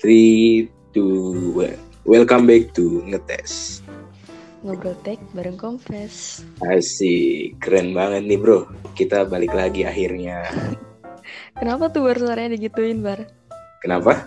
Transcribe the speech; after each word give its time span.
Three, 0.00 0.72
two, 0.96 1.52
one. 1.52 1.76
Welcome 2.08 2.48
back 2.48 2.72
to 2.72 3.04
Ngetes. 3.04 3.84
Ngobrol 4.64 4.96
tek 5.04 5.20
bareng 5.36 5.60
Kompes. 5.60 6.40
Asik, 6.64 7.60
keren 7.60 7.92
banget 7.92 8.24
nih 8.24 8.40
bro. 8.40 8.64
Kita 8.96 9.28
balik 9.28 9.52
lagi 9.52 9.84
akhirnya. 9.84 10.48
Kenapa 11.60 11.92
tuh 11.92 12.08
Bar 12.08 12.16
suaranya 12.16 12.56
digituin 12.56 13.04
Bar? 13.04 13.28
Kenapa? 13.84 14.24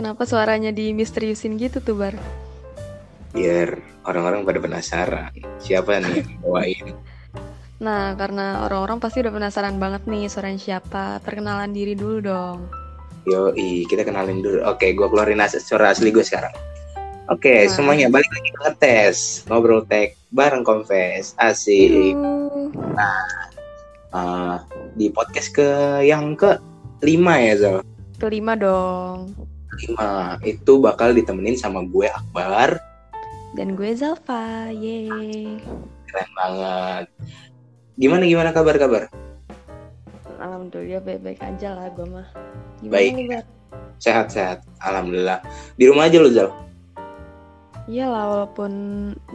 Kenapa 0.00 0.24
suaranya 0.24 0.72
di 0.72 0.96
misteriusin 0.96 1.60
gitu 1.60 1.84
tuh 1.84 2.00
Bar? 2.00 2.16
Biar 3.36 3.76
orang-orang 4.08 4.48
pada 4.48 4.64
penasaran. 4.64 5.32
Siapa 5.60 6.00
nih 6.00 6.24
yang 6.24 6.28
bawain? 6.40 6.86
Nah, 7.84 8.16
karena 8.16 8.64
orang-orang 8.64 8.96
pasti 8.96 9.20
udah 9.20 9.28
penasaran 9.28 9.76
banget 9.76 10.08
nih 10.08 10.24
suaranya 10.32 10.56
siapa. 10.56 11.20
Perkenalan 11.20 11.68
diri 11.76 11.92
dulu 11.92 12.24
dong. 12.24 12.83
Yo, 13.24 13.52
kita 13.88 14.04
kenalin 14.04 14.44
dulu. 14.44 14.60
Oke, 14.68 14.92
gue 14.92 15.06
keluarin 15.08 15.40
as 15.40 15.56
suara 15.64 15.96
asli 15.96 16.12
gue 16.12 16.20
sekarang. 16.20 16.52
Oke, 17.32 17.64
Nah. 17.64 17.72
semuanya 17.72 18.12
balik 18.12 18.28
lagi 18.28 18.50
ke 18.52 18.58
ngetes. 18.68 19.18
Ngobrol 19.48 19.88
tech 19.88 20.12
bareng 20.28 20.60
Confess. 20.60 21.32
Asik. 21.40 22.12
Yuh. 22.12 22.68
Uh, 24.14 24.60
di 24.94 25.08
podcast 25.10 25.50
ke 25.56 25.68
yang 26.04 26.36
ke 26.36 26.60
lima 27.00 27.40
ya, 27.40 27.54
Zal. 27.56 27.76
Kelima 28.20 28.54
dong. 28.54 29.32
Lima. 29.80 30.36
Itu 30.44 30.78
bakal 30.84 31.16
ditemenin 31.16 31.56
sama 31.56 31.82
gue 31.82 32.06
Akbar. 32.12 32.76
Dan 33.56 33.72
gue 33.72 33.90
Zalfa. 33.96 34.68
Yeay. 34.68 35.58
Keren 36.06 36.30
banget. 36.36 37.06
Gimana 37.96 38.22
gimana 38.28 38.50
kabar-kabar? 38.52 39.08
Alhamdulillah 40.38 41.02
baik-baik 41.02 41.40
aja 41.40 41.68
lah 41.76 41.86
gue 41.92 42.06
mah. 42.06 42.28
Gimana 42.82 42.94
Baik. 42.94 43.12
Bar? 43.30 43.44
Sehat-sehat. 43.98 44.58
Alhamdulillah. 44.82 45.38
Di 45.78 45.84
rumah 45.88 46.06
aja 46.06 46.18
lu, 46.20 46.30
Zal. 46.30 46.50
Iya 47.84 48.08
lah 48.08 48.24
walaupun 48.32 48.72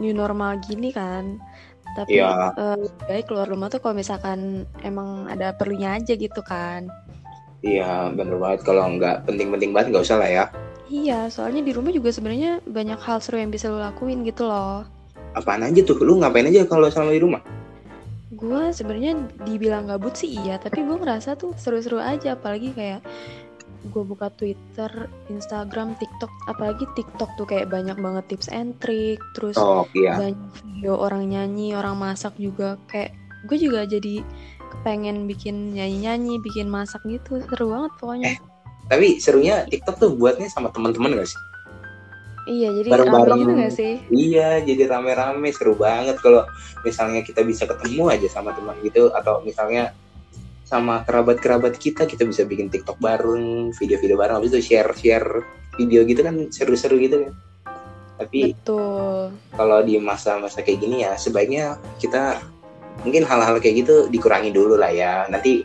new 0.02 0.14
normal 0.14 0.58
gini 0.64 0.90
kan. 0.90 1.38
Tapi 1.94 2.18
Iya. 2.18 2.54
eh, 2.54 2.86
baik 3.06 3.30
keluar 3.30 3.46
rumah 3.50 3.66
tuh 3.70 3.82
kalau 3.82 3.98
misalkan 3.98 4.66
emang 4.82 5.26
ada 5.26 5.54
perlunya 5.54 5.98
aja 5.98 6.14
gitu 6.14 6.42
kan. 6.42 6.86
Iya, 7.60 8.10
bener 8.14 8.40
banget. 8.40 8.64
Kalau 8.64 8.86
nggak 8.96 9.26
penting-penting 9.26 9.70
banget 9.74 9.94
nggak 9.94 10.04
usah 10.06 10.18
lah 10.18 10.30
ya. 10.30 10.44
Iya, 10.90 11.30
soalnya 11.30 11.62
di 11.62 11.70
rumah 11.70 11.94
juga 11.94 12.10
sebenarnya 12.10 12.58
banyak 12.66 12.98
hal 12.98 13.22
seru 13.22 13.38
yang 13.38 13.54
bisa 13.54 13.70
lo 13.70 13.78
lakuin 13.78 14.26
gitu 14.26 14.46
loh. 14.50 14.82
Apaan 15.38 15.62
aja 15.62 15.78
tuh? 15.86 16.02
Lu 16.02 16.18
ngapain 16.18 16.46
aja 16.50 16.66
kalau 16.66 16.90
selama 16.90 17.14
di 17.14 17.22
rumah? 17.22 17.42
Gue 18.40 18.72
sebenarnya 18.72 19.20
dibilang 19.44 19.84
gabut 19.84 20.16
sih 20.16 20.32
iya, 20.32 20.56
tapi 20.56 20.80
gue 20.80 20.96
ngerasa 20.96 21.36
tuh 21.36 21.52
seru-seru 21.60 22.00
aja, 22.00 22.34
apalagi 22.34 22.72
kayak 22.72 23.04
gue 23.80 24.04
buka 24.04 24.28
Twitter, 24.36 25.08
Instagram, 25.32 25.96
TikTok, 25.96 26.28
apalagi 26.48 26.84
TikTok 26.96 27.30
tuh 27.40 27.48
kayak 27.48 27.72
banyak 27.72 27.96
banget 27.96 28.24
tips 28.32 28.48
and 28.52 28.76
trick, 28.80 29.20
terus 29.32 29.56
Oh, 29.56 29.88
iya. 29.96 30.16
banyak 30.16 30.40
video 30.60 31.00
orang 31.00 31.28
nyanyi, 31.32 31.72
orang 31.72 31.96
masak 31.96 32.36
juga 32.36 32.76
kayak 32.88 33.12
gue 33.48 33.56
juga 33.56 33.88
jadi 33.88 34.20
kepengen 34.72 35.24
bikin 35.28 35.76
nyanyi-nyanyi, 35.76 36.40
bikin 36.40 36.68
masak 36.68 37.00
gitu, 37.08 37.40
seru 37.44 37.72
banget 37.72 37.92
pokoknya. 38.00 38.36
Tapi 38.88 39.20
serunya 39.20 39.64
TikTok 39.68 39.96
tuh 39.96 40.10
buatnya 40.16 40.48
sama 40.48 40.72
teman-teman 40.72 41.14
gak 41.16 41.28
sih? 41.28 41.40
Iya, 42.48 42.68
jadi 42.72 42.88
bareng-bareng. 42.88 43.38
gitu 43.40 43.52
gak 43.52 43.74
sih? 43.76 43.92
Iya, 44.08 44.64
jadi 44.64 44.82
rame-rame 44.88 45.48
seru 45.52 45.76
banget 45.76 46.16
kalau 46.20 46.48
misalnya 46.84 47.20
kita 47.20 47.44
bisa 47.44 47.68
ketemu 47.68 48.08
aja 48.08 48.28
sama 48.32 48.56
teman 48.56 48.76
gitu 48.80 49.12
atau 49.12 49.44
misalnya 49.44 49.92
sama 50.64 51.02
kerabat-kerabat 51.02 51.76
kita 51.76 52.06
kita 52.06 52.22
bisa 52.22 52.46
bikin 52.46 52.70
TikTok 52.70 52.96
bareng, 53.02 53.74
video-video 53.74 54.14
bareng 54.14 54.38
habis 54.38 54.54
itu 54.54 54.72
share-share 54.72 55.42
video 55.74 56.06
gitu 56.06 56.22
kan 56.22 56.48
seru-seru 56.54 56.96
gitu 57.02 57.26
kan. 57.26 57.32
Tapi 58.20 58.54
Betul. 58.54 59.34
kalau 59.56 59.80
di 59.80 59.96
masa-masa 59.98 60.60
kayak 60.60 60.78
gini 60.78 61.02
ya 61.02 61.16
sebaiknya 61.16 61.80
kita 61.98 62.38
mungkin 63.02 63.24
hal-hal 63.24 63.56
kayak 63.58 63.82
gitu 63.82 64.06
dikurangi 64.12 64.52
dulu 64.52 64.76
lah 64.76 64.92
ya. 64.92 65.24
Nanti 65.26 65.64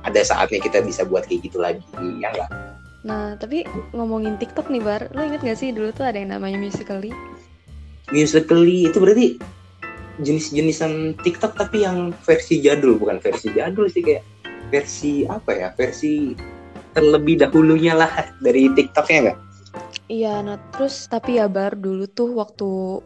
ada 0.00 0.20
saatnya 0.24 0.62
kita 0.62 0.80
bisa 0.80 1.04
buat 1.04 1.28
kayak 1.28 1.50
gitu 1.50 1.60
lagi, 1.60 1.84
ya 2.22 2.32
enggak? 2.32 2.69
Nah, 3.00 3.36
tapi 3.40 3.64
ngomongin 3.96 4.36
TikTok 4.36 4.68
nih, 4.68 4.82
Bar. 4.84 5.08
Lo 5.16 5.24
inget 5.24 5.40
gak 5.40 5.58
sih 5.58 5.72
dulu 5.72 5.88
tuh 5.92 6.04
ada 6.04 6.20
yang 6.20 6.36
namanya 6.36 6.60
Musical.ly? 6.60 7.12
Musically 8.10 8.90
itu 8.90 8.98
berarti 8.98 9.26
jenis-jenisan 10.20 11.16
TikTok 11.24 11.56
tapi 11.56 11.86
yang 11.86 12.12
versi 12.26 12.60
jadul 12.60 13.00
bukan 13.00 13.22
versi 13.22 13.54
jadul 13.56 13.88
sih 13.88 14.04
kayak 14.04 14.26
versi 14.68 15.24
apa 15.24 15.50
ya 15.56 15.68
versi 15.72 16.36
terlebih 16.92 17.40
dahulunya 17.40 17.96
lah 17.96 18.10
dari 18.42 18.68
TikToknya 18.74 19.18
enggak? 19.24 19.38
Iya, 20.10 20.42
nah 20.42 20.58
terus 20.74 21.06
tapi 21.06 21.38
ya 21.38 21.46
Bar 21.46 21.78
dulu 21.78 22.10
tuh 22.10 22.34
waktu 22.34 23.00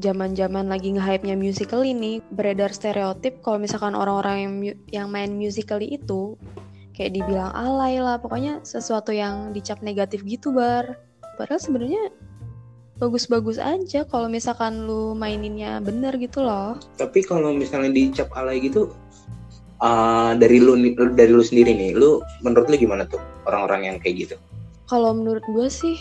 zaman-zaman 0.00 0.68
lagi 0.68 0.96
nge-hype-nya 0.96 1.36
Musical.ly 1.36 1.92
nih 1.96 2.16
beredar 2.32 2.72
stereotip 2.72 3.40
kalau 3.44 3.60
misalkan 3.60 3.96
orang-orang 3.96 4.36
yang 4.40 4.54
yang 4.88 5.06
main 5.08 5.32
Musical.ly 5.32 5.96
itu 5.96 6.36
kayak 7.00 7.16
dibilang 7.16 7.48
alay 7.56 7.96
lah, 7.96 8.20
pokoknya 8.20 8.60
sesuatu 8.60 9.08
yang 9.08 9.56
dicap 9.56 9.80
negatif 9.80 10.20
gitu, 10.28 10.52
Bar. 10.52 11.00
Padahal 11.40 11.56
sebenarnya 11.56 12.12
bagus-bagus 13.00 13.56
aja 13.56 14.04
kalau 14.04 14.28
misalkan 14.28 14.84
lu 14.84 15.16
maininnya 15.16 15.80
bener 15.80 16.20
gitu 16.20 16.44
loh. 16.44 16.76
Tapi 17.00 17.24
kalau 17.24 17.56
misalnya 17.56 17.88
dicap 17.88 18.28
alay 18.36 18.60
gitu 18.60 18.92
uh, 19.80 20.36
dari 20.36 20.60
lu 20.60 20.76
dari 21.16 21.32
lu 21.32 21.40
sendiri 21.40 21.72
nih, 21.72 21.96
lu 21.96 22.20
menurut 22.44 22.68
lu 22.68 22.76
gimana 22.76 23.08
tuh 23.08 23.16
orang-orang 23.48 23.88
yang 23.88 23.96
kayak 23.96 24.28
gitu? 24.28 24.36
Kalau 24.84 25.16
menurut 25.16 25.40
gue 25.48 25.72
sih 25.72 25.96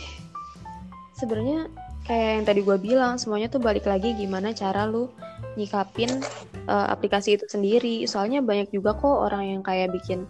sebenarnya 1.15 1.71
kayak 2.03 2.29
yang 2.35 2.43
tadi 2.43 2.61
gue 2.67 2.75
bilang 2.75 3.15
semuanya 3.15 3.47
tuh 3.47 3.63
balik 3.63 3.87
lagi 3.87 4.11
gimana 4.19 4.51
cara 4.51 4.83
lu 4.83 5.07
nyikapin 5.55 6.19
uh, 6.67 6.91
aplikasi 6.91 7.39
itu 7.39 7.47
sendiri. 7.47 8.03
Soalnya 8.11 8.43
banyak 8.43 8.75
juga 8.75 8.91
kok 8.91 9.07
orang 9.31 9.55
yang 9.55 9.61
kayak 9.63 9.95
bikin 9.95 10.27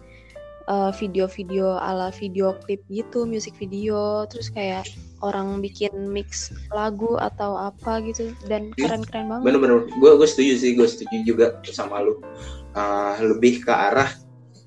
uh, 0.70 0.94
video-video 0.94 1.74
ala 1.82 2.14
video 2.14 2.54
klip 2.62 2.80
gitu, 2.86 3.26
music 3.26 3.58
video, 3.58 4.24
terus 4.30 4.48
kayak 4.54 4.86
orang 5.20 5.58
bikin 5.60 5.92
mix 6.08 6.54
lagu 6.72 7.18
atau 7.18 7.58
apa 7.58 8.00
gitu 8.06 8.32
dan 8.46 8.70
keren-keren 8.78 9.28
banget. 9.28 9.44
Bener-bener, 9.50 9.78
gue 9.90 10.12
gue 10.16 10.28
setuju 10.30 10.52
sih, 10.56 10.72
gue 10.78 10.86
setuju 10.86 11.16
juga 11.26 11.46
sama 11.66 12.00
lu. 12.00 12.22
Uh, 12.70 13.18
lebih 13.18 13.66
ke 13.66 13.72
arah 13.74 14.14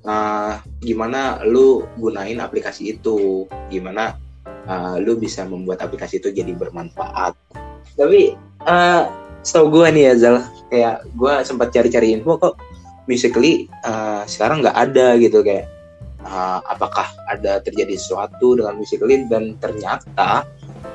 uh, 0.03 0.59
gimana 0.83 1.39
lu 1.47 1.87
gunain 1.95 2.43
aplikasi 2.43 2.99
itu, 2.99 3.47
gimana 3.71 4.19
uh, 4.67 4.99
lu 4.99 5.15
bisa 5.15 5.47
membuat 5.47 5.81
aplikasi 5.81 6.19
itu 6.19 6.29
jadi 6.29 6.51
bermanfaat. 6.51 7.33
Tapi 7.95 8.35
uh, 8.67 9.07
setahu 9.41 9.81
gue 9.81 9.87
nih 9.95 10.03
ya 10.11 10.13
Zal, 10.19 10.37
kayak 10.67 11.07
gue 11.15 11.33
sempat 11.47 11.71
cari-cari 11.71 12.13
info 12.13 12.35
kok 12.37 12.55
Musically 13.03 13.67
uh, 13.83 14.23
sekarang 14.23 14.63
nggak 14.63 14.77
ada 14.79 15.19
gitu 15.19 15.43
kayak 15.43 15.67
uh, 16.27 16.59
apakah 16.67 17.07
ada 17.29 17.59
terjadi 17.63 17.95
sesuatu 17.95 18.59
dengan 18.59 18.79
Musically 18.79 19.27
dan 19.27 19.55
ternyata 19.59 20.47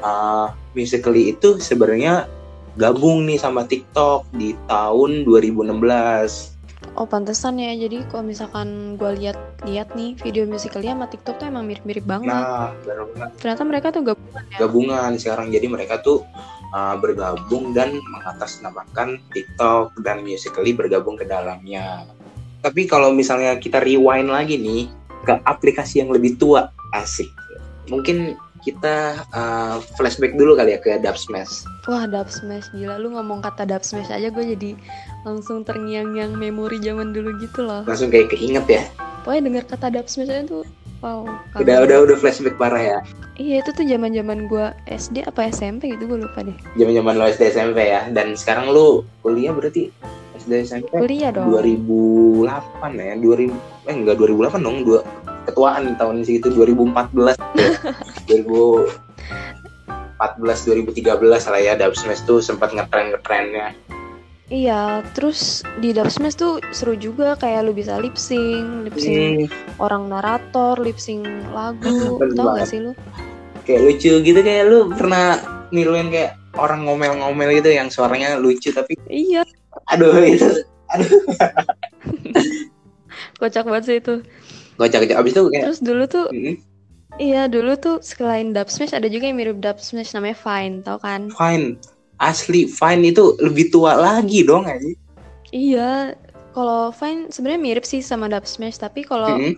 uh, 0.03 0.53
Musically 0.73 1.33
itu 1.33 1.61
sebenarnya 1.61 2.29
gabung 2.79 3.27
nih 3.27 3.41
sama 3.43 3.67
TikTok 3.67 4.31
di 4.39 4.55
tahun 4.71 5.27
2016. 5.27 6.59
Oh 6.99 7.07
pantesan 7.07 7.63
ya, 7.63 7.75
jadi 7.79 8.03
kalau 8.11 8.27
misalkan 8.27 8.99
gue 8.99 9.11
lihat-lihat 9.23 9.95
nih 9.95 10.19
video 10.19 10.47
musicalnya 10.51 10.99
sama 10.99 11.07
TikTok 11.07 11.39
tuh 11.39 11.47
emang 11.47 11.67
mirip-mirip 11.67 12.03
banget. 12.03 12.35
Nah, 12.35 12.75
benar 12.83 13.07
banget. 13.15 13.31
Ternyata 13.39 13.63
mereka 13.63 13.87
tuh 13.95 14.03
gabungan 14.03 14.43
ya. 14.51 14.57
gabungan 14.59 15.11
sekarang 15.15 15.47
jadi 15.55 15.67
mereka 15.71 15.95
tuh 16.03 16.27
uh, 16.75 16.99
bergabung 16.99 17.71
dan 17.71 17.95
mengatasnamakan 17.95 19.23
TikTok 19.31 19.95
dan 20.03 20.27
Musically 20.27 20.75
bergabung 20.75 21.15
ke 21.15 21.23
dalamnya. 21.23 22.03
Tapi 22.59 22.91
kalau 22.91 23.15
misalnya 23.15 23.55
kita 23.63 23.79
rewind 23.79 24.31
lagi 24.31 24.59
nih 24.59 24.91
ke 25.25 25.35
aplikasi 25.47 26.03
yang 26.03 26.11
lebih 26.11 26.39
tua, 26.39 26.71
asik. 26.95 27.31
Mungkin 27.89 28.37
kita 28.63 29.25
uh, 29.33 29.79
flashback 29.97 30.35
dulu 30.35 30.59
kali 30.59 30.75
ya 30.77 30.79
ke 30.83 30.99
Dub 31.01 31.17
Smash. 31.17 31.65
Wah, 31.87 32.05
Dub 32.05 32.29
Smash 32.29 32.69
gila 32.75 32.99
lu 32.99 33.15
ngomong 33.15 33.41
kata 33.41 33.65
Dub 33.65 33.87
Smash 33.87 34.11
aja 34.11 34.29
gue 34.29 34.45
jadi 34.45 34.75
langsung 35.23 35.63
terngiang-ngiang 35.63 36.37
memori 36.37 36.83
zaman 36.83 37.15
dulu 37.15 37.39
gitu 37.41 37.65
loh. 37.65 37.87
Langsung 37.87 38.11
kayak 38.11 38.35
keinget 38.35 38.67
ya. 38.69 38.83
Pokoknya 39.25 39.43
denger 39.49 39.65
kata 39.73 39.87
Dub 39.95 40.07
Smash 40.11 40.31
aja 40.31 40.45
tuh 40.45 40.67
wow. 41.03 41.23
Udah 41.59 41.87
udah 41.87 41.97
udah 42.07 42.17
flashback 42.19 42.59
parah 42.59 42.83
ya. 42.83 42.99
Iya, 43.39 43.63
itu 43.63 43.71
tuh 43.71 43.87
zaman-zaman 43.87 44.51
gue 44.51 44.67
SD 44.91 45.23
apa 45.23 45.47
SMP 45.47 45.95
gitu 45.95 46.11
gue 46.11 46.19
lupa 46.27 46.43
deh. 46.43 46.57
Zaman-zaman 46.75 47.15
lo 47.15 47.25
SD 47.31 47.55
SMP 47.55 47.79
ya. 47.87 48.11
Dan 48.11 48.35
sekarang 48.35 48.75
lu 48.75 49.07
kuliah 49.23 49.55
berarti 49.55 49.95
SD 50.49 50.65
SMP 50.65 50.89
Kuliah 50.89 51.29
dong. 51.29 51.53
2008 51.53 52.49
ya 52.97 53.15
2000 53.15 53.53
eh 53.85 53.95
enggak 53.95 54.17
2008 54.17 54.57
dong 54.59 54.81
dua 54.83 55.01
ketuaan 55.45 55.93
tahun 55.95 56.25
segitu 56.25 56.49
2014 56.51 57.37
2014 58.27 58.89
2013 60.19 60.97
lah 61.45 61.61
ya 61.61 61.73
Dub 61.75 61.93
Smash 61.95 62.25
tuh 62.25 62.41
sempat 62.41 62.73
ngetren 62.73 63.13
ngetrennya 63.13 63.77
Iya, 64.49 65.05
terus 65.13 65.61
di 65.77 65.93
Dub 65.93 66.09
Smash 66.09 66.33
tuh 66.35 66.65
seru 66.73 66.97
juga 66.97 67.37
kayak 67.37 67.69
lu 67.69 67.77
bisa 67.77 68.01
lip 68.01 68.17
sync, 68.17 68.89
lip 68.89 68.97
sync 68.97 69.45
Hmm, 69.45 69.77
orang 69.77 70.09
narator, 70.09 70.81
lip 70.81 70.97
sync 70.97 71.21
lagu, 71.53 72.17
Bener 72.17 72.33
tau 72.33 72.45
banget. 72.49 72.59
gak 72.59 72.67
sih 72.67 72.81
lu? 72.81 72.93
kayak 73.61 73.81
lucu 73.85 74.13
gitu 74.25 74.41
kayak 74.41 74.65
lu 74.65 74.89
pernah 74.97 75.37
niruin 75.69 76.09
kayak 76.09 76.41
orang 76.57 76.89
ngomel-ngomel 76.89 77.53
gitu 77.53 77.69
yang 77.69 77.93
suaranya 77.93 78.41
lucu 78.41 78.73
tapi 78.73 78.97
iya 79.05 79.45
aduh 79.89 80.13
itu 80.21 80.45
aduh. 80.89 81.09
Kocak 83.41 83.65
banget 83.67 83.85
sih 83.87 83.97
itu. 83.99 84.15
Kocak 84.75 85.07
kocak. 85.07 85.17
Abis 85.19 85.33
itu 85.35 85.43
kayak 85.51 85.65
terus 85.67 85.81
dulu 85.83 86.03
tuh 86.07 86.27
mm, 86.31 86.55
iya 87.19 87.47
dulu 87.47 87.75
tuh 87.75 87.97
selain 87.99 88.51
dub 88.51 88.67
smash 88.69 88.95
ada 88.95 89.07
juga 89.07 89.27
yang 89.27 89.39
mirip 89.39 89.59
dub 89.59 89.79
smash 89.79 90.15
namanya 90.15 90.39
Vine 90.39 90.83
tau 90.83 90.99
kan? 90.99 91.31
Fine. 91.35 91.79
Asli 92.19 92.67
fine 92.67 93.03
itu 93.07 93.39
lebih 93.39 93.71
tua 93.71 93.95
lagi 93.95 94.43
dong 94.43 94.67
aja 94.67 94.91
iya 95.51 96.19
kalau 96.51 96.91
Vine 96.91 97.31
sebenarnya 97.31 97.63
mirip 97.63 97.85
sih 97.87 98.03
sama 98.03 98.27
dub 98.27 98.43
smash 98.43 98.77
tapi 98.77 99.03
kalau 99.03 99.39
Mm, 99.39 99.55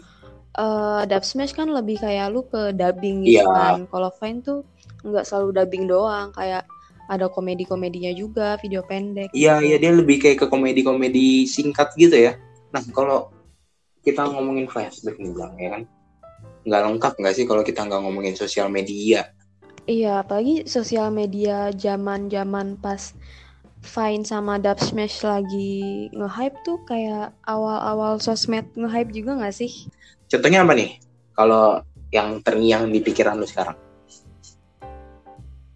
eh, 0.56 1.02
dub 1.08 1.24
smash 1.24 1.52
kan 1.52 1.68
lebih 1.68 2.00
kayak 2.00 2.28
lu 2.28 2.44
ke 2.44 2.72
dubbing 2.72 3.24
gitu 3.24 3.40
Iya. 3.40 3.44
kan. 3.48 3.76
Kalau 3.88 4.10
Vine 4.12 4.40
tuh 4.40 4.58
nggak 5.00 5.24
selalu 5.24 5.48
dubbing 5.56 5.84
doang 5.88 6.28
kayak 6.32 6.64
ada 7.10 7.26
komedi-komedinya 7.26 8.14
juga 8.14 8.54
video 8.62 8.86
pendek. 8.86 9.34
Iya 9.34 9.58
gitu. 9.58 9.66
iya 9.66 9.76
dia 9.82 9.92
lebih 9.92 10.22
kayak 10.22 10.38
ke 10.38 10.46
komedi-komedi 10.46 11.50
singkat 11.50 11.90
gitu 11.98 12.14
ya. 12.14 12.38
Nah 12.70 12.78
kalau 12.94 13.34
kita 14.06 14.30
ngomongin 14.30 14.70
flashback 14.70 15.18
nih 15.18 15.34
bang 15.34 15.52
ya 15.58 15.68
kan? 15.74 15.82
Nggak 16.62 16.82
lengkap 16.86 17.12
nggak 17.18 17.34
sih 17.34 17.44
kalau 17.50 17.66
kita 17.66 17.82
nggak 17.82 18.00
ngomongin 18.00 18.38
sosial 18.38 18.70
media? 18.70 19.26
Iya, 19.90 20.22
apalagi 20.22 20.70
sosial 20.70 21.10
media 21.10 21.74
zaman-zaman 21.74 22.78
pas 22.78 23.10
Vine 23.80 24.28
sama 24.28 24.60
Dub 24.60 24.76
Smash 24.76 25.24
lagi 25.24 26.12
nge-hype 26.12 26.62
tuh 26.62 26.78
kayak 26.84 27.32
awal-awal 27.48 28.20
sosmed 28.20 28.68
nge-hype 28.76 29.10
juga 29.10 29.40
nggak 29.40 29.56
sih? 29.56 29.90
contohnya 30.30 30.62
apa 30.62 30.78
nih? 30.78 31.00
Kalau 31.34 31.82
yang 32.14 32.38
terngiang 32.44 32.92
di 32.92 33.02
pikiran 33.02 33.40
lu 33.40 33.48
sekarang 33.48 33.89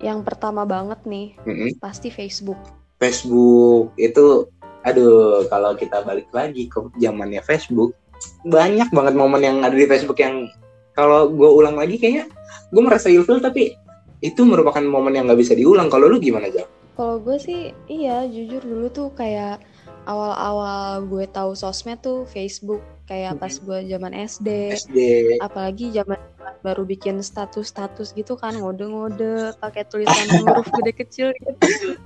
Yang 0.05 0.21
pertama 0.29 0.69
banget 0.69 1.01
nih, 1.09 1.33
Mm-mm. 1.49 1.81
pasti 1.81 2.13
Facebook. 2.13 2.61
Facebook 3.01 3.97
itu 3.97 4.47
aduh 4.85 5.49
kalau 5.49 5.73
kita 5.73 6.05
balik 6.05 6.29
lagi 6.29 6.69
ke 6.69 6.77
zamannya 7.01 7.41
Facebook 7.41 7.97
banyak 8.45 8.93
banget 8.93 9.15
momen 9.17 9.41
yang 9.41 9.59
ada 9.65 9.73
di 9.73 9.89
Facebook 9.89 10.21
yang 10.21 10.45
kalau 10.93 11.33
gue 11.33 11.49
ulang 11.49 11.81
lagi 11.81 11.97
kayaknya 11.97 12.29
gue 12.69 12.83
merasa 12.85 13.09
ilfil 13.09 13.41
tapi 13.41 13.73
itu 14.21 14.41
merupakan 14.45 14.81
momen 14.85 15.17
yang 15.17 15.25
nggak 15.29 15.41
bisa 15.41 15.53
diulang 15.57 15.93
kalau 15.93 16.09
lu 16.09 16.17
gimana 16.17 16.49
Jal? 16.49 16.65
Kalau 16.95 17.19
gue 17.19 17.37
sih, 17.37 17.75
iya 17.91 18.25
jujur 18.25 18.63
dulu 18.63 18.87
tuh 18.89 19.09
kayak 19.13 19.61
awal-awal 20.07 21.05
gue 21.05 21.27
tahu 21.29 21.53
sosmed 21.53 22.01
tuh 22.01 22.25
Facebook 22.31 22.81
kayak 23.05 23.37
pas 23.37 23.53
gue 23.53 23.79
zaman 23.85 24.15
SD. 24.15 24.49
SD 24.73 24.99
Apalagi 25.45 25.93
zaman 25.93 26.17
baru 26.65 26.89
bikin 26.89 27.21
status-status 27.21 28.17
gitu 28.17 28.41
kan 28.41 28.57
ngode-ngode 28.57 29.53
pakai 29.61 29.85
tulisan 29.85 30.25
huruf 30.41 30.65
gede 30.73 30.93
kecil 30.97 31.29
gitu. 31.37 31.53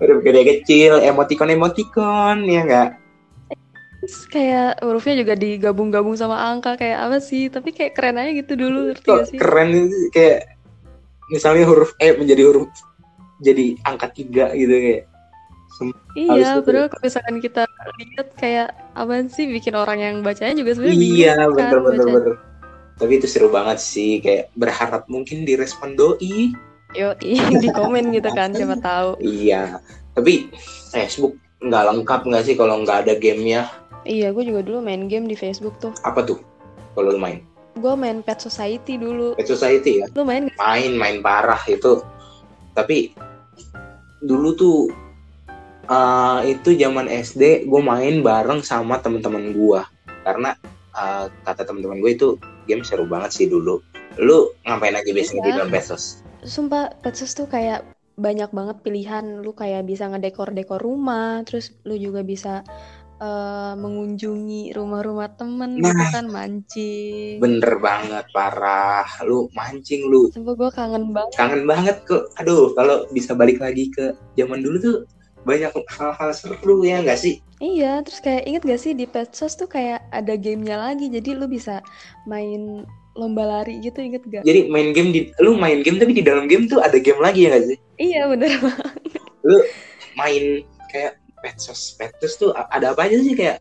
udah 0.02 0.18
gede 0.18 0.42
kecil 0.42 0.98
emoticon 0.98 1.54
emoticon 1.54 2.42
ya 2.42 2.62
nggak 2.66 2.90
Terus 3.98 4.30
kayak 4.30 4.78
hurufnya 4.82 5.14
juga 5.26 5.34
digabung-gabung 5.34 6.14
sama 6.14 6.38
angka 6.38 6.78
kayak 6.78 7.02
apa 7.02 7.18
sih? 7.18 7.50
Tapi 7.50 7.74
kayak 7.74 7.98
keren 7.98 8.14
aja 8.14 8.30
gitu 8.30 8.54
dulu, 8.54 8.94
ngerti 8.94 9.10
gak 9.10 9.26
sih? 9.26 9.38
keren 9.42 9.90
kayak 10.14 10.54
misalnya 11.34 11.66
huruf 11.66 11.90
E 11.98 12.14
menjadi 12.14 12.46
huruf 12.46 12.70
jadi 13.42 13.74
angka 13.82 14.14
tiga 14.14 14.54
gitu 14.54 14.70
kayak 14.70 15.04
Iya, 16.18 16.30
habis 16.32 16.48
itu- 16.48 16.64
padahal 16.66 16.88
kalau 16.90 17.02
misalkan 17.06 17.36
kita 17.38 17.62
lihat 17.98 18.28
kayak 18.34 18.68
apaan 18.98 19.26
sih 19.30 19.46
bikin 19.46 19.74
orang 19.78 19.98
yang 20.02 20.14
bacanya 20.26 20.54
juga 20.58 20.74
sebenarnya 20.74 20.98
iya 20.98 21.32
bingung 21.38 21.54
kan 21.54 21.70
bener 21.84 22.06
bener 22.10 22.34
tapi 22.98 23.22
itu 23.22 23.30
seru 23.30 23.48
banget 23.48 23.78
sih 23.78 24.18
kayak 24.18 24.50
berharap 24.58 25.06
mungkin 25.06 25.46
direspon 25.46 25.94
doi 25.94 26.52
Yo, 26.96 27.12
di 27.62 27.68
komen 27.68 28.16
gitu 28.16 28.32
kan, 28.32 28.56
siapa 28.56 28.80
tahu. 28.80 29.20
Iya, 29.20 29.76
tapi 30.16 30.48
Facebook 30.88 31.36
nggak 31.60 31.84
lengkap 31.84 32.20
nggak 32.24 32.44
sih 32.48 32.56
kalau 32.56 32.80
nggak 32.80 33.04
ada 33.04 33.12
gamenya? 33.20 33.68
Iya, 34.08 34.32
gue 34.32 34.44
juga 34.48 34.64
dulu 34.64 34.80
main 34.80 35.04
game 35.04 35.28
di 35.28 35.36
Facebook 35.36 35.76
tuh. 35.84 35.92
Apa 36.00 36.24
tuh? 36.24 36.40
Kalau 36.96 37.12
lu 37.12 37.20
main? 37.20 37.44
Gue 37.76 37.92
main 37.92 38.24
Pet 38.24 38.40
Society 38.40 38.96
dulu. 38.96 39.36
Pet 39.36 39.44
Society 39.44 40.00
ya? 40.00 40.06
Lu 40.16 40.24
main 40.24 40.48
gak? 40.48 40.56
Main, 40.56 40.96
main 40.96 41.16
parah 41.20 41.60
itu. 41.68 42.00
Tapi 42.72 43.12
dulu 44.24 44.56
tuh 44.56 44.78
eh, 45.86 46.40
itu 46.56 46.72
zaman 46.72 47.06
SD 47.06 47.68
gue 47.68 47.80
main 47.84 48.24
bareng 48.24 48.64
sama 48.64 48.98
teman-teman 48.98 49.54
gue 49.54 49.80
karena 50.26 50.56
eh, 50.96 51.26
kata 51.46 51.62
teman-teman 51.68 52.00
gue 52.02 52.10
itu 52.16 52.28
game 52.68 52.84
seru 52.84 53.04
banget 53.04 53.32
sih 53.32 53.46
dulu. 53.46 53.80
Lu 54.16 54.52
ngapain 54.62 54.92
aja 54.92 55.08
biasanya 55.08 55.40
di 55.40 55.48
Iya. 55.48 55.56
dalam 55.56 55.70
Pesos? 55.70 56.02
Sumpah, 56.40 56.92
Petsos 57.00 57.32
tuh 57.32 57.46
kayak 57.46 57.82
banyak 58.14 58.50
banget 58.50 58.76
pilihan. 58.80 59.40
Lu 59.40 59.50
kayak 59.52 59.82
bisa 59.82 60.06
ngedekor-dekor 60.06 60.78
rumah, 60.78 61.40
terus 61.42 61.72
lu 61.82 61.96
juga 61.96 62.20
bisa 62.22 62.62
eh, 63.18 63.74
mengunjungi 63.74 64.70
rumah-rumah 64.72 65.34
temen 65.34 65.74
gitu 65.74 65.90
Nah. 65.90 66.10
kan, 66.12 66.26
mancing. 66.28 67.42
Bener 67.42 67.74
banget, 67.78 68.30
parah. 68.30 69.10
Lu 69.22 69.50
mancing 69.50 70.06
lu 70.06 70.30
Sumpah 70.30 70.54
gue 70.54 70.70
kangen 70.70 71.10
banget. 71.10 71.34
kangen 71.34 71.66
banget 71.66 71.96
kok 72.04 72.30
aduh 72.36 72.70
kalau 72.72 73.10
bisa 73.10 73.34
balik 73.34 73.58
lagi 73.58 73.90
ke 73.90 74.04
zaman 74.34 74.62
dulu 74.62 74.76
tuh 74.78 74.96
banyak 75.48 75.72
hal-hal 75.96 76.30
seru 76.36 76.84
ya 76.84 77.00
nggak 77.00 77.16
sih 77.16 77.40
Iya, 77.58 78.06
terus 78.06 78.22
kayak 78.22 78.46
inget 78.46 78.62
gak 78.62 78.78
sih 78.86 78.94
di 78.94 79.02
Petsos 79.02 79.58
tuh 79.58 79.66
kayak 79.66 80.06
ada 80.14 80.38
gamenya 80.38 80.78
lagi, 80.78 81.10
jadi 81.10 81.34
lu 81.34 81.50
bisa 81.50 81.82
main 82.22 82.86
lomba 83.18 83.42
lari 83.42 83.82
gitu, 83.82 83.98
inget 83.98 84.22
gak? 84.30 84.46
jadi 84.46 84.70
main 84.70 84.94
game 84.94 85.10
di 85.10 85.34
lu 85.42 85.58
main 85.58 85.82
game 85.82 85.98
tapi 85.98 86.14
di 86.14 86.22
dalam 86.22 86.46
game 86.46 86.70
tuh 86.70 86.78
ada 86.78 87.02
game 87.02 87.18
lagi 87.18 87.50
ya 87.50 87.58
nggak 87.58 87.64
sih 87.66 87.78
Iya 87.98 88.30
bener 88.30 88.52
main 90.14 90.44
kayak 90.94 91.18
petsos 91.42 91.98
petsos 91.98 92.38
tuh 92.38 92.50
ada 92.54 92.94
apa 92.94 93.10
aja 93.10 93.18
sih 93.18 93.34
kayak 93.34 93.58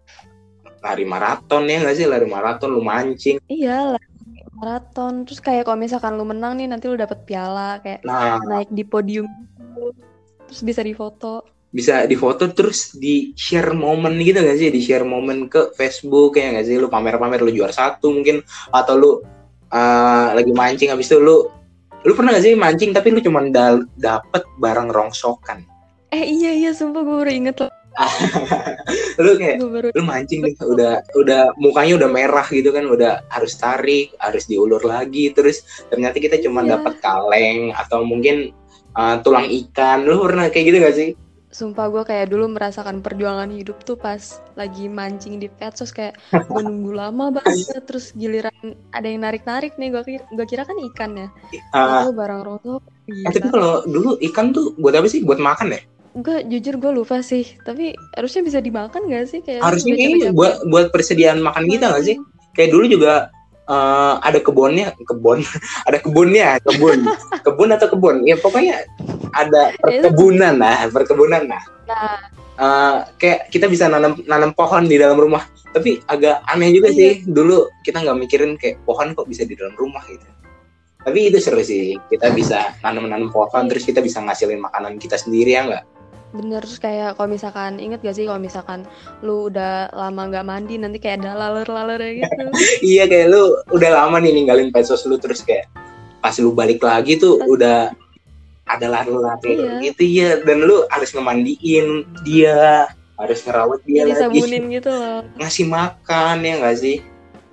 lari 0.86 1.06
maraton 1.10 1.66
ya 1.66 1.82
nggak 1.82 1.98
sih 1.98 2.06
lari 2.06 2.30
maraton 2.30 2.70
lu 2.78 2.86
mancing 2.86 3.42
Iya, 3.50 3.98
lari 3.98 4.08
maraton. 4.58 5.26
Terus 5.26 5.40
kayak 5.42 5.70
kalau 5.70 5.78
misalkan 5.78 6.18
lu 6.18 6.26
menang 6.26 6.58
nih 6.58 6.70
nanti 6.70 6.90
lu 6.90 6.98
dapet 6.98 7.22
piala 7.26 7.82
kayak 7.82 8.02
nah 8.06 8.42
naik 8.46 8.70
di 8.74 8.86
podium 8.86 9.26
gitu. 9.26 9.94
Terus 10.50 10.62
bisa 10.64 10.82
difoto. 10.82 11.46
Bisa 11.68 12.08
difoto 12.08 12.48
terus 12.56 12.96
di 12.96 13.36
share 13.36 13.76
momen 13.76 14.18
gitu 14.24 14.40
gak 14.40 14.58
sih? 14.58 14.72
Di 14.72 14.80
share 14.80 15.04
momen 15.04 15.52
ke 15.52 15.76
Facebook 15.76 16.40
ya 16.40 16.56
nggak 16.56 16.66
sih? 16.66 16.76
Lu 16.80 16.88
pamer-pamer 16.88 17.44
lu 17.44 17.52
juara 17.52 17.72
satu 17.72 18.10
mungkin 18.12 18.40
atau 18.72 18.94
lu 18.96 19.12
uh, 19.70 20.28
lagi 20.32 20.52
mancing 20.56 20.90
habis 20.90 21.12
itu 21.12 21.20
lu 21.20 21.48
lu 22.06 22.12
pernah 22.16 22.32
gak 22.32 22.46
sih 22.46 22.56
mancing 22.56 22.96
tapi 22.96 23.12
lu 23.12 23.20
cuma 23.20 23.44
da- 23.52 23.84
dapet 24.00 24.44
barang 24.58 24.90
rongsokan? 24.90 25.66
Eh 26.10 26.24
iya 26.24 26.56
iya 26.56 26.72
sumpah 26.72 27.04
gue 27.04 27.16
baru 27.26 27.32
inget 27.32 27.58
loh. 27.60 27.72
lu 29.26 29.42
kayak 29.42 29.58
baru 29.58 29.88
lu 29.90 30.04
mancing 30.06 30.46
nih 30.46 30.54
udah 30.62 31.02
udah 31.18 31.50
mukanya 31.58 31.98
udah 31.98 32.10
merah 32.14 32.46
gitu 32.46 32.70
kan 32.70 32.86
udah 32.86 33.26
harus 33.34 33.58
tarik 33.58 34.14
harus 34.22 34.46
diulur 34.46 34.86
lagi 34.86 35.34
terus 35.34 35.66
ternyata 35.90 36.22
kita 36.22 36.38
cuma 36.38 36.62
Iya. 36.62 36.78
dapat 36.78 36.94
kaleng 37.02 37.74
atau 37.74 38.06
mungkin 38.06 38.54
uh, 38.94 39.18
tulang 39.26 39.50
ikan. 39.50 40.06
Lu 40.06 40.22
pernah 40.24 40.46
kayak 40.54 40.66
gitu 40.70 40.78
gak 40.78 40.96
sih 40.96 41.10
Sumpah 41.58 41.90
gue 41.90 42.06
kayak 42.06 42.30
dulu 42.30 42.54
merasakan 42.54 43.02
perjuangan 43.02 43.50
hidup 43.50 43.82
tuh 43.82 43.98
pas 43.98 44.22
lagi 44.54 44.86
mancing 44.86 45.42
di 45.42 45.50
Petsos 45.50 45.90
kayak 45.90 46.14
gue 46.30 46.62
nunggu 46.62 46.94
lama 46.94 47.34
banget 47.34 47.82
terus 47.82 48.14
giliran 48.14 48.54
ada 48.94 49.10
yang 49.10 49.26
narik-narik 49.26 49.74
nih 49.82 49.90
gue 49.90 50.04
kira, 50.06 50.24
gua 50.38 50.46
kira 50.46 50.64
kan 50.70 50.78
ikan 50.94 51.18
ya. 51.18 51.28
Itu 51.50 52.14
barang 52.14 52.42
roto 52.46 52.78
eh, 53.10 53.34
tapi 53.34 53.50
kalau 53.50 53.82
dulu 53.90 54.22
ikan 54.30 54.54
tuh 54.54 54.78
buat 54.78 54.94
apa 54.94 55.10
sih? 55.10 55.26
Buat 55.26 55.42
makan 55.42 55.74
ya? 55.74 55.82
Gue 56.14 56.46
jujur 56.46 56.78
gue 56.78 56.92
lupa 56.94 57.26
sih 57.26 57.58
tapi 57.66 57.98
harusnya 58.14 58.46
bisa 58.46 58.62
dimakan 58.62 59.10
gak 59.10 59.26
sih? 59.26 59.42
Kayak 59.42 59.66
harusnya 59.66 59.98
capek-capek 59.98 60.38
buat 60.38 60.54
buat 60.70 60.86
persediaan 60.94 61.42
makan 61.42 61.66
kita 61.66 61.90
nggak 61.90 62.06
sih? 62.06 62.22
Kayak 62.54 62.70
dulu 62.70 62.86
juga 62.86 63.34
eh, 63.66 64.14
ada 64.22 64.38
kebunnya 64.46 64.94
kebun 64.94 65.42
ada 65.90 65.98
kebunnya 65.98 66.62
kebun. 66.62 67.02
Kebun 67.50 67.70
atau 67.74 67.90
kebun? 67.90 68.22
Ya 68.30 68.38
pokoknya 68.38 68.86
ada 69.34 69.74
perkebunan 69.82 70.56
lah 70.60 70.88
perkebunan 70.92 71.44
lah. 71.50 71.64
Nah. 71.88 72.20
Eh, 72.58 72.96
kayak 73.22 73.54
kita 73.54 73.70
bisa 73.70 73.86
nanam 73.86 74.18
nanam 74.26 74.50
pohon 74.58 74.90
di 74.90 74.98
dalam 74.98 75.14
rumah. 75.14 75.46
Tapi 75.70 76.02
agak 76.10 76.42
aneh 76.50 76.74
juga 76.74 76.90
Iya. 76.90 76.98
sih 76.98 77.12
dulu 77.30 77.70
kita 77.86 78.02
nggak 78.02 78.18
mikirin 78.18 78.58
kayak 78.58 78.82
pohon 78.82 79.14
kok 79.14 79.30
bisa 79.30 79.46
di 79.46 79.54
dalam 79.54 79.78
rumah 79.78 80.02
gitu. 80.10 80.26
Tapi 81.06 81.30
itu 81.30 81.38
seru 81.38 81.62
sih 81.62 81.94
kita 82.10 82.34
bisa 82.34 82.74
nanam-nanam 82.82 83.30
pohon 83.30 83.70
terus 83.70 83.86
kita 83.86 84.02
bisa 84.02 84.20
ngasilin 84.26 84.58
makanan 84.58 84.98
kita 84.98 85.22
sendiri 85.22 85.54
ya 85.54 85.70
nggak? 85.70 85.86
Bener 86.34 86.60
terus 86.66 86.82
kayak 86.82 87.16
kalau 87.16 87.30
misalkan 87.32 87.78
inget 87.80 88.04
gak 88.04 88.18
sih 88.18 88.26
kalau 88.28 88.42
misalkan 88.42 88.84
lu 89.24 89.48
udah 89.48 89.88
lama 89.94 90.28
nggak 90.28 90.44
mandi 90.44 90.76
nanti 90.82 90.98
kayak 90.98 91.24
ada 91.24 91.38
laler-laler 91.38 92.26
gitu? 92.26 92.42
Iya 92.98 93.06
kayak 93.06 93.28
lu 93.32 93.56
udah 93.70 93.90
lama 94.02 94.18
nih 94.18 94.34
ninggalin 94.34 94.74
pesos 94.74 95.06
lu 95.06 95.16
terus 95.22 95.46
kayak 95.46 95.70
pas 96.20 96.34
lu 96.42 96.52
balik 96.52 96.82
lagi 96.82 97.22
tuh 97.22 97.38
udah 97.46 97.94
ada 98.68 98.88
laru-laru 98.88 99.48
Iya. 99.48 99.74
gitu 99.82 100.04
ya 100.04 100.30
dan 100.44 100.62
lu 100.62 100.84
harus 100.88 101.10
ngemandiin 101.12 102.04
dia 102.22 102.86
harus 103.18 103.42
ngerawat 103.42 103.82
dia 103.84 104.04
Jadi 104.04 104.12
lagi. 104.14 104.22
sabunin 104.22 104.64
gitu 104.70 104.92
loh. 104.92 105.20
Ngasih 105.42 105.66
makan 105.66 106.36
ya 106.44 106.54
nggak 106.62 106.78
sih? 106.78 106.98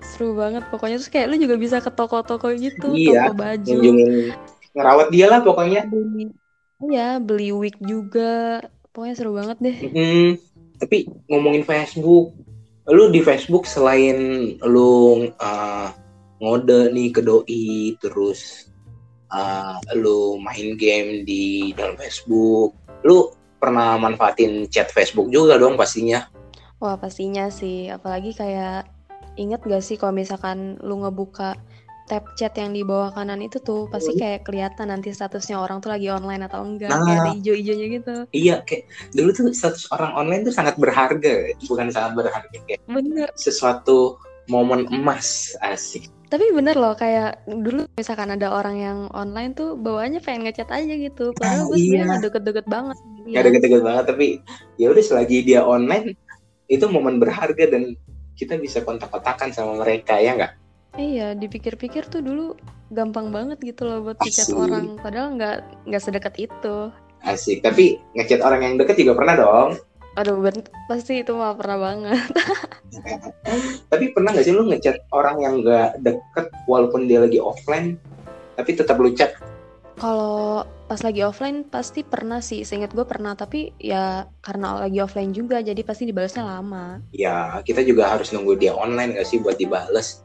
Seru 0.04 0.36
banget 0.36 0.60
pokoknya. 0.68 1.00
Terus 1.00 1.08
kayak 1.08 1.26
lu 1.32 1.36
juga 1.40 1.56
bisa 1.56 1.80
ke 1.80 1.88
toko-toko 1.88 2.52
gitu 2.52 2.92
Iya, 2.92 3.32
toko 3.32 3.40
baju. 3.40 3.78
ngerawat 4.74 5.08
dia 5.08 5.26
lah 5.26 5.40
pokoknya. 5.40 5.88
Beli 5.88 6.34
iya 6.84 7.16
beli 7.16 7.48
wig 7.50 7.78
juga. 7.80 8.60
Pokoknya 8.92 9.14
seru 9.16 9.32
banget 9.32 9.56
deh. 9.58 9.76
Hmm, 9.88 10.30
tapi 10.76 11.08
ngomongin 11.26 11.64
Facebook, 11.64 12.36
lu 12.84 13.08
di 13.08 13.18
Facebook 13.18 13.64
selain 13.64 14.18
lu 14.60 14.92
uh, 15.34 15.88
ngode 16.38 16.92
nih 16.92 17.08
ke 17.08 17.18
doi, 17.18 17.66
terus 17.98 18.68
uh, 19.34 19.76
lu 19.98 20.38
main 20.38 20.78
game 20.78 21.26
di 21.26 21.74
dalam 21.74 21.98
Facebook, 21.98 22.72
lu 23.02 23.34
pernah 23.58 23.98
manfaatin 23.98 24.70
chat 24.70 24.94
Facebook 24.94 25.28
juga 25.34 25.58
dong 25.58 25.74
pastinya. 25.74 26.30
wah 26.78 27.00
pastinya 27.00 27.48
sih. 27.48 27.88
Apalagi 27.88 28.36
kayak 28.36 28.84
inget 29.40 29.60
gak 29.64 29.82
sih 29.82 29.96
kalau 29.96 30.14
misalkan 30.14 30.76
lu 30.84 31.00
ngebuka 31.00 31.56
tab 32.04 32.20
chat 32.36 32.52
yang 32.60 32.76
di 32.76 32.84
bawah 32.84 33.08
kanan 33.16 33.40
itu 33.40 33.56
tuh 33.64 33.88
pasti 33.88 34.12
kayak 34.20 34.44
kelihatan 34.44 34.92
nanti 34.92 35.08
statusnya 35.08 35.56
orang 35.56 35.80
tuh 35.80 35.88
lagi 35.88 36.12
online 36.12 36.44
atau 36.44 36.60
enggak. 36.60 36.92
Nah. 36.92 37.00
kayak 37.00 37.20
ada 37.24 37.32
ijo-ijonya 37.40 37.86
gitu. 37.96 38.14
Iya, 38.36 38.56
kayak 38.68 38.84
dulu 39.16 39.30
tuh 39.32 39.44
status 39.56 39.88
orang 39.88 40.12
online 40.12 40.42
tuh 40.44 40.52
sangat 40.52 40.76
berharga, 40.76 41.56
bukan 41.64 41.88
sangat 41.88 42.12
berharga 42.12 42.56
kayak 42.68 42.80
bener. 42.84 43.32
sesuatu 43.40 44.20
momen 44.52 44.84
emas 44.92 45.56
asik. 45.64 46.12
Tapi 46.26 46.50
bener 46.50 46.74
loh 46.74 46.94
kayak 46.94 47.44
dulu 47.46 47.84
misalkan 47.94 48.32
ada 48.32 48.50
orang 48.50 48.76
yang 48.76 48.98
online 49.12 49.52
tuh 49.52 49.76
bawaannya 49.76 50.18
pengen 50.20 50.48
ngechat 50.48 50.68
aja 50.68 50.94
gitu 50.94 51.30
padahal 51.36 51.62
Ah, 51.62 51.68
gue 51.70 51.76
sebenarnya 51.78 51.94
iya. 52.00 52.10
nggak 52.10 52.24
deket-deket 52.30 52.66
banget 52.66 52.96
Gak 52.98 53.28
Iya. 53.30 53.38
ada 53.40 53.50
deket 53.56 53.82
banget 53.82 54.04
tapi 54.04 54.26
ya 54.76 54.86
udah 54.90 55.04
selagi 55.04 55.38
dia 55.42 55.60
online 55.62 56.16
itu 56.66 56.84
momen 56.88 57.20
berharga 57.20 57.64
dan 57.68 57.92
kita 58.34 58.58
bisa 58.58 58.82
kontak-kontakan 58.82 59.54
sama 59.54 59.78
mereka 59.78 60.18
ya 60.18 60.34
nggak? 60.34 60.52
Iya, 60.94 61.34
dipikir-pikir 61.34 62.06
tuh 62.06 62.22
dulu 62.22 62.54
gampang 62.90 63.30
banget 63.30 63.58
gitu 63.62 63.82
loh 63.86 64.02
buat 64.02 64.18
ngechat 64.18 64.50
orang. 64.54 64.98
Padahal 64.98 65.34
nggak 65.34 65.56
nggak 65.86 66.02
sedekat 66.02 66.34
itu. 66.38 66.90
Asik. 67.22 67.62
Tapi 67.62 67.98
ngechat 68.14 68.42
orang 68.42 68.62
yang 68.62 68.74
deket 68.78 68.98
juga 69.02 69.14
pernah 69.18 69.34
dong. 69.34 69.70
Aduh, 70.14 70.38
ben- 70.38 70.70
pasti 70.86 71.26
itu 71.26 71.34
mah 71.34 71.58
pernah 71.58 71.78
banget. 71.78 72.22
Tapi 73.90 74.14
pernah 74.14 74.30
nggak 74.30 74.46
sih 74.46 74.54
lu 74.54 74.70
ngechat 74.70 75.10
orang 75.10 75.42
yang 75.42 75.54
nggak 75.62 75.98
deket 76.06 76.46
walaupun 76.70 77.10
dia 77.10 77.18
lagi 77.18 77.42
offline 77.42 77.98
tapi 78.54 78.70
tetap 78.78 79.02
lu 79.02 79.10
chat? 79.10 79.34
Kalau 79.98 80.62
pas 80.86 81.02
lagi 81.02 81.26
offline 81.26 81.66
pasti 81.66 82.06
pernah 82.06 82.38
sih. 82.38 82.62
Seingat 82.62 82.94
gue 82.94 83.02
pernah, 83.02 83.34
tapi 83.34 83.74
ya 83.82 84.30
karena 84.42 84.86
lagi 84.86 85.02
offline 85.02 85.34
juga, 85.34 85.58
jadi 85.62 85.82
pasti 85.82 86.06
dibalasnya 86.06 86.46
lama. 86.46 87.02
Ya 87.10 87.58
kita 87.66 87.82
juga 87.82 88.14
harus 88.14 88.30
nunggu 88.30 88.54
dia 88.58 88.74
online 88.74 89.18
nggak 89.18 89.26
sih 89.26 89.42
buat 89.42 89.58
dibales? 89.58 90.22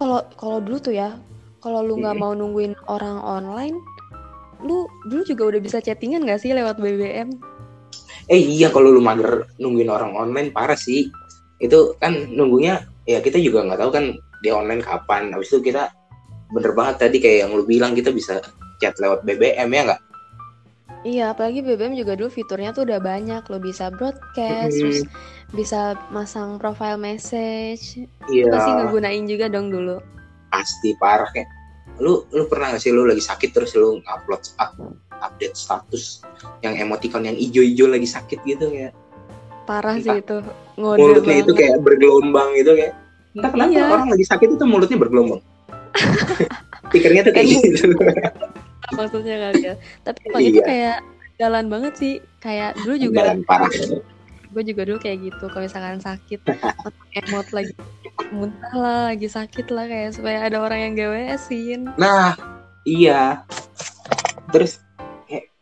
Kalau 0.00 0.24
kalau 0.34 0.58
dulu 0.64 0.80
tuh 0.80 0.94
ya, 0.96 1.14
kalau 1.60 1.84
lu 1.84 2.00
nggak 2.00 2.16
Hmm. 2.16 2.22
mau 2.24 2.32
nungguin 2.32 2.74
orang 2.88 3.20
online, 3.20 3.76
lu 4.64 4.88
dulu 5.08 5.22
juga 5.24 5.42
udah 5.52 5.60
bisa 5.60 5.78
chattingan 5.78 6.24
nggak 6.24 6.40
sih 6.40 6.56
lewat 6.56 6.80
BBM? 6.80 7.36
Eh 8.32 8.40
iya 8.40 8.72
kalau 8.72 8.88
lu 8.88 9.04
mager 9.04 9.44
nungguin 9.60 9.92
orang 9.92 10.16
online 10.16 10.48
parah 10.48 10.78
sih. 10.78 11.12
Itu 11.60 11.94
kan 12.00 12.32
nunggunya 12.32 12.80
ya 13.04 13.20
kita 13.20 13.36
juga 13.36 13.60
nggak 13.68 13.80
tahu 13.84 13.90
kan 13.92 14.04
dia 14.40 14.56
online 14.56 14.80
kapan. 14.80 15.36
Habis 15.36 15.52
itu 15.52 15.68
kita 15.68 15.92
bener 16.48 16.72
banget 16.72 17.08
tadi 17.08 17.20
kayak 17.20 17.44
yang 17.44 17.50
lu 17.52 17.64
bilang 17.68 17.92
kita 17.92 18.08
bisa 18.08 18.40
chat 18.80 18.96
lewat 18.96 19.22
BBM 19.22 19.68
ya 19.68 19.82
nggak? 19.92 20.02
Iya, 21.02 21.34
apalagi 21.34 21.66
BBM 21.66 21.98
juga 21.98 22.14
dulu 22.14 22.30
fiturnya 22.30 22.70
tuh 22.70 22.86
udah 22.86 23.02
banyak. 23.02 23.42
Lo 23.50 23.58
bisa 23.58 23.90
broadcast, 23.90 24.70
Hmm. 24.70 24.80
terus 24.86 25.00
bisa 25.50 25.98
masang 26.14 26.62
profile 26.62 26.94
message. 26.94 28.06
Iya. 28.30 28.46
Pasti 28.48 28.70
ngegunain 28.70 29.24
juga 29.26 29.50
dong 29.50 29.68
dulu. 29.68 29.98
pasti 30.48 30.92
parah 31.00 31.32
kayak 31.32 31.48
lu 31.96 32.28
lu 32.28 32.44
pernah 32.44 32.76
gak 32.76 32.84
sih 32.84 32.92
lu 32.92 33.08
lagi 33.08 33.24
sakit 33.24 33.56
terus 33.56 33.72
lu 33.72 34.04
upload 34.04 34.44
up, 34.60 34.76
update 35.22 35.54
status 35.54 36.20
yang 36.60 36.74
emoticon 36.76 37.22
yang 37.22 37.34
ijo-ijo 37.34 37.86
lagi 37.86 38.04
sakit 38.04 38.42
gitu 38.42 38.66
ya 38.68 38.90
Parah 39.62 39.94
Entah. 39.94 40.18
sih 40.18 40.20
itu. 40.20 40.36
Ngode 40.74 40.98
mulutnya 40.98 41.36
itu 41.38 41.46
banget. 41.48 41.58
kayak 41.62 41.76
bergelombang 41.80 42.48
gitu 42.58 42.70
kayak 42.74 42.92
entah 43.32 43.48
kenapa 43.48 43.70
Iya. 43.70 43.84
orang 43.88 44.08
lagi 44.10 44.26
sakit 44.26 44.48
itu 44.52 44.64
mulutnya 44.66 44.98
bergelombang 44.98 45.40
pikirnya 46.92 47.22
tuh 47.22 47.32
kayak 47.32 47.46
gitu 47.48 47.94
maksudnya 48.98 49.36
kali 49.40 49.60
ya. 49.62 49.74
Tapi 50.02 50.18
emang 50.26 50.42
itu 50.42 50.58
Iya. 50.58 50.66
kayak 50.66 50.96
jalan 51.38 51.64
banget 51.66 51.92
sih. 51.96 52.14
Kayak 52.38 52.74
dulu 52.76 52.94
juga 53.00 53.18
Jalan 53.24 53.40
parah 53.46 53.70
gue 54.52 54.62
juga 54.66 54.82
dulu 54.84 54.98
kayak 55.00 55.18
gitu. 55.22 55.44
Kalau 55.48 55.64
misalkan 55.64 55.96
sakit, 55.96 56.40
emot 57.16 57.48
lagi 57.50 57.72
muntah 58.28 58.74
lah, 58.74 59.00
lagi 59.08 59.24
sakit 59.24 59.72
lah 59.72 59.88
kayak 59.88 60.12
supaya 60.12 60.44
ada 60.44 60.60
orang 60.60 60.78
yang 60.82 60.92
GWS-in. 60.92 61.88
nah 61.96 62.36
iya 62.82 63.40
terus 64.50 64.84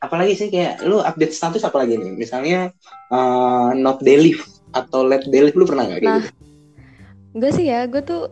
apalagi 0.01 0.33
sih 0.37 0.49
kayak 0.49 0.85
lu 0.85 1.01
update 1.05 1.37
status 1.37 1.63
apalagi 1.65 1.97
nih 2.01 2.17
misalnya 2.17 2.73
eh, 3.13 3.71
not 3.77 4.01
delete 4.01 4.41
atau 4.73 5.05
let 5.05 5.25
delete 5.29 5.57
lu 5.57 5.69
pernah 5.69 5.87
nggak 5.87 6.01
kayak 6.01 6.09
Nah, 6.11 6.21
gitu 6.25 6.31
Enggak 7.31 7.53
sih 7.55 7.71
ya, 7.71 7.87
gue 7.87 8.03
tuh 8.03 8.27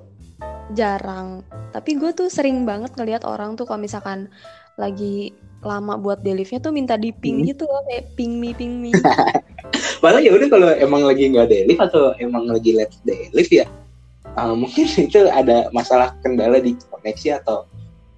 jarang. 0.75 1.46
Tapi 1.70 2.02
gue 2.02 2.10
tuh 2.10 2.26
sering 2.26 2.66
banget 2.66 2.98
ngeliat 2.98 3.22
orang 3.22 3.54
tuh 3.54 3.62
kalau 3.62 3.78
misalkan 3.78 4.26
lagi 4.75 5.30
lama 5.62 5.94
buat 5.94 6.18
delete-nya 6.26 6.58
tuh 6.58 6.75
minta 6.75 6.98
di 6.98 7.14
ping 7.14 7.46
Hmm. 7.46 7.46
gitu 7.46 7.62
loh, 7.62 7.78
kayak 7.87 8.10
ping 8.18 8.42
me, 8.42 8.50
ping 8.58 8.82
me. 8.82 8.90
Padahal 10.02 10.26
ya 10.26 10.34
udah 10.34 10.48
kalau 10.50 10.70
emang 10.75 11.06
lagi 11.06 11.30
nggak 11.30 11.46
delete 11.46 11.78
atau 11.78 12.10
emang 12.18 12.50
lagi 12.50 12.75
let 12.75 12.90
delete 13.06 13.62
ya 13.62 13.70
uh, 14.38 14.54
mungkin 14.54 14.87
itu 15.10 15.26
ada 15.26 15.70
masalah 15.75 16.14
kendala 16.22 16.62
di 16.62 16.78
koneksi 16.90 17.42
atau 17.42 17.66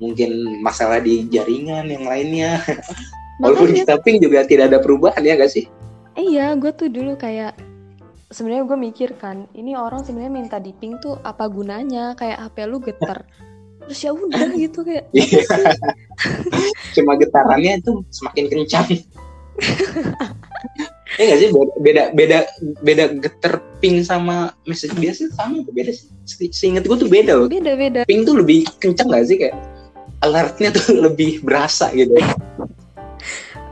mungkin 0.00 0.60
masalah 0.64 1.00
di 1.00 1.28
jaringan 1.28 1.88
yang 1.88 2.04
lainnya. 2.08 2.56
Walaupun 3.40 3.72
Makanya, 3.72 3.82
kita 3.88 3.94
ping 4.04 4.20
juga 4.20 4.44
tidak 4.44 4.64
ada 4.68 4.78
perubahan 4.84 5.22
ya 5.24 5.34
gak 5.34 5.48
sih? 5.50 5.64
iya, 6.12 6.52
gue 6.52 6.68
tuh 6.76 6.92
dulu 6.92 7.16
kayak 7.16 7.56
sebenarnya 8.28 8.68
gue 8.68 8.78
mikir 8.78 9.16
kan, 9.16 9.48
ini 9.56 9.72
orang 9.72 10.04
sebenarnya 10.04 10.32
minta 10.32 10.56
di 10.60 10.76
ping 10.76 11.00
tuh 11.00 11.16
apa 11.24 11.48
gunanya? 11.48 12.12
Kayak 12.14 12.52
HP 12.52 12.56
lu 12.68 12.78
getar. 12.78 13.24
Terus 13.88 14.00
ya 14.04 14.12
udah 14.12 14.44
gitu 14.54 14.84
kayak 14.84 15.08
Iya. 15.10 15.40
Cuma 16.94 17.16
getarannya 17.16 17.80
itu 17.80 18.04
semakin 18.12 18.44
kencang. 18.46 18.86
ya 21.18 21.24
gak 21.26 21.38
sih 21.42 21.48
beda 21.50 21.72
beda 21.82 22.02
beda, 22.14 22.38
beda 22.84 23.04
getar 23.18 23.54
ping 23.82 24.04
sama 24.04 24.54
message 24.62 24.94
biasa 24.94 25.32
sama 25.34 25.64
apa 25.64 25.72
beda 25.72 25.90
sih? 25.90 26.06
Se- 26.22 26.52
Seingat 26.52 26.84
gue 26.84 26.96
tuh 26.96 27.08
beda 27.08 27.32
loh. 27.34 27.48
beda-beda. 27.48 28.04
Ping 28.04 28.22
tuh 28.22 28.36
lebih 28.36 28.68
kencang 28.78 29.08
gak 29.08 29.24
sih 29.26 29.40
kayak 29.40 29.56
alertnya 30.20 30.68
tuh 30.70 31.00
lebih 31.00 31.40
berasa 31.40 31.88
gitu. 31.96 32.12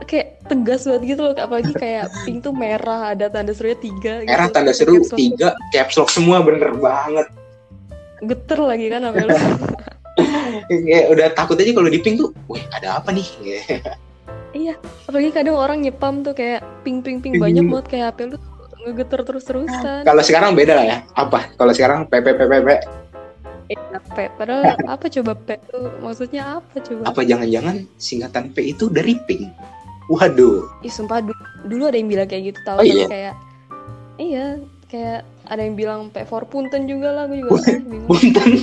Kayak 0.09 0.41
tegas 0.49 0.81
banget 0.83 1.03
gitu 1.07 1.21
loh, 1.21 1.33
apalagi 1.37 1.69
kayak 1.71 2.09
ping 2.25 2.41
tuh 2.41 2.49
merah, 2.49 3.13
ada 3.13 3.29
tanda 3.29 3.53
serunya 3.53 3.77
tiga 3.77 4.25
gitu. 4.25 4.29
Merah 4.33 4.49
tanda 4.49 4.73
seru 4.73 4.97
Caps 4.97 5.13
lock. 5.13 5.19
tiga 5.21 5.47
caps 5.69 5.95
lock 5.95 6.09
semua 6.09 6.41
bener 6.41 6.73
banget. 6.73 7.29
Geter 8.19 8.59
lagi 8.59 8.89
kan 8.89 9.05
HP 9.05 9.17
lu. 9.21 9.37
Kayak 10.67 11.05
udah 11.13 11.27
takut 11.31 11.55
aja 11.55 11.71
kalau 11.71 11.87
di 11.87 12.01
ping 12.01 12.17
tuh, 12.17 12.33
wih 12.49 12.65
ada 12.73 12.97
apa 12.97 13.13
nih? 13.13 13.27
Iya, 14.49 14.73
apalagi 15.05 15.29
kadang 15.29 15.61
orang 15.61 15.85
nyepam 15.85 16.25
tuh 16.25 16.33
kayak 16.33 16.65
ping 16.81 17.05
ping 17.05 17.21
ping 17.21 17.37
banyak 17.37 17.69
banget 17.69 17.85
kayak 17.85 18.05
HP 18.17 18.33
lu 18.33 18.37
ngegeter 18.81 19.21
terus 19.21 19.45
terusan. 19.45 20.01
Kalau 20.01 20.25
sekarang 20.25 20.57
beda 20.57 20.73
lah 20.73 20.85
ya. 20.89 20.97
Apa? 21.13 21.53
Kalau 21.53 21.69
sekarang 21.69 22.09
PPPPP 22.09 22.65
Eh, 23.69 23.77
P, 24.09 24.17
padahal 24.33 24.73
apa 24.89 25.05
coba 25.05 25.37
P 25.37 25.53
tuh 25.69 25.93
maksudnya 26.01 26.57
apa 26.57 26.81
coba? 26.81 27.01
apa 27.05 27.21
jangan-jangan 27.21 27.85
singkatan 28.01 28.49
P 28.49 28.73
itu 28.73 28.89
dari 28.89 29.21
ping? 29.29 29.53
Waduh. 30.09 30.65
Ih 30.81 30.89
sumpah 30.89 31.21
du- 31.21 31.37
dulu 31.63 31.85
ada 31.85 31.95
yang 31.95 32.07
bilang 32.07 32.25
kayak 32.25 32.49
gitu 32.49 32.59
Oh, 32.61 32.67
tau 32.67 32.77
tapi 32.79 32.91
iya? 32.91 33.05
kayak 33.05 33.33
iya 34.17 34.45
kayak 34.85 35.17
ada 35.45 35.61
yang 35.61 35.73
bilang 35.73 35.99
P 36.09 36.23
for 36.23 36.43
punten 36.43 36.83
juga 36.83 37.11
lah 37.11 37.23
gue 37.25 37.39
juga. 37.39 37.55
Punten. 38.05 38.49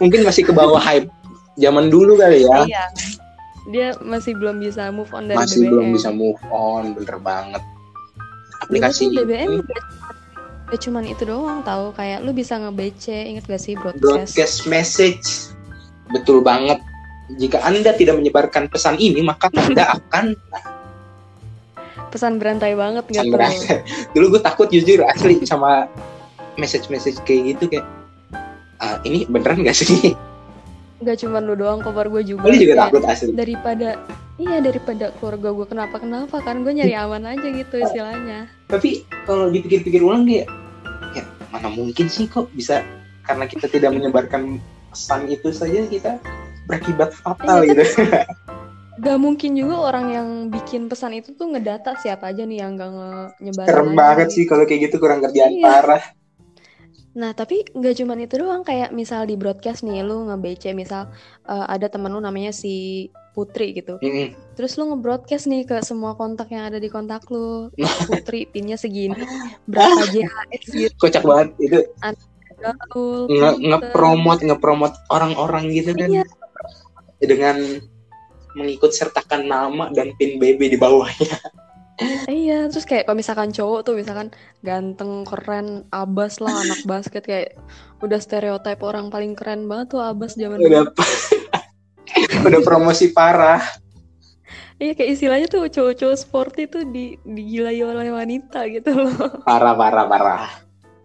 Mungkin 0.00 0.20
masih 0.22 0.42
ke 0.44 0.52
bawah 0.52 0.78
hype 0.78 1.08
zaman 1.56 1.88
dulu 1.88 2.14
kali 2.14 2.42
ya. 2.42 2.64
Iya. 2.64 2.84
Dia 3.64 3.86
masih 3.98 4.34
belum 4.34 4.60
bisa 4.60 4.90
move 4.90 5.08
on 5.10 5.24
dari 5.24 5.36
Masih 5.36 5.62
BBM. 5.62 5.70
belum 5.70 5.86
bisa 5.90 6.08
move 6.10 6.38
on, 6.48 6.92
bener 6.92 7.16
banget. 7.18 7.62
Aplikasi 8.60 9.08
tuh 9.08 9.24
BBM 9.24 9.60
gak, 9.60 9.82
gak 10.68 10.78
cuman 10.80 11.02
itu 11.04 11.22
doang 11.24 11.60
tahu 11.60 11.90
kayak 11.92 12.20
lu 12.20 12.30
bisa 12.30 12.54
nge-BC 12.54 13.26
inget 13.26 13.44
gak 13.44 13.58
sih 13.58 13.74
broadcast? 13.74 14.36
broadcast 14.36 14.56
message. 14.66 15.26
Betul 16.10 16.38
banget. 16.38 16.78
Jika 17.32 17.64
Anda 17.64 17.96
tidak 17.96 18.20
menyebarkan 18.20 18.68
pesan 18.68 19.00
ini, 19.00 19.24
maka 19.24 19.48
Anda 19.54 19.88
akan 19.96 20.36
Pesan 22.12 22.38
berantai 22.38 22.78
banget 22.78 23.10
pesan 23.10 23.26
gitu. 23.26 23.34
berasa. 23.34 23.82
Dulu 24.14 24.38
gue 24.38 24.42
takut 24.44 24.68
jujur 24.70 25.02
asli 25.02 25.42
sama 25.42 25.90
message-message 26.54 27.18
kayak 27.26 27.58
gitu 27.58 27.64
kayak 27.74 27.86
"Ah, 28.78 29.02
ini 29.02 29.26
beneran 29.26 29.66
gak 29.66 29.74
sih? 29.74 30.14
Gak 31.02 31.18
cuman 31.26 31.42
lu 31.42 31.58
doang, 31.58 31.82
kobar 31.82 32.06
gue 32.06 32.22
juga. 32.22 32.46
Lu 32.46 32.54
juga 32.54 32.86
takut 32.86 33.02
asli. 33.02 33.34
Daripada 33.34 33.98
iya 34.38 34.62
daripada 34.62 35.10
keluarga 35.18 35.50
gue 35.54 35.66
kenapa 35.66 35.96
kenapa 35.98 36.36
kan 36.38 36.62
gue 36.62 36.70
nyari 36.70 36.94
aman 37.02 37.34
aja 37.34 37.48
gitu 37.50 37.82
istilahnya. 37.82 38.46
Tapi 38.70 39.02
kalau 39.26 39.50
dipikir-pikir 39.50 39.98
ulang 39.98 40.22
kayak 40.22 40.46
ya 41.18 41.24
mana 41.50 41.66
mungkin 41.66 42.06
sih 42.06 42.30
kok 42.30 42.46
bisa 42.54 42.86
karena 43.26 43.50
kita 43.50 43.66
tidak 43.66 43.90
menyebarkan 43.90 44.62
pesan 44.94 45.26
itu 45.26 45.50
saja 45.50 45.82
kita 45.90 46.22
berakibat 46.64 47.10
fatal 47.14 47.62
Iya, 47.62 47.68
gitu 47.74 47.82
Gak 48.94 49.18
mungkin 49.18 49.58
juga 49.58 49.90
orang 49.90 50.06
yang 50.08 50.28
bikin 50.48 50.86
pesan 50.86 51.18
itu 51.18 51.34
tuh 51.34 51.50
ngedata 51.50 51.98
siapa 51.98 52.30
aja 52.30 52.46
nih 52.46 52.62
yang 52.62 52.78
gak 52.78 52.88
nge- 52.88 53.30
nyebarin 53.42 53.68
keren 53.68 53.86
lagi. 53.86 53.98
banget 53.98 54.28
sih 54.30 54.44
kalau 54.46 54.64
kayak 54.64 54.80
gitu 54.86 54.96
kurang 54.96 55.18
kerjaan 55.20 55.50
Iya. 55.50 55.64
parah 55.64 56.04
Nah, 57.14 57.30
tapi 57.30 57.62
nggak 57.64 57.94
cuman 57.94 58.18
itu 58.20 58.34
doang 58.36 58.66
kayak 58.66 58.90
misal 58.90 59.22
di 59.22 59.38
broadcast 59.38 59.86
nih 59.86 60.02
lu 60.02 60.26
nge-BC 60.26 60.74
misal 60.74 61.14
eh, 61.46 61.66
ada 61.68 61.86
temen 61.86 62.10
lu 62.10 62.18
namanya 62.18 62.50
si 62.50 63.06
Putri 63.30 63.70
gitu. 63.70 63.98
Mm-mm. 63.98 64.34
Terus 64.54 64.74
lu 64.74 64.90
nge-broadcast 64.90 65.46
nih 65.46 65.62
ke 65.62 65.78
semua 65.80 66.14
kontak 66.14 66.50
yang 66.50 66.66
ada 66.66 66.78
di 66.78 66.86
kontak 66.86 67.22
lu. 67.28 67.70
Putri 68.10 68.46
pinnya 68.46 68.74
segini, 68.74 69.14
berapa 69.64 70.10
JHS 70.10 70.64
gitu, 70.66 70.94
kocak 70.96 71.22
banget 71.22 71.54
itu 71.60 71.78
gaul, 72.58 73.26
nge 73.28 73.50
pinter. 73.52 73.62
ngepromot 73.62 74.38
ngepromot 74.40 74.92
orang-orang 75.06 75.70
gitu 75.70 75.94
kan 75.94 76.08
Iya. 76.10 76.24
Dengan 77.22 77.56
mengikut 78.54 78.94
sertakan 78.94 79.50
nama 79.50 79.90
dan 79.90 80.14
pin 80.16 80.38
BB 80.38 80.74
di 80.74 80.78
bawahnya. 80.78 81.38
Iya, 82.26 82.66
terus 82.74 82.82
kayak 82.82 83.06
kalau 83.06 83.18
misalkan 83.18 83.54
cowok 83.54 83.86
tuh 83.86 83.94
misalkan 83.94 84.34
ganteng, 84.66 85.22
keren, 85.22 85.86
abas 85.94 86.42
lah 86.42 86.50
anak 86.50 86.82
basket 86.90 87.22
kayak 87.22 87.54
udah 88.02 88.18
stereotip 88.18 88.82
orang 88.82 89.14
paling 89.14 89.38
keren 89.38 89.70
banget 89.70 89.94
tuh 89.94 90.02
abas 90.02 90.34
zaman 90.34 90.58
udah 90.58 90.90
udah 92.50 92.60
promosi 92.66 93.14
parah. 93.14 93.62
Iya 94.82 94.98
kayak 94.98 95.10
istilahnya 95.14 95.46
tuh 95.46 95.70
cowok-cowok 95.70 96.18
sporty 96.18 96.66
tuh 96.66 96.82
di 96.90 97.14
digilai 97.22 97.78
oleh 97.86 98.10
wanita 98.10 98.66
gitu 98.66 98.90
loh. 98.90 99.14
parah 99.46 99.78
parah 99.78 100.06
parah. 100.10 100.50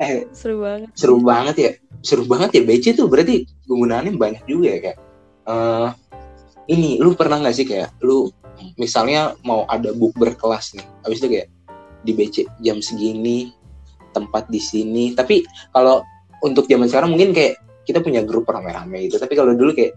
Eh 0.02 0.26
Seru 0.34 0.66
banget. 0.66 0.90
seru 0.98 1.22
banget 1.22 1.56
ya. 1.62 1.72
Seru 2.02 2.24
banget 2.26 2.50
ya 2.58 2.62
BC 2.66 2.98
tuh 2.98 3.06
berarti 3.06 3.46
penggunaannya 3.70 4.18
banyak 4.18 4.44
juga 4.50 4.74
ya 4.74 4.80
kayak 4.90 4.98
eh 5.50 5.90
ini 6.70 7.02
lu 7.02 7.14
pernah 7.14 7.42
nggak 7.42 7.52
sih 7.52 7.66
kayak 7.66 7.90
lu 8.00 8.30
misalnya 8.78 9.34
mau 9.42 9.66
ada 9.66 9.90
book 9.92 10.14
berkelas 10.16 10.78
nih 10.78 10.86
habis 11.02 11.18
itu 11.20 11.28
kayak 11.32 11.48
di 12.00 12.12
BC 12.14 12.36
jam 12.62 12.78
segini 12.80 13.52
tempat 14.12 14.48
di 14.48 14.60
sini 14.62 15.12
tapi 15.12 15.44
kalau 15.72 16.04
untuk 16.40 16.70
zaman 16.70 16.88
sekarang 16.88 17.10
mungkin 17.12 17.34
kayak 17.34 17.58
kita 17.84 18.00
punya 18.00 18.22
grup 18.22 18.46
rame-rame 18.46 19.10
gitu 19.10 19.18
tapi 19.18 19.34
kalau 19.34 19.52
dulu 19.52 19.74
kayak 19.74 19.96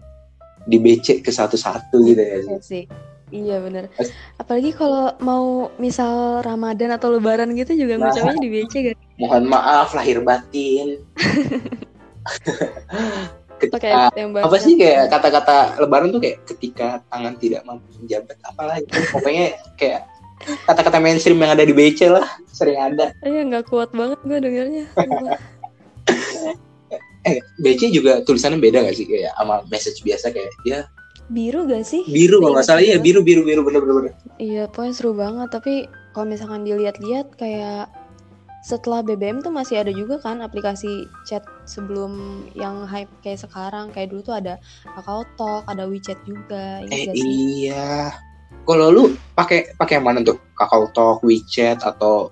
di 0.65 0.79
BC 0.79 1.21
ke 1.21 1.29
satu-satu 1.29 1.95
gitu 2.03 2.19
ya 2.19 2.37
sih 2.39 2.49
Iya 2.49 2.59
sih. 2.61 2.85
Iya 3.33 3.65
bener. 3.65 3.89
Apalagi 4.37 4.77
kalau 4.77 5.09
mau 5.17 5.73
misal 5.75 6.45
Ramadan 6.45 6.93
atau 6.93 7.09
Lebaran 7.09 7.49
gitu 7.57 7.73
juga 7.73 7.97
Nah. 7.97 8.13
ngucapnya 8.13 8.37
di 8.37 8.47
BC 8.47 8.73
kan. 8.85 8.95
mohon 9.17 9.43
maaf 9.45 9.89
lahir 9.93 10.21
batin 10.21 11.01
ketika 13.65 14.11
yang 14.13 14.29
apa 14.33 14.57
sih 14.57 14.73
kayak 14.73 15.07
kata-kata 15.07 15.55
lebaran 15.77 16.09
tuh 16.09 16.19
kayak 16.19 16.37
ketika 16.45 16.87
tangan 17.07 17.33
tidak 17.37 17.61
mampu 17.63 17.87
menjabat 17.97 18.35
apalah 18.43 18.75
itu 18.77 18.91
pokoknya 19.09 19.45
kayak 19.75 20.01
kata-kata 20.63 20.97
mainstream 20.97 21.37
yang 21.37 21.51
ada 21.51 21.63
di 21.63 21.71
BC 21.71 22.09
lah 22.09 22.27
sering 22.47 22.75
ada 22.75 23.15
Iya 23.21 23.41
nggak 23.45 23.65
kuat 23.65 23.91
banget 23.91 24.19
gue 24.21 24.37
dengernya. 24.39 24.85
Sumpah. 24.91 25.37
eh 27.23 27.39
BC 27.57 27.89
juga 27.89 28.19
tulisannya 28.21 28.59
beda 28.59 28.83
gak 28.83 28.93
sih 28.93 29.07
kayak 29.07 29.31
sama 29.33 29.63
message 29.67 30.03
biasa 30.03 30.27
kayak 30.29 30.51
ya 30.67 30.83
Biru 31.31 31.63
gak 31.63 31.87
sih? 31.87 32.03
biru 32.03 32.43
kalau 32.43 32.51
nggak 32.53 32.67
salah 32.67 32.83
ya 32.83 32.95
Iya. 32.95 32.97
biru 32.99 33.23
biru 33.23 33.41
biru 33.41 33.63
bener 33.63 33.79
bener 33.79 34.11
Iya, 34.35 34.67
pokoknya 34.67 34.93
seru 34.93 35.15
banget. 35.15 35.47
Tapi 35.49 35.73
kalau 36.11 36.27
misalkan 36.27 36.67
dilihat-lihat 36.67 37.39
kayak 37.39 37.87
setelah 38.63 39.03
BBM 39.03 39.39
tuh 39.39 39.51
masih 39.51 39.75
ada 39.77 39.91
juga 39.91 40.17
kan 40.17 40.39
aplikasi 40.39 40.87
chat 41.21 41.43
sebelum 41.65 42.15
yang 42.53 42.87
hype 42.87 43.11
kayak 43.19 43.37
sekarang. 43.37 43.91
Kayak 43.91 44.09
dulu 44.09 44.21
tuh 44.23 44.35
ada 44.35 44.55
Kakao 44.87 45.27
Talk, 45.35 45.67
ada 45.67 45.83
WeChat 45.83 46.23
juga. 46.23 46.79
Eh 46.81 47.11
iya 47.13 48.15
kalau 48.63 48.87
lu 48.87 49.03
pakai 49.33 49.75
pakai 49.75 49.99
yang 49.99 50.05
mana 50.05 50.19
tuh 50.21 50.39
Kakao 50.53 50.87
Talk 50.89 51.19
WeChat 51.21 51.83
atau 51.83 52.31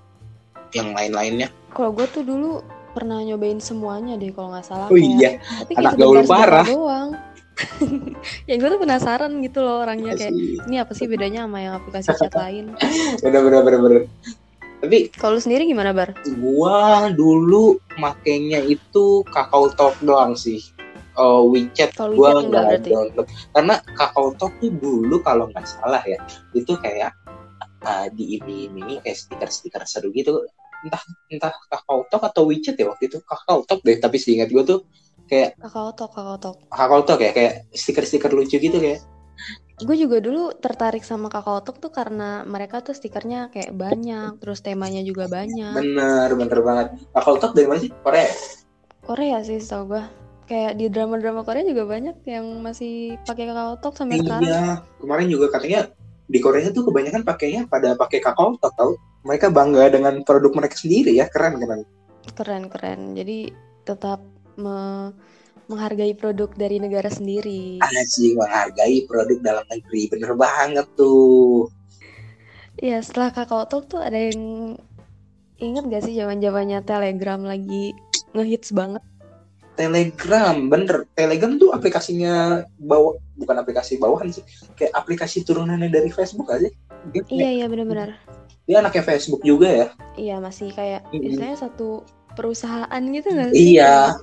yang 0.72 0.96
lain-lainnya 0.96 1.52
Kalau 1.70 1.92
gue 1.92 2.08
tuh 2.08 2.24
dulu 2.24 2.64
pernah 2.92 3.20
nyobain 3.20 3.60
semuanya 3.60 4.16
deh 4.16 4.32
kalau 4.32 4.56
nggak 4.56 4.64
salah. 4.64 4.88
oh 4.88 4.96
Kayak- 4.96 5.12
iya 5.14 5.30
Tapi 5.60 5.72
anak 5.76 5.92
kayak 5.92 6.00
gaul 6.00 6.18
parah. 6.24 6.64
doang. 6.66 7.10
ya 8.50 8.56
gue 8.56 8.70
tuh 8.70 8.80
penasaran 8.80 9.32
gitu 9.44 9.60
loh 9.60 9.84
orangnya 9.84 10.16
Iya 10.16 10.18
kayak 10.18 10.34
ini 10.66 10.76
apa 10.80 10.94
sih 10.96 11.06
bedanya 11.06 11.44
sama 11.44 11.60
yang 11.60 11.76
aplikasi 11.76 12.08
chat 12.18 12.32
lain. 12.34 12.72
bener 13.20 13.42
bener 13.44 13.62
bener 13.62 13.80
bener 13.82 14.02
tapi 14.82 15.14
Kalau 15.14 15.38
sendiri 15.38 15.70
gimana 15.70 15.94
bar? 15.94 16.18
gua 16.42 17.08
dulu 17.14 17.78
makainya 18.02 18.66
itu 18.66 19.22
Kakao 19.30 19.70
Talk 19.78 19.96
doang 20.02 20.34
sih. 20.34 20.60
Oh, 21.20 21.52
WeChat 21.52 21.94
Kalau 21.94 22.16
gua 22.18 22.42
enggak 22.42 22.82
nggak 22.82 22.82
download 22.88 23.28
karena 23.54 23.76
Kakao 23.94 24.34
Talk 24.40 24.54
tuh 24.58 24.72
dulu 24.74 25.22
kalau 25.22 25.46
nggak 25.54 25.68
salah 25.68 26.02
ya 26.08 26.18
itu 26.58 26.74
kayak 26.80 27.14
uh, 27.84 28.08
diiming-imingi 28.16 29.04
kayak 29.04 29.18
stiker-stiker 29.20 29.84
seru 29.86 30.10
gitu 30.16 30.48
entah 30.82 31.04
entah 31.30 31.54
Kakao 31.70 32.08
Talk 32.10 32.24
atau 32.32 32.48
WeChat 32.48 32.80
ya 32.80 32.90
waktu 32.90 33.12
itu 33.12 33.20
Kakao 33.22 33.68
Talk 33.68 33.84
deh 33.86 34.00
tapi 34.00 34.18
seingat 34.18 34.50
gua 34.50 34.64
tuh 34.64 34.80
kayak 35.28 35.60
Kakao 35.60 35.92
Talk, 35.94 36.12
Kakao 36.16 36.38
Talk. 36.40 36.56
Kakao 36.72 37.02
Talk 37.04 37.20
ya 37.22 37.32
kayak 37.36 37.70
stiker-stiker 37.76 38.32
lucu 38.32 38.58
gitu 38.58 38.80
kayak 38.80 39.04
Gue 39.82 39.98
juga 39.98 40.22
dulu 40.22 40.54
tertarik 40.54 41.02
sama 41.02 41.26
Kakao 41.26 41.66
Talk 41.66 41.82
tuh 41.82 41.90
karena 41.90 42.46
mereka 42.46 42.86
tuh 42.86 42.94
stikernya 42.94 43.50
kayak 43.50 43.74
banyak, 43.74 44.38
terus 44.38 44.62
temanya 44.62 45.02
juga 45.02 45.26
banyak. 45.26 45.74
bener 45.74 46.30
bener 46.38 46.60
banget 46.62 46.88
Kakao 47.18 47.36
Talk 47.42 47.58
dari 47.58 47.66
mana 47.66 47.82
sih 47.82 47.90
Korea? 47.90 48.30
Korea 49.02 49.38
sih 49.42 49.58
tau 49.66 49.90
gue. 49.90 50.04
Kayak 50.46 50.78
di 50.78 50.86
drama-drama 50.92 51.42
Korea 51.42 51.64
juga 51.66 51.88
banyak 51.90 52.22
yang 52.30 52.46
masih 52.62 53.18
pakai 53.26 53.50
Kakao 53.50 53.74
Talk 53.82 53.98
sampai 53.98 54.22
sekarang. 54.22 54.46
Iya, 54.46 54.86
kemarin 55.02 55.28
juga 55.34 55.46
katanya 55.50 55.90
di 56.30 56.40
Korea 56.40 56.70
tuh 56.70 56.86
kebanyakan 56.86 57.26
pakainya 57.26 57.66
pada 57.66 57.98
pakai 57.98 58.22
Kakao 58.22 58.54
Talk 58.62 58.78
tau. 58.78 58.94
Mereka 59.26 59.50
bangga 59.50 59.90
dengan 59.90 60.22
produk 60.22 60.54
mereka 60.54 60.78
sendiri 60.78 61.14
ya, 61.14 61.26
keren 61.30 61.58
keren. 61.58 61.82
Keren 62.38 62.64
keren. 62.70 63.00
Jadi 63.18 63.50
tetap 63.82 64.22
me- 64.62 65.41
menghargai 65.72 66.12
produk 66.14 66.52
dari 66.54 66.78
negara 66.78 67.08
sendiri. 67.08 67.80
Anjing 67.80 68.36
menghargai 68.36 69.08
produk 69.08 69.40
dalam 69.40 69.66
negeri, 69.72 70.12
bener 70.12 70.36
banget 70.36 70.86
tuh. 70.94 71.72
Iya 72.78 73.00
setelah 73.00 73.32
Kakao 73.32 73.64
Talk 73.68 73.88
tuh 73.88 74.04
ada 74.04 74.16
yang 74.16 74.76
inget 75.62 75.84
gak 75.88 76.04
sih 76.04 76.18
zaman 76.18 76.42
zamannya 76.42 76.82
Telegram 76.82 77.40
lagi 77.40 77.96
ngehits 78.34 78.74
banget. 78.74 79.04
Telegram, 79.72 80.68
bener. 80.68 81.08
Telegram 81.16 81.56
tuh 81.56 81.72
aplikasinya 81.72 82.62
bawa 82.78 83.16
bukan 83.40 83.56
aplikasi 83.56 83.98
bawahan 83.98 84.30
sih, 84.30 84.44
kayak 84.76 84.92
aplikasi 84.94 85.42
turunannya 85.42 85.88
dari 85.88 86.12
Facebook 86.12 86.52
aja. 86.52 86.68
Dia, 87.16 87.24
Iya 87.32 87.50
iya 87.62 87.66
benar-benar. 87.72 88.14
dia 88.70 88.78
anaknya 88.78 89.02
Facebook 89.04 89.42
juga 89.42 89.68
ya. 89.68 89.88
Iya 90.16 90.36
masih 90.38 90.70
kayak 90.72 91.02
Mm-mm. 91.10 91.24
istilahnya 91.34 91.58
satu 91.58 92.06
perusahaan 92.38 93.02
gitu 93.12 93.28
gak 93.32 93.50
sih? 93.54 93.76
Iya. 93.78 94.16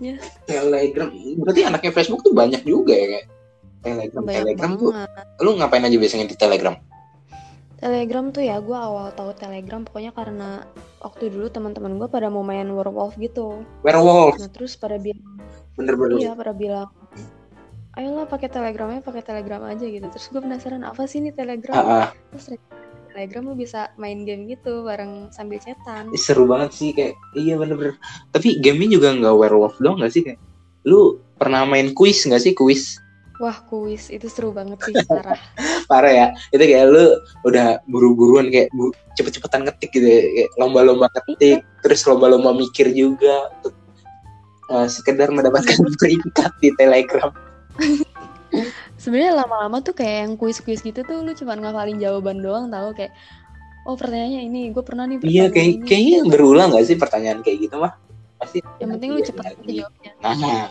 Telegram, 0.45 1.09
berarti 1.43 1.61
anaknya 1.65 1.93
Facebook 1.95 2.21
tuh 2.25 2.33
banyak 2.33 2.63
juga 2.65 2.95
ya 2.97 3.07
kayak. 3.17 3.27
Telegram, 3.79 4.23
Banyak 4.27 4.37
Telegram 4.43 4.71
tuh, 4.75 4.91
banget. 4.91 5.27
lu 5.39 5.51
ngapain 5.55 5.87
aja 5.87 5.97
biasanya 5.97 6.27
di 6.27 6.35
Telegram? 6.35 6.75
Telegram 7.79 8.25
tuh 8.35 8.43
ya 8.43 8.59
gue 8.59 8.75
awal 8.75 9.15
tahu 9.15 9.31
Telegram 9.39 9.87
pokoknya 9.87 10.11
karena 10.11 10.67
waktu 10.99 11.31
dulu 11.31 11.47
teman-teman 11.47 11.95
gue 11.95 12.09
pada 12.11 12.27
mau 12.27 12.43
main 12.43 12.67
Werewolf 12.67 13.15
gitu. 13.23 13.63
Werewolf, 13.87 14.35
Nah 14.43 14.51
terus 14.51 14.75
pada 14.75 14.99
bilang 14.99 15.23
bener-bener. 15.79 16.19
iya 16.19 16.35
pada 16.35 16.51
bilang 16.51 16.91
ayolah 17.95 18.27
pakai 18.27 18.51
Telegramnya 18.51 18.99
pakai 18.99 19.23
Telegram 19.23 19.63
aja 19.71 19.87
gitu. 19.87 20.07
Terus 20.11 20.27
gue 20.27 20.41
penasaran 20.43 20.83
apa 20.83 21.07
sih 21.07 21.23
ini 21.23 21.31
Telegram? 21.31 21.75
Ah, 21.79 21.87
ah. 21.87 22.09
Terus 22.35 22.59
Telegram 23.19 23.51
lu 23.51 23.59
bisa 23.59 23.91
main 23.99 24.23
game 24.23 24.47
gitu 24.47 24.87
bareng 24.87 25.27
sambil 25.35 25.59
chatan. 25.59 26.07
Seru 26.15 26.47
banget 26.47 26.71
sih 26.71 26.95
kayak 26.95 27.19
iya 27.35 27.59
bener-bener 27.59 27.99
tapi 28.31 28.63
gamenya 28.63 28.95
juga 28.95 29.11
nggak 29.19 29.35
werewolf 29.35 29.75
dong 29.83 29.99
nggak 29.99 30.13
sih 30.15 30.23
kayak 30.23 30.39
lu 30.87 31.19
pernah 31.35 31.67
main 31.67 31.91
kuis 31.99 32.23
nggak 32.23 32.39
sih 32.39 32.55
kuis 32.55 33.03
Wah 33.39 33.55
kuis 33.71 34.11
itu 34.11 34.27
seru 34.27 34.51
banget 34.51 34.79
sih 34.87 34.95
parah. 35.11 35.39
parah 35.91 36.13
ya 36.15 36.27
itu 36.55 36.63
kayak 36.63 36.87
lu 36.91 37.05
udah 37.47 37.83
buru-buruan 37.91 38.51
kayak 38.55 38.71
bu- 38.75 38.95
cepet-cepetan 39.15 39.67
ngetik 39.67 39.91
gitu 39.95 40.07
ya. 40.07 40.23
kayak 40.23 40.51
lomba-lomba 40.59 41.07
ngetik 41.11 41.63
terus 41.83 42.03
lomba-lomba 42.07 42.55
mikir 42.55 42.91
juga 42.95 43.51
untuk 43.59 43.75
uh, 44.71 44.87
sekedar 44.87 45.31
mendapatkan 45.35 45.75
peringkat 46.03 46.51
di 46.63 46.71
telegram 46.79 47.35
Sebenarnya 48.97 49.45
lama-lama 49.45 49.85
tuh 49.85 49.93
kayak 49.93 50.17
yang 50.25 50.33
kuis-kuis 50.41 50.81
gitu 50.81 51.05
tuh 51.05 51.21
lu 51.21 51.37
cuma 51.37 51.55
ngafalin 51.55 52.01
jawaban 52.01 52.41
doang 52.41 52.73
tahu 52.73 52.97
kayak 52.97 53.13
oh 53.89 53.97
pertanyaannya 53.97 54.41
ini 54.49 54.61
gue 54.73 54.85
pernah 54.85 55.09
nih 55.09 55.17
iya 55.25 55.49
kayak 55.49 55.69
ini. 55.81 55.87
kayaknya 55.89 56.19
berulang 56.29 56.69
nggak 56.73 56.85
sih 56.85 56.97
pertanyaan 57.01 57.41
kayak 57.41 57.69
gitu 57.69 57.81
mah 57.81 57.97
pasti 58.37 58.61
yang 58.81 58.93
penting 58.97 59.11
lu 59.17 59.21
cepet 59.25 59.45
aja 59.45 59.61
jawabnya. 59.65 60.13
nah 60.21 60.69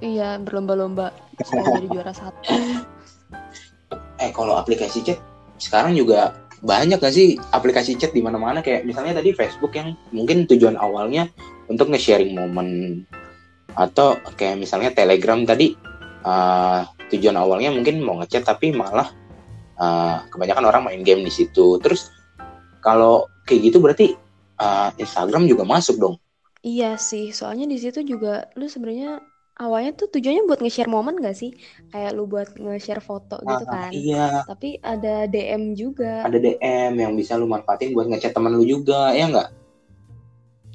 Iya 0.00 0.40
berlomba-lomba 0.40 1.12
jadi 1.36 1.86
juara 1.92 2.12
satu. 2.16 2.40
eh 4.24 4.32
kalau 4.32 4.56
aplikasi 4.56 5.04
chat 5.04 5.20
sekarang 5.60 5.92
juga 5.92 6.40
banyak 6.64 7.00
gak 7.00 7.12
sih 7.12 7.36
aplikasi 7.56 7.96
chat 7.96 8.12
di 8.12 8.20
mana-mana 8.20 8.60
kayak 8.60 8.84
misalnya 8.84 9.20
tadi 9.20 9.32
Facebook 9.32 9.76
yang 9.76 9.96
mungkin 10.12 10.44
tujuan 10.44 10.76
awalnya 10.76 11.28
untuk 11.68 11.88
nge-sharing 11.88 12.36
momen 12.36 13.00
atau 13.76 14.16
kayak 14.36 14.60
misalnya 14.60 14.92
Telegram 14.92 15.40
tadi 15.44 15.72
eh, 16.24 16.80
tujuan 17.10 17.36
awalnya 17.36 17.74
mungkin 17.74 18.00
mau 18.04 18.18
ngechat 18.22 18.46
tapi 18.46 18.70
malah 18.70 19.10
uh, 19.74 20.22
kebanyakan 20.30 20.64
orang 20.70 20.82
main 20.86 21.02
game 21.02 21.26
di 21.26 21.32
situ 21.32 21.80
terus 21.82 22.12
kalau 22.78 23.26
kayak 23.48 23.72
gitu 23.72 23.82
berarti 23.82 24.14
uh, 24.62 24.94
Instagram 24.94 25.50
juga 25.50 25.66
masuk 25.66 25.98
dong 25.98 26.14
iya 26.62 26.94
sih 26.94 27.34
soalnya 27.34 27.66
di 27.66 27.82
situ 27.82 28.06
juga 28.06 28.46
lu 28.54 28.70
sebenarnya 28.70 29.18
awalnya 29.60 29.92
tuh 29.92 30.08
tujuannya 30.08 30.48
buat 30.48 30.64
nge-share 30.64 30.88
momen 30.88 31.20
gak 31.20 31.36
sih? 31.36 31.52
Kayak 31.92 32.16
lu 32.16 32.24
buat 32.24 32.48
nge-share 32.56 33.04
foto 33.04 33.36
gitu 33.44 33.64
kan. 33.68 33.92
Iya. 33.92 34.48
Tapi 34.48 34.80
ada 34.80 35.28
DM 35.28 35.76
juga. 35.76 36.24
Ada 36.24 36.40
DM 36.40 36.96
yang 36.96 37.12
bisa 37.12 37.36
lu 37.36 37.44
manfaatin 37.44 37.92
buat 37.92 38.08
ngechat 38.08 38.32
teman 38.32 38.56
lu 38.56 38.64
juga, 38.64 39.12
ya 39.12 39.28
nggak? 39.28 39.59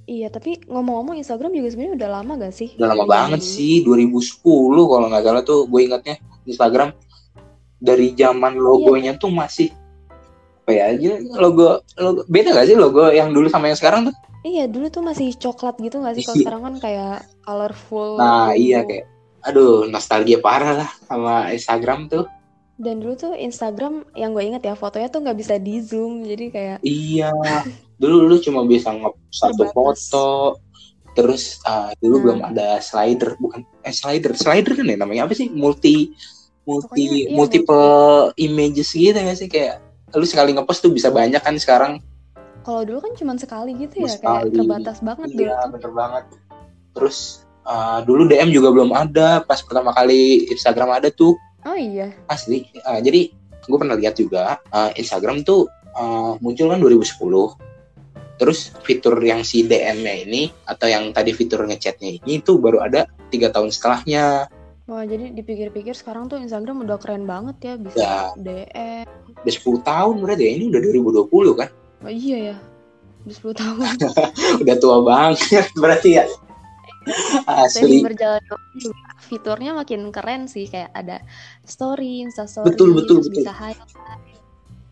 Iya, 0.06 0.30
tapi 0.30 0.62
ngomong-ngomong 0.70 1.18
Instagram 1.18 1.50
juga 1.58 1.74
sebenarnya 1.74 1.96
udah 1.98 2.10
lama 2.22 2.34
gak 2.46 2.54
sih? 2.54 2.70
Udah 2.78 2.94
lama 2.94 3.06
banget 3.10 3.42
sih, 3.42 3.82
2010 3.82 4.46
kalau 4.86 5.06
nggak 5.10 5.24
salah 5.26 5.42
tuh 5.42 5.66
gue 5.66 5.82
ingatnya 5.82 6.16
Instagram 6.46 6.94
dari 7.82 8.14
zaman 8.14 8.54
logonya 8.54 9.18
iya. 9.18 9.22
tuh 9.22 9.34
masih 9.34 9.70
apa 10.66 10.74
ya 10.74 10.98
aja 10.98 11.22
logo 11.38 11.78
logo 12.02 12.26
beda 12.26 12.50
gak 12.58 12.66
sih 12.66 12.74
logo 12.74 13.14
yang 13.14 13.30
dulu 13.30 13.46
sama 13.50 13.70
yang 13.70 13.78
sekarang 13.78 14.10
tuh? 14.10 14.16
Iya, 14.46 14.70
dulu 14.70 14.94
tuh 14.94 15.02
masih 15.02 15.34
coklat 15.42 15.74
gitu 15.82 16.06
gak 16.06 16.22
sih? 16.22 16.24
Kalau 16.26 16.38
iya. 16.38 16.44
sekarang 16.46 16.62
kan 16.62 16.76
kayak 16.78 17.16
colorful. 17.42 18.22
Nah, 18.22 18.54
gitu. 18.54 18.62
iya 18.70 18.80
kayak 18.86 19.06
aduh, 19.46 19.90
nostalgia 19.90 20.38
parah 20.38 20.86
lah 20.86 20.90
sama 21.10 21.50
Instagram 21.50 22.10
tuh. 22.14 22.30
Dan 22.76 23.00
dulu 23.00 23.16
tuh 23.16 23.34
Instagram 23.36 24.04
yang 24.20 24.36
gue 24.36 24.44
inget 24.44 24.64
ya 24.68 24.76
fotonya 24.76 25.08
tuh 25.08 25.24
nggak 25.24 25.38
bisa 25.40 25.56
di 25.56 25.80
zoom, 25.80 26.28
jadi 26.28 26.46
kayak. 26.52 26.78
Iya, 26.84 27.32
dulu 28.02 28.28
lu 28.28 28.36
cuma 28.44 28.68
bisa 28.68 28.92
ngep 28.92 29.16
satu 29.32 29.64
foto, 29.72 30.60
terus 31.16 31.64
uh, 31.64 31.96
dulu 32.04 32.16
hmm. 32.20 32.24
belum 32.24 32.40
ada 32.52 32.84
slider, 32.84 33.40
bukan 33.40 33.64
eh 33.84 33.96
slider, 33.96 34.36
slider 34.36 34.76
kan 34.76 34.92
ya 34.92 34.98
namanya 35.00 35.28
apa 35.28 35.34
sih? 35.40 35.48
Multi 35.48 36.12
multi 36.66 37.06
Pokoknya, 37.06 37.30
iya, 37.30 37.36
multiple 37.38 37.90
multi. 38.34 38.42
images 38.42 38.90
gitu 38.98 39.14
ya 39.22 39.34
sih 39.38 39.46
kayak 39.46 39.86
lu 40.18 40.26
sekali 40.26 40.50
ngepost 40.50 40.82
tuh 40.82 40.90
bisa 40.90 41.14
banyak 41.14 41.38
kan 41.38 41.54
sekarang 41.62 42.02
kalau 42.66 42.82
dulu 42.82 42.98
kan 43.06 43.14
cuma 43.14 43.38
sekali 43.38 43.78
gitu 43.78 44.02
ya, 44.02 44.10
sekali. 44.10 44.50
kayak 44.50 44.58
terbatas 44.58 44.98
banget 45.06 45.30
iya, 45.38 45.54
dulu. 45.54 45.78
bener 45.78 45.92
banget. 45.94 46.26
Terus 46.98 47.18
uh, 47.62 48.02
dulu 48.02 48.26
DM 48.26 48.50
juga 48.50 48.74
belum 48.74 48.90
ada, 48.90 49.46
pas 49.46 49.62
pertama 49.62 49.94
kali 49.94 50.50
Instagram 50.50 50.98
ada 50.98 51.14
tuh. 51.14 51.38
Oh 51.66 51.78
iya. 51.78 52.14
Asli. 52.30 52.70
Uh, 52.86 53.02
jadi 53.02 53.34
gue 53.66 53.78
pernah 53.82 53.98
lihat 53.98 54.22
juga 54.22 54.62
uh, 54.70 54.94
Instagram 54.94 55.42
tuh 55.42 55.66
uh, 55.98 56.38
muncul 56.40 56.70
kan 56.70 56.80
2010. 56.80 57.18
Terus 58.36 58.76
fitur 58.84 59.16
yang 59.24 59.42
si 59.48 59.66
DM-nya 59.66 60.14
ini 60.28 60.52
atau 60.68 60.86
yang 60.92 61.10
tadi 61.16 61.32
fitur 61.32 61.64
ngechatnya 61.66 62.22
ini 62.22 62.44
itu 62.44 62.60
baru 62.62 62.84
ada 62.86 63.10
tiga 63.34 63.50
tahun 63.50 63.72
setelahnya. 63.74 64.52
Wah, 64.86 65.02
jadi 65.02 65.34
dipikir-pikir 65.34 65.98
sekarang 65.98 66.30
tuh 66.30 66.38
Instagram 66.38 66.86
udah 66.86 67.02
keren 67.02 67.26
banget 67.26 67.58
ya 67.58 67.74
bisa 67.74 67.98
ya. 67.98 68.18
DM. 68.38 69.10
Udah 69.42 69.54
10 69.82 69.82
tahun 69.82 70.16
berarti 70.22 70.44
ya, 70.46 70.52
ini 70.62 70.64
udah 70.70 70.80
2020 71.26 71.58
kan? 71.58 71.70
Oh 72.06 72.14
iya 72.14 72.38
ya, 72.54 72.56
udah 73.26 73.36
10 73.50 73.62
tahun. 73.66 73.78
udah 74.62 74.76
tua 74.78 74.98
banget 75.02 75.66
berarti 75.82 76.10
ya. 76.22 76.30
Asli. 77.46 78.02
berjalan 78.02 78.42
fiturnya 79.30 79.78
makin 79.78 80.10
keren 80.10 80.50
sih 80.50 80.66
kayak 80.66 80.90
ada 80.94 81.22
story, 81.66 82.26
insta 82.26 82.50
story, 82.50 82.74
betul, 82.74 82.98
betul, 82.98 83.18
betul. 83.22 83.42
bisa 83.46 83.52
highlight. 83.54 83.94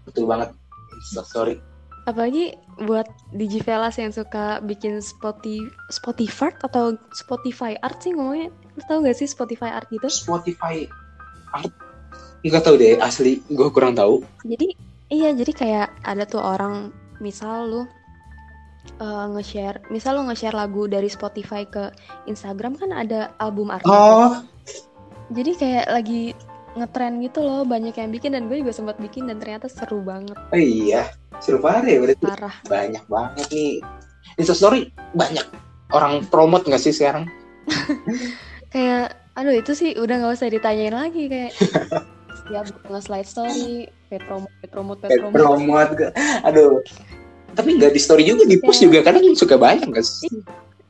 Betul 0.06 0.24
banget, 0.30 0.50
insta 0.94 1.24
story. 1.26 1.56
Apalagi 2.04 2.60
buat 2.84 3.08
Digivelas 3.32 3.96
yang 3.96 4.12
suka 4.12 4.60
bikin 4.62 5.00
Spotify, 5.00 5.64
Spotify 5.88 6.52
atau 6.60 7.00
Spotify 7.16 7.80
art 7.80 8.04
sih 8.04 8.12
ngomongnya. 8.12 8.52
Lu 8.76 8.82
tau 8.86 9.00
gak 9.00 9.16
sih 9.16 9.26
Spotify 9.26 9.72
art 9.72 9.88
gitu? 9.88 10.06
Spotify 10.12 10.84
art? 11.56 11.72
Enggak 12.44 12.68
tahu 12.68 12.76
deh, 12.76 13.00
asli. 13.00 13.40
Gue 13.48 13.72
kurang 13.72 13.96
tahu. 13.96 14.20
Jadi 14.44 14.76
Iya, 15.14 15.30
jadi 15.38 15.52
kayak 15.54 15.88
ada 16.02 16.26
tuh 16.26 16.42
orang 16.42 16.90
misal 17.22 17.70
lu 17.70 17.82
uh, 19.00 19.26
nge-share, 19.34 19.82
misal 19.90 20.20
lu 20.20 20.28
nge-share 20.30 20.56
lagu 20.56 20.86
dari 20.88 21.08
Spotify 21.08 21.68
ke 21.68 21.92
Instagram 22.30 22.78
kan 22.78 22.90
ada 22.92 23.34
album 23.40 23.74
artis. 23.74 23.90
Oh. 23.90 24.42
Jadi 25.34 25.52
kayak 25.58 25.88
lagi 25.90 26.36
ngetren 26.74 27.22
gitu 27.22 27.46
loh, 27.46 27.64
banyak 27.64 27.94
yang 27.94 28.10
bikin 28.10 28.34
dan 28.34 28.50
gue 28.50 28.60
juga 28.60 28.74
sempat 28.74 28.98
bikin 28.98 29.30
dan 29.30 29.38
ternyata 29.38 29.70
seru 29.70 30.02
banget. 30.02 30.36
Oh 30.36 30.60
iya, 30.60 31.14
seru 31.38 31.62
parah 31.62 31.86
ya 31.86 32.02
berarti. 32.02 32.24
Parah. 32.26 32.56
Banyak 32.66 33.06
banget 33.08 33.48
nih. 33.54 33.78
Insta 34.42 34.58
story 34.58 34.90
banyak 35.14 35.46
orang 35.94 36.26
promote 36.28 36.66
gak 36.66 36.82
sih 36.82 36.92
sekarang? 36.92 37.30
kayak 38.74 39.16
aduh 39.34 39.54
itu 39.54 39.72
sih 39.74 39.94
udah 39.98 40.22
nggak 40.22 40.34
usah 40.38 40.50
ditanyain 40.50 40.94
lagi 40.94 41.30
kayak 41.30 41.54
ya 42.54 42.62
nge-slide 42.90 43.30
story 43.30 43.90
pet 44.10 44.22
promote 44.26 44.54
pet 44.62 44.70
promote 44.74 45.00
pet 45.02 45.10
promote, 45.18 45.94
promote. 45.94 46.14
aduh 46.46 46.82
tapi 47.54 47.78
nggak 47.78 47.94
di 47.94 48.02
story 48.02 48.24
juga 48.26 48.44
di 48.46 48.58
post 48.60 48.82
ya. 48.82 48.90
juga. 48.90 49.00
Kadang 49.06 49.24
suka 49.38 49.56
banyak 49.56 49.90
guys 49.94 50.26
iya. 50.26 50.42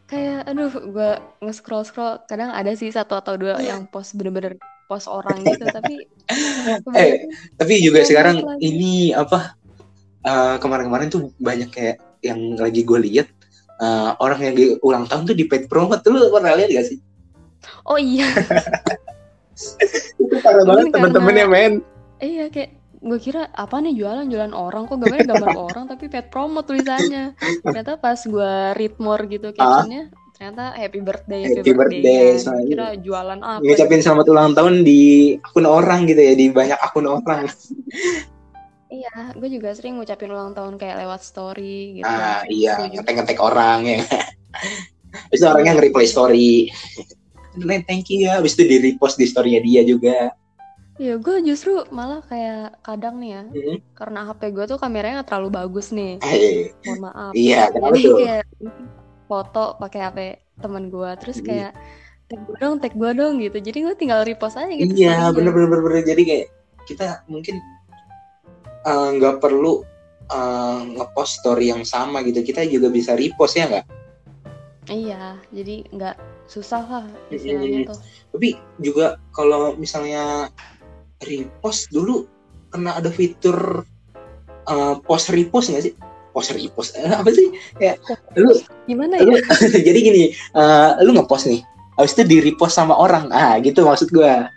kayak 0.08 0.40
aduh 0.46 0.70
gue 0.70 1.12
nge-scroll 1.42 1.84
scroll 1.88 2.22
kadang 2.30 2.54
ada 2.54 2.70
sih 2.78 2.92
satu 2.94 3.18
atau 3.18 3.34
dua 3.34 3.58
yang 3.64 3.90
post 3.90 4.14
bener-bener 4.14 4.60
post 4.88 5.08
orang 5.08 5.42
gitu. 5.44 5.66
Tapi 5.68 5.96
eh 7.00 7.28
tapi 7.58 7.74
juga 7.82 8.04
sekarang 8.04 8.44
lagi. 8.44 8.62
ini 8.62 8.94
apa 9.16 9.58
uh, 10.28 10.56
kemarin-kemarin 10.60 11.08
tuh 11.12 11.32
banyak 11.40 11.70
kayak 11.72 11.98
yang 12.24 12.56
lagi 12.56 12.88
gue 12.88 13.00
lihat 13.04 13.28
uh, 13.84 14.16
orang 14.24 14.40
yang 14.52 14.56
di 14.56 14.66
ulang 14.80 15.06
tahun 15.08 15.28
tuh 15.28 15.36
di 15.38 15.46
pet 15.48 15.68
promote. 15.68 16.04
Tuh 16.04 16.16
lu 16.16 16.32
pernah 16.32 16.56
lihat 16.56 16.70
gak 16.72 16.88
sih? 16.88 16.98
Oh 17.88 18.00
iya. 18.00 18.28
Itu 20.22 20.36
parah 20.44 20.64
banget 20.66 20.92
temen-temennya 20.96 21.46
men. 21.48 21.74
Iya 22.24 22.48
kayak 22.48 22.83
gue 23.04 23.20
kira 23.20 23.52
apa 23.52 23.84
nih 23.84 24.00
jualan 24.00 24.26
jualan 24.32 24.56
orang 24.56 24.88
kok 24.88 24.96
gambarnya 24.96 25.28
gambar 25.36 25.52
orang 25.68 25.84
tapi 25.92 26.08
pet 26.08 26.32
promo 26.32 26.64
tulisannya 26.64 27.36
ternyata 27.60 28.00
pas 28.00 28.16
gue 28.24 28.54
read 28.80 28.96
more 29.04 29.28
gitu 29.28 29.52
ah. 29.52 29.56
captionnya 29.56 30.08
ah. 30.08 30.32
ternyata 30.34 30.64
happy 30.80 31.00
birthday 31.04 31.42
happy, 31.44 31.60
happy 31.60 31.74
birthday, 31.76 32.24
birthday. 32.40 32.64
kira 32.72 32.88
jualan 33.04 33.40
apa 33.44 33.60
ngucapin 33.60 34.00
gitu. 34.00 34.06
selamat 34.08 34.26
ulang 34.32 34.52
tahun 34.56 34.74
di 34.88 35.36
akun 35.44 35.68
orang 35.68 36.08
gitu 36.08 36.22
ya 36.24 36.34
di 36.34 36.46
banyak 36.50 36.80
akun 36.80 37.08
orang 37.12 37.46
Iya, 38.94 39.34
gue 39.34 39.50
juga 39.50 39.74
sering 39.74 39.98
ngucapin 39.98 40.30
ulang 40.30 40.54
tahun 40.54 40.78
kayak 40.78 41.02
lewat 41.02 41.26
story 41.26 41.98
gitu. 41.98 42.06
Ah, 42.06 42.46
iya, 42.46 42.78
ngetek-ngetek 42.78 43.42
orang 43.42 43.90
ya. 43.90 44.06
Itu 45.34 45.50
orangnya 45.50 45.82
nge-reply 45.82 46.06
story. 46.06 46.70
thank 47.90 48.14
you 48.14 48.30
ya 48.30 48.38
habis 48.38 48.54
itu 48.54 48.70
di 48.70 48.78
repost 48.78 49.18
di 49.18 49.26
storynya 49.26 49.66
dia 49.66 49.82
juga 49.82 50.30
Iya, 51.02 51.18
gue 51.18 51.38
justru 51.42 51.82
malah 51.90 52.22
kayak 52.22 52.78
kadang 52.86 53.18
nih 53.18 53.32
ya, 53.34 53.44
hmm. 53.50 53.78
karena 53.98 54.30
HP 54.30 54.54
gue 54.54 54.66
tuh 54.70 54.78
kameranya 54.78 55.26
gak 55.26 55.30
terlalu 55.34 55.50
bagus 55.50 55.90
nih. 55.90 56.22
Mohon 56.86 57.00
maaf. 57.02 57.32
Iya, 57.34 57.74
Jadi 57.74 58.02
tuh? 58.06 58.18
kayak 58.22 58.44
foto 59.26 59.66
pakai 59.82 60.00
HP 60.06 60.20
temen 60.62 60.94
gue, 60.94 61.10
terus 61.18 61.42
hmm. 61.42 61.48
kayak 61.50 61.72
tag 62.30 62.40
gue 62.46 62.58
dong, 62.62 62.76
tag 62.78 62.94
gue 62.94 63.12
dong 63.18 63.42
gitu. 63.42 63.58
Jadi 63.58 63.78
gue 63.90 63.96
tinggal 63.98 64.22
repost 64.22 64.54
aja 64.54 64.70
gitu. 64.70 64.94
Iya, 64.94 65.34
bener-bener 65.34 65.82
bener. 65.82 66.06
Jadi 66.06 66.22
kayak 66.30 66.48
kita 66.86 67.26
mungkin 67.26 67.58
eh, 68.86 69.10
nggak 69.18 69.36
uh, 69.38 69.40
perlu 69.42 69.82
uh, 70.30 70.82
ngepost 70.94 71.42
story 71.42 71.74
yang 71.74 71.82
sama 71.82 72.22
gitu. 72.22 72.46
Kita 72.46 72.62
juga 72.70 72.94
bisa 72.94 73.18
repost 73.18 73.58
ya 73.58 73.66
nggak? 73.66 73.86
Iya, 74.94 75.40
jadi 75.50 75.76
nggak 75.90 76.16
susah 76.46 76.84
lah 76.86 77.06
istilahnya 77.32 77.88
tuh. 77.88 78.00
Tapi 78.36 78.60
juga 78.84 79.18
kalau 79.32 79.74
misalnya 79.80 80.52
repost 81.26 81.90
dulu 81.90 82.28
pernah 82.70 82.98
ada 82.98 83.10
fitur 83.14 83.86
uh, 84.68 84.96
post 85.04 85.32
repost 85.32 85.74
nggak 85.74 85.84
sih? 85.90 85.94
Post 86.34 86.56
repost 86.58 86.98
uh, 86.98 87.22
apa 87.22 87.30
sih? 87.32 87.54
Ya, 87.78 87.98
lu 88.38 88.54
gimana 88.90 89.22
ya? 89.22 89.26
Lu, 89.28 89.36
jadi 89.88 90.00
gini, 90.00 90.24
uh, 90.58 91.00
lu 91.06 91.14
ngepost 91.16 91.50
nih, 91.50 91.62
habis 91.98 92.14
itu 92.18 92.24
di 92.26 92.38
repost 92.42 92.76
sama 92.76 92.98
orang, 92.98 93.30
ah 93.32 93.58
gitu 93.62 93.86
maksud 93.86 94.10
gua. 94.10 94.50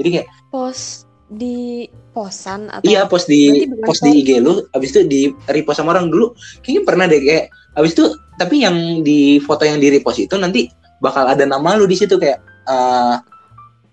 Jadi 0.00 0.08
kayak 0.20 0.28
post 0.52 1.08
di 1.32 1.88
posan 2.12 2.68
atau 2.68 2.84
iya 2.84 3.08
post 3.08 3.24
di 3.24 3.64
post 3.80 4.04
di 4.04 4.20
IG 4.20 4.44
lu 4.44 4.68
habis 4.76 4.92
itu 4.92 5.00
di 5.08 5.32
repost 5.48 5.80
sama 5.80 5.96
orang 5.96 6.12
dulu 6.12 6.36
kayaknya 6.60 6.82
pernah 6.84 7.04
deh 7.08 7.20
kayak 7.24 7.48
habis 7.72 7.96
itu 7.96 8.04
tapi 8.36 8.60
yang 8.60 9.00
di 9.00 9.40
foto 9.40 9.64
yang 9.64 9.80
di 9.80 9.88
repost 9.88 10.20
itu 10.20 10.36
nanti 10.36 10.68
bakal 11.00 11.24
ada 11.24 11.48
nama 11.48 11.72
lu 11.80 11.88
di 11.88 11.96
situ 11.96 12.20
kayak 12.20 12.38
uh, 12.68 13.16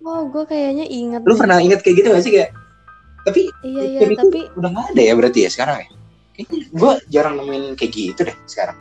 oh 0.06 0.22
gue 0.32 0.44
kayaknya 0.48 0.86
inget 0.88 1.22
lu 1.24 1.36
deh. 1.36 1.40
pernah 1.40 1.58
inget 1.60 1.80
kayak 1.84 1.96
gitu 2.04 2.08
gak 2.12 2.24
sih 2.24 2.34
kayak 2.34 2.52
tapi 3.28 3.42
iya 3.68 3.84
iya 3.84 4.00
tapi 4.16 4.48
udah 4.56 4.70
gak 4.72 4.86
ada 4.96 5.02
ya 5.02 5.14
berarti 5.16 5.40
ya 5.46 5.50
sekarang 5.52 5.76
ya 5.84 5.90
kayaknya 6.36 6.58
gue 6.72 6.92
jarang 7.12 7.34
nemuin 7.40 7.64
kayak 7.76 7.92
gitu 7.92 8.22
deh 8.24 8.38
sekarang 8.48 8.78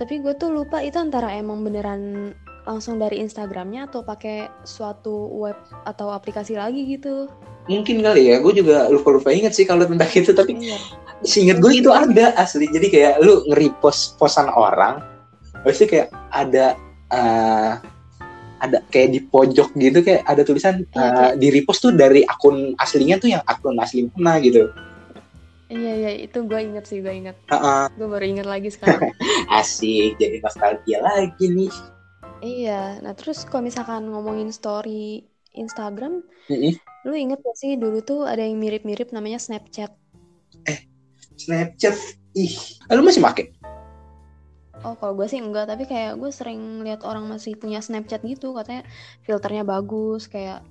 tapi 0.00 0.18
gue 0.18 0.34
tuh 0.34 0.50
lupa 0.50 0.82
itu 0.82 0.98
antara 0.98 1.30
emang 1.36 1.62
beneran 1.62 2.34
langsung 2.62 2.98
dari 2.98 3.18
Instagramnya 3.22 3.90
atau 3.90 4.06
pakai 4.06 4.50
suatu 4.62 5.30
web 5.34 5.58
atau 5.86 6.14
aplikasi 6.14 6.54
lagi 6.54 6.86
gitu 6.86 7.26
mungkin 7.70 8.02
kali 8.02 8.34
ya 8.34 8.42
gue 8.42 8.52
juga 8.58 8.90
lupa 8.90 9.14
lupa 9.14 9.30
inget 9.30 9.54
sih 9.54 9.66
kalau 9.66 9.86
tentang 9.86 10.10
itu 10.10 10.34
tapi 10.34 10.58
iya. 10.58 10.78
seinget 11.22 11.62
gue 11.62 11.70
itu 11.78 11.90
ada 11.94 12.34
asli 12.34 12.66
jadi 12.70 12.86
kayak 12.90 13.14
lu 13.22 13.46
ngeri 13.50 13.70
post 13.78 14.18
posan 14.18 14.50
orang 14.50 15.02
pasti 15.62 15.86
kayak 15.86 16.10
ada 16.34 16.74
uh, 17.14 17.78
ada 18.62 18.78
kayak 18.86 19.10
di 19.10 19.20
pojok 19.26 19.74
gitu 19.74 19.98
kayak 20.06 20.22
ada 20.22 20.46
tulisan 20.46 20.86
uh, 20.94 21.34
di 21.34 21.50
repost 21.50 21.82
tuh 21.82 21.90
dari 21.90 22.22
akun 22.22 22.78
aslinya 22.78 23.18
tuh 23.18 23.34
yang 23.34 23.42
akun 23.42 23.74
asli 23.82 24.06
mana 24.14 24.38
gitu. 24.38 24.70
Iya 25.72 25.92
iya 25.98 26.10
itu 26.28 26.38
gue 26.46 26.60
inget 26.62 26.84
sih 26.86 27.02
gue 27.02 27.10
inget. 27.10 27.36
Heeh. 27.50 27.84
Gue 27.98 28.06
baru 28.06 28.24
inget 28.28 28.46
lagi 28.46 28.70
sekarang. 28.70 29.10
asik 29.58 30.14
jadi 30.20 30.38
nostalgia 30.38 31.02
lagi 31.02 31.44
nih. 31.50 31.72
iya. 32.44 33.02
Nah 33.02 33.18
terus 33.18 33.42
kalau 33.48 33.66
misalkan 33.66 34.06
ngomongin 34.06 34.54
story 34.54 35.26
Instagram, 35.52 36.24
Mm-mm. 36.48 36.72
lu 37.04 37.14
inget 37.16 37.40
gak 37.44 37.56
sih 37.60 37.76
dulu 37.76 38.00
tuh 38.00 38.24
ada 38.24 38.40
yang 38.40 38.56
mirip-mirip 38.56 39.12
namanya 39.12 39.36
Snapchat. 39.36 39.92
Snapchat, 41.36 41.96
ih, 42.38 42.54
lu 42.88 43.02
masih 43.04 43.20
make? 43.20 43.52
Oh 44.82 44.98
kalau 44.98 45.14
gue 45.14 45.26
sih 45.30 45.38
enggak, 45.38 45.70
tapi 45.70 45.86
kayak 45.86 46.18
gue 46.18 46.30
sering 46.34 46.82
lihat 46.82 47.06
orang 47.06 47.30
masih 47.30 47.54
punya 47.54 47.78
Snapchat 47.78 48.18
gitu, 48.26 48.50
katanya 48.50 48.82
filternya 49.22 49.62
bagus, 49.62 50.26
kayak 50.26 50.66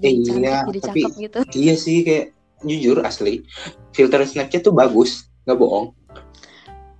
jadi 0.00 0.08
Eh, 0.08 0.24
cantik, 0.24 0.40
iya, 0.48 0.56
jadi 0.64 0.80
tapi- 0.80 1.04
cakep 1.04 1.12
gitu. 1.20 1.38
Iya 1.52 1.74
sih 1.76 1.96
kayak 2.00 2.26
jujur 2.64 3.04
asli 3.04 3.44
filter 3.92 4.24
Snapchat 4.24 4.64
tuh 4.64 4.72
bagus, 4.72 5.28
nggak 5.44 5.58
bohong. 5.60 5.92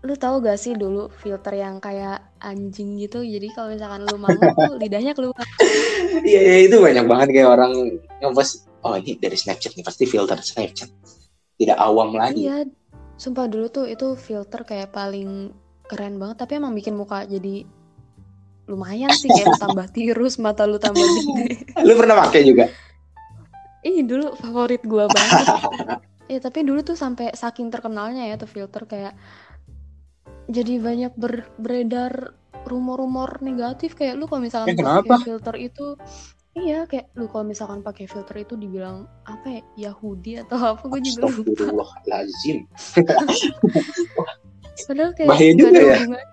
Lu 0.04 0.12
tahu 0.20 0.44
gak 0.44 0.60
sih 0.60 0.76
dulu 0.76 1.08
filter 1.08 1.56
yang 1.56 1.80
kayak 1.80 2.20
anjing 2.36 3.00
gitu, 3.00 3.24
jadi 3.24 3.48
kalau 3.56 3.72
misalkan 3.72 4.04
lu 4.04 4.20
mangap 4.20 4.52
tuh 4.52 4.76
lidahnya 4.84 5.16
keluar. 5.16 5.40
Iya 6.20 6.40
iya, 6.44 6.56
itu 6.68 6.76
banyak 6.76 7.08
banget 7.08 7.28
kayak 7.40 7.48
orang 7.48 7.72
ngepost 8.20 8.68
oh 8.84 9.00
ini 9.00 9.16
dari 9.16 9.32
Snapchat 9.32 9.72
nih 9.72 9.80
pasti 9.80 10.04
filter 10.04 10.36
Snapchat. 10.44 10.92
Tidak 11.56 11.78
awam 11.80 12.20
lagi. 12.20 12.44
Iya, 12.44 12.68
sumpah 13.16 13.48
dulu 13.48 13.72
tuh 13.72 13.88
itu 13.88 14.12
filter 14.12 14.60
kayak 14.68 14.92
paling 14.92 15.56
keren 15.90 16.16
banget, 16.16 16.36
tapi 16.40 16.56
emang 16.56 16.72
bikin 16.72 16.96
muka 16.96 17.28
jadi 17.28 17.64
lumayan 18.64 19.12
sih 19.12 19.28
kayak 19.28 19.60
tambah 19.60 19.86
tirus, 19.92 20.40
mata 20.40 20.64
lu 20.64 20.80
tambah 20.80 21.04
gede. 21.04 21.68
Lu 21.84 21.92
pernah 22.00 22.16
pakai 22.24 22.40
juga? 22.48 22.64
Ih 23.84 24.00
dulu 24.00 24.32
favorit 24.40 24.80
gua 24.88 25.12
banget. 25.12 25.44
Iya 26.24 26.40
tapi 26.40 26.64
dulu 26.64 26.80
tuh 26.80 26.96
sampai 26.96 27.36
saking 27.36 27.68
terkenalnya 27.68 28.24
ya 28.24 28.40
tuh 28.40 28.48
filter 28.48 28.88
kayak 28.88 29.12
jadi 30.48 30.80
banyak 30.80 31.12
ber- 31.20 31.52
beredar 31.60 32.32
rumor-rumor 32.64 33.44
negatif 33.44 33.92
kayak 33.92 34.16
lu 34.16 34.24
kalau 34.24 34.40
misalkan 34.40 34.72
kenapa? 34.72 35.04
pakai 35.04 35.20
filter 35.20 35.54
itu 35.60 35.86
iya 36.56 36.88
kayak 36.88 37.12
lu 37.20 37.28
kalau 37.28 37.44
misalkan 37.44 37.84
pakai 37.84 38.08
filter 38.08 38.40
itu 38.40 38.56
dibilang 38.56 39.04
apa 39.28 39.60
ya 39.60 39.62
Yahudi 39.92 40.40
atau 40.40 40.56
apa 40.56 40.88
gue 40.88 41.00
juga 41.04 41.28
lupa. 41.28 41.44
Astagfirullahaladzim. 41.44 42.56
Padahal 44.82 45.10
kayak 45.12 45.28
Bahaya 45.28 45.52
juga 45.52 45.70
ya. 45.76 45.98
hubungan- 45.98 46.32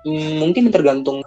Hmm, 0.00 0.32
mungkin 0.40 0.72
tergantung 0.72 1.20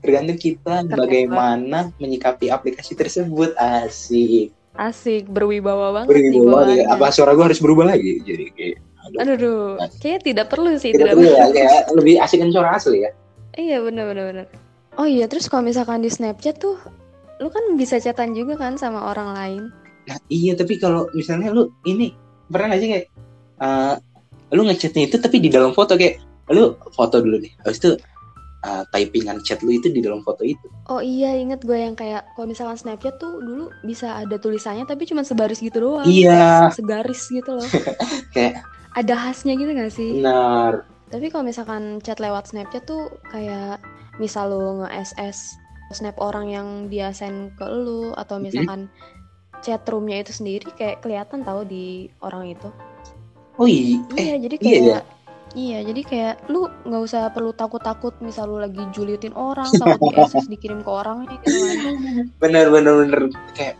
tergantung 0.00 0.40
kita 0.40 0.80
Kenapa? 0.80 0.96
bagaimana 0.96 1.92
menyikapi 1.98 2.48
aplikasi 2.48 2.96
tersebut. 2.96 3.52
Asik. 3.54 4.48
Asik 4.72 5.28
berwibawa 5.28 5.92
banget 5.92 6.08
nih 6.08 6.32
Berwibawa 6.32 6.40
ya. 6.40 6.56
bawaannya. 6.56 6.84
Apa 6.88 7.06
suara 7.12 7.36
gue 7.36 7.44
harus 7.44 7.60
berubah 7.60 7.84
lagi? 7.86 8.24
Jadi 8.24 8.44
kayak 8.50 8.76
aduh, 9.04 9.18
Aduh, 9.20 9.36
duh. 9.36 9.68
kayaknya 10.00 10.20
tidak 10.24 10.46
perlu 10.48 10.72
sih 10.74 10.90
tidak 10.90 11.12
tidak 11.12 11.14
perlu 11.14 11.28
ya, 11.28 11.44
kayak 11.52 11.80
lebih 11.92 12.14
asikan 12.16 12.48
suara 12.48 12.70
asli 12.72 13.04
ya. 13.04 13.10
Iya 13.52 13.76
bener 13.78 14.04
bener 14.08 14.24
bener. 14.26 14.46
Oh 14.96 15.04
iya 15.04 15.28
terus 15.28 15.44
kalau 15.44 15.60
misalkan 15.62 16.00
di 16.00 16.08
Snapchat 16.08 16.56
tuh 16.56 16.80
lu 17.36 17.52
kan 17.52 17.76
bisa 17.76 18.00
chatan 18.00 18.32
juga 18.32 18.56
kan 18.56 18.74
sama 18.74 19.04
orang 19.04 19.36
lain. 19.36 19.62
Nah, 20.04 20.16
iya 20.26 20.56
tapi 20.56 20.80
kalau 20.80 21.12
misalnya 21.12 21.52
lu 21.52 21.68
ini 21.82 22.16
pernah 22.46 22.72
gak 22.72 22.80
sih 22.80 22.88
kayak 22.88 23.06
eh, 23.58 23.94
lu 24.54 24.64
ngechatnya 24.64 25.02
itu 25.04 25.16
tapi 25.18 25.36
di 25.38 25.50
dalam 25.50 25.74
foto 25.74 25.94
kayak 25.94 26.22
lu 26.48 26.72
foto 26.90 27.18
dulu 27.18 27.42
nih. 27.42 27.52
Habis 27.60 27.78
itu 27.78 27.90
eh, 28.64 28.82
typingan 28.88 29.42
chat 29.42 29.60
lu 29.60 29.74
itu 29.74 29.90
di 29.90 30.00
dalam 30.00 30.22
foto 30.22 30.40
itu. 30.40 30.64
Oh 30.88 30.98
iya 30.98 31.34
inget 31.34 31.60
gue 31.60 31.74
yang 31.74 31.92
kayak 31.92 32.24
kalau 32.32 32.46
misalkan 32.46 32.78
Snapchat 32.78 33.18
tuh 33.18 33.36
dulu 33.38 33.68
bisa 33.82 34.16
ada 34.16 34.36
tulisannya 34.36 34.84
tapi 34.84 35.04
cuma 35.04 35.20
sebaris 35.20 35.58
gitu 35.58 35.82
doang. 35.82 36.06
Iya. 36.06 36.70
Segaris 36.70 37.28
gitu 37.28 37.50
loh. 37.52 37.68
Kayak 38.34 38.64
Ada 38.94 39.14
khasnya 39.18 39.52
gitu 39.54 39.74
gak 39.74 39.90
sih? 39.90 40.22
benar. 40.22 40.86
Tapi 41.10 41.26
kalau 41.28 41.44
misalkan 41.44 41.98
chat 42.00 42.18
lewat 42.18 42.48
Snapchat 42.48 42.86
tuh 42.86 43.10
kayak 43.28 43.82
misal 44.16 44.48
lu 44.48 44.80
nge-SS 44.80 45.58
snap 45.90 46.16
orang 46.16 46.46
yang 46.48 46.68
dia 46.88 47.10
send 47.10 47.52
ke 47.54 47.66
lu 47.66 48.14
atau 48.14 48.38
Mhm. 48.38 48.42
misalkan 48.42 48.80
chat 49.60 49.82
roomnya 49.84 50.22
itu 50.22 50.32
sendiri 50.32 50.70
kayak 50.72 51.00
kelihatan 51.00 51.42
tahu 51.42 51.62
di 51.62 52.06
orang 52.20 52.48
itu. 52.48 52.70
Oh 53.58 53.68
iya. 53.70 53.98
Eh, 54.18 54.28
Iya, 54.28 54.34
jadi 54.44 54.56
iya 54.60 54.78
kayak 54.78 54.82
ya? 54.82 54.98
Iya, 55.54 55.78
jadi 55.88 56.00
kayak 56.10 56.34
lu 56.50 56.66
nggak 56.86 57.02
usah 57.06 57.22
perlu 57.34 57.52
takut-takut 57.54 58.14
misal 58.26 58.44
lu 58.50 58.58
lagi 58.58 58.82
julitin 58.94 59.34
orang, 59.38 59.78
takut 59.78 60.02
di 60.06 60.12
SS 60.18 60.46
dikirim 60.52 60.82
ke 60.82 60.90
orangnya 60.90 61.26
gitu 61.30 61.46
kan. 61.50 61.78
bener 62.42 62.66
bener 62.74 62.94
bener 63.06 63.20
kayak 63.54 63.76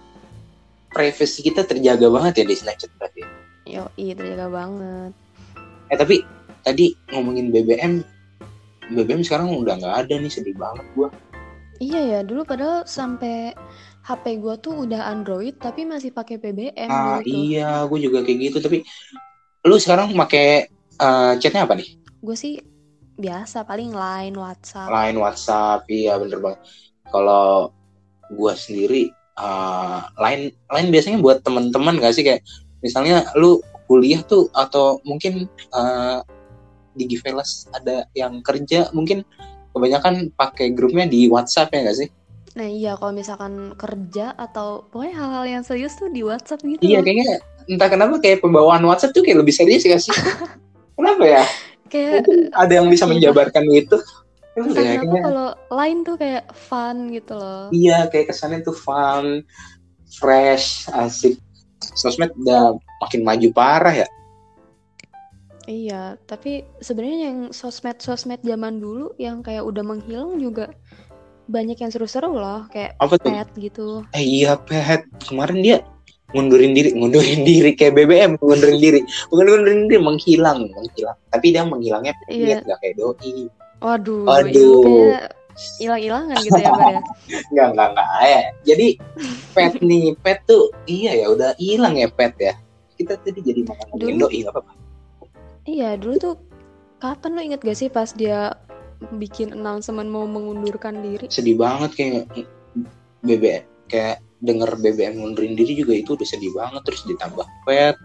privasi 0.94 1.42
kita 1.42 1.66
terjaga 1.66 2.06
banget 2.10 2.32
ya 2.42 2.44
di 2.50 2.54
Snapchat 2.56 2.90
berarti. 2.98 3.22
Yo, 3.66 3.84
iya 3.98 4.12
terjaga 4.14 4.46
banget. 4.52 5.12
Eh 5.90 5.96
tapi 5.98 6.16
tadi 6.62 6.94
ngomongin 7.12 7.50
BBM, 7.52 7.92
BBM 8.94 9.20
sekarang 9.26 9.52
udah 9.56 9.74
nggak 9.80 9.96
ada 10.06 10.14
nih 10.20 10.32
sedih 10.32 10.56
banget 10.56 10.87
gua. 10.94 11.08
Iya 11.82 12.00
ya, 12.12 12.18
dulu 12.22 12.46
padahal 12.46 12.87
sampai 12.87 13.50
HP 14.06 14.24
gua 14.38 14.54
tuh 14.60 14.87
udah 14.87 15.10
Android 15.10 15.58
tapi 15.58 15.82
masih 15.88 16.14
pakai 16.14 16.37
BBM 16.38 16.92
Ah 16.92 17.18
tuh. 17.24 17.44
iya, 17.50 17.88
gue 17.88 17.98
juga 18.06 18.18
kayak 18.24 18.38
gitu. 18.50 18.58
Tapi 18.60 18.78
lu 19.64 19.77
sekarang 19.81 20.12
pakai 20.12 20.68
eh, 21.00 21.33
chatnya 21.40 21.64
apa 21.64 21.74
nih? 21.81 21.88
Gue 22.20 22.37
sih 22.37 22.61
biasa 23.14 23.62
paling 23.64 23.94
line 23.94 24.35
WhatsApp. 24.35 24.90
Line, 24.90 25.16
WhatsApp, 25.18 25.87
iya 25.87 26.18
bener 26.18 26.38
banget. 26.42 26.61
Kalau 27.09 27.70
gua 28.35 28.53
sendiri, 28.59 29.09
eh, 29.14 30.00
line, 30.18 30.53
line 30.53 30.88
biasanya 30.90 31.18
buat 31.22 31.40
teman-teman 31.46 32.00
gak 32.03 32.14
sih 32.14 32.24
kayak 32.27 32.42
misalnya 32.85 33.24
lu 33.38 33.62
kuliah 33.87 34.20
tuh 34.24 34.50
atau 34.53 34.98
mungkin 35.07 35.46
eh, 35.50 36.18
di 36.94 37.05
Givelas 37.11 37.66
ada 37.74 38.07
yang 38.14 38.38
kerja 38.42 38.90
mungkin 38.94 39.27
kebanyakan 39.74 40.31
pakai 40.38 40.70
grupnya 40.70 41.11
di 41.11 41.27
WhatsApp 41.27 41.74
ya 41.74 41.81
gak 41.87 41.98
sih? 41.98 42.09
Nah 42.55 42.70
iya 42.70 42.94
kalau 42.94 43.11
misalkan 43.11 43.74
kerja 43.74 44.31
atau 44.38 44.87
pokoknya 44.90 45.14
hal-hal 45.18 45.44
yang 45.59 45.62
serius 45.66 45.98
tuh 45.98 46.07
di 46.11 46.22
WhatsApp 46.22 46.62
gitu. 46.62 46.83
Iya 46.83 47.03
kayaknya 47.03 47.42
entah 47.66 47.88
kenapa 47.88 48.18
kayak 48.18 48.40
pembawaan 48.40 48.85
WhatsApp 48.85 49.12
tuh 49.12 49.22
kayak 49.22 49.40
lebih 49.40 49.55
serius 49.55 49.83
gak 49.83 50.00
sih? 50.00 50.12
kenapa 50.98 51.22
ya? 51.24 51.44
Kayak 51.88 52.27
Mungkin 52.27 52.38
ada 52.53 52.72
yang 52.72 52.87
bisa 52.90 53.05
Iya. 53.05 53.12
menjabarkan 53.12 53.64
itu. 53.70 53.96
Kenapa 54.55 54.79
ya? 54.79 55.03
kalau 55.03 55.48
line 55.74 56.00
tuh 56.07 56.14
kayak 56.14 56.44
fun 56.55 57.11
gitu 57.11 57.35
loh. 57.35 57.74
Iya, 57.74 58.07
kayak 58.07 58.31
kesannya 58.31 58.62
tuh 58.62 58.70
fun, 58.72 59.42
fresh, 60.14 60.87
asik. 60.94 61.35
Sosmed 61.98 62.31
udah 62.38 62.72
makin 63.03 63.27
maju 63.27 63.48
parah 63.50 63.92
ya. 63.92 64.09
Iya, 65.64 66.20
tapi 66.29 66.62
sebenarnya 66.79 67.18
yang 67.33 67.38
sosmed-sosmed 67.50 68.44
zaman 68.44 68.79
dulu 68.79 69.16
yang 69.16 69.40
kayak 69.40 69.64
udah 69.64 69.81
menghilang 69.81 70.37
juga 70.37 70.68
banyak 71.44 71.77
yang 71.77 71.88
seru-seru 71.88 72.37
loh, 72.37 72.68
kayak 72.68 72.96
Apa 73.00 73.16
tuh? 73.16 73.33
pet 73.33 73.48
gitu. 73.57 73.88
Eh 74.12 74.20
iya, 74.22 74.57
Pet. 74.57 75.05
Kemarin 75.24 75.61
dia 75.61 75.77
ngundurin 76.34 76.74
diri, 76.74 76.90
ngundurin 76.92 77.40
diri 77.48 77.70
kayak 77.72 77.94
BBM, 77.94 78.30
ngundurin 78.36 78.78
diri. 78.82 79.00
Bukan 79.30 79.44
ngundurin 79.46 79.86
diri, 79.86 79.98
menghilang, 80.02 80.58
menghilang. 80.74 81.16
Tapi 81.30 81.46
dia 81.54 81.62
menghilangnya 81.62 82.12
Iya. 82.28 82.44
lihat 82.44 82.58
gak 82.66 82.78
kayak 82.82 82.94
doi. 82.98 83.46
Waduh, 83.80 84.24
Waduh. 84.26 85.16
hilang-hilangan 85.78 86.34
gitu 86.42 86.58
ya, 86.58 86.70
Bar 86.74 86.98
ya. 86.98 87.02
Enggak, 87.54 87.66
enggak, 87.72 87.88
enggak. 87.94 88.08
Eh, 88.26 88.42
jadi 88.66 88.86
Pet 89.54 89.72
nih, 89.88 90.04
Pet 90.18 90.38
tuh 90.44 90.74
iya 90.84 91.14
ya 91.14 91.26
udah 91.30 91.54
hilang 91.56 91.94
ya 91.94 92.10
Pet 92.10 92.34
ya. 92.42 92.54
Kita 92.98 93.14
tadi 93.22 93.38
jadi 93.38 93.62
makan 93.62 93.86
ngomongin 93.94 94.16
doi, 94.18 94.38
gak 94.42 94.52
apa-apa. 94.54 94.72
Iya, 95.64 95.94
dulu 95.96 96.14
tuh 96.18 96.34
kapan 96.98 97.30
lo 97.36 97.40
inget 97.40 97.60
gak 97.62 97.78
sih 97.78 97.86
pas 97.86 98.10
dia 98.10 98.52
bikin 99.14 99.52
announcement 99.52 100.08
mau 100.10 100.24
mengundurkan 100.26 100.98
diri? 100.98 101.26
Sedih 101.30 101.54
banget 101.54 101.94
kayak 101.94 102.24
BBM, 103.22 103.62
kayak 103.86 104.18
denger 104.44 104.76
BBM 104.76 105.16
ngundurin 105.16 105.57
diri 105.57 105.72
juga 105.74 105.92
itu 105.92 106.12
udah 106.12 106.28
sedih 106.28 106.52
banget. 106.52 106.85
Terus 106.85 107.02
ditambah 107.07 107.46
Pet, 107.64 107.96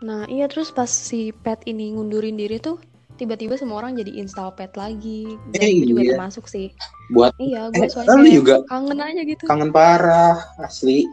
Nah, 0.00 0.24
iya 0.26 0.48
terus 0.48 0.72
pas 0.72 0.88
si 0.88 1.28
pet 1.30 1.60
ini 1.64 1.92
ngundurin 1.92 2.32
diri 2.32 2.56
tuh 2.56 2.80
tiba-tiba 3.14 3.52
semua 3.54 3.84
orang 3.84 3.92
jadi 3.94 4.16
install 4.16 4.56
pet 4.56 4.72
lagi. 4.72 5.28
Dan 5.52 5.60
Eh, 5.60 5.76
gue 5.76 5.86
juga 5.86 6.02
iya. 6.02 6.10
termasuk 6.16 6.48
sih. 6.48 6.72
buat 7.10 7.36
Iya, 7.36 7.68
gue 7.68 7.84
Eh, 7.84 7.90
soalnya 7.92 8.32
juga 8.32 8.54
kangen 8.64 8.96
aja 8.96 9.20
gitu. 9.20 9.44
kangen 9.44 9.68
parah 9.68 10.40
asli 10.58 11.04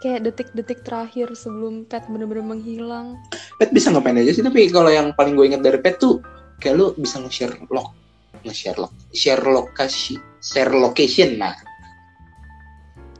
Kayak 0.00 0.32
detik-detik 0.32 0.80
terakhir 0.80 1.34
sebelum 1.34 1.84
pet 1.84 2.06
bener-bener 2.06 2.40
menghilang. 2.40 3.18
pet 3.58 3.68
bisa 3.68 3.90
ngapain 3.90 4.16
aja 4.16 4.32
sih 4.32 4.40
tapi 4.40 4.70
kalau 4.70 4.88
yang 4.88 5.12
paling 5.12 5.36
gue 5.36 5.44
inget 5.44 5.60
dari 5.60 5.76
pet 5.76 5.98
tuh 5.98 6.22
kayak 6.56 6.78
lu 6.78 6.86
bisa 6.94 7.18
nge-share 7.18 7.58
log 7.68 7.92
nge-share 8.40 8.78
log 8.78 8.88
share 9.12 9.44
lokasi 9.44 10.14
share 10.40 10.72
location 10.72 11.36
nah 11.36 11.52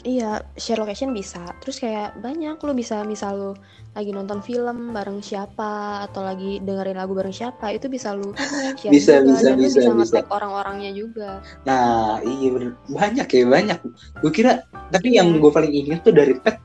Iya, 0.00 0.40
share 0.56 0.80
location 0.80 1.12
bisa. 1.12 1.44
Terus 1.60 1.76
kayak 1.76 2.16
banyak 2.24 2.56
lo 2.56 2.72
bisa 2.72 3.04
misal 3.04 3.32
lo 3.36 3.52
lagi 3.92 4.14
nonton 4.14 4.40
film 4.40 4.96
bareng 4.96 5.20
siapa 5.20 6.00
atau 6.08 6.24
lagi 6.24 6.56
dengerin 6.62 6.96
lagu 6.96 7.12
bareng 7.12 7.34
siapa 7.34 7.74
itu 7.74 7.90
bisa 7.92 8.16
lu 8.16 8.32
share 8.80 8.92
Bisa, 8.94 9.20
juga 9.20 9.36
bisa, 9.36 9.44
dan 9.44 9.54
lu 9.56 9.60
bisa, 9.60 9.76
bisa 9.76 9.90
bisa. 9.92 9.92
nge-tag 9.92 10.26
orang-orangnya 10.32 10.90
juga. 10.96 11.44
Nah, 11.68 12.16
iya 12.24 12.48
bener. 12.48 12.72
Banyak 12.88 13.28
ya, 13.28 13.44
banyak. 13.44 13.78
Gue 14.24 14.32
kira, 14.32 14.64
tapi 14.88 15.20
yang 15.20 15.36
Iya. 15.36 15.40
gue 15.44 15.50
paling 15.52 15.72
ingat 15.74 16.00
tuh 16.00 16.14
dari 16.16 16.32
pet, 16.32 16.56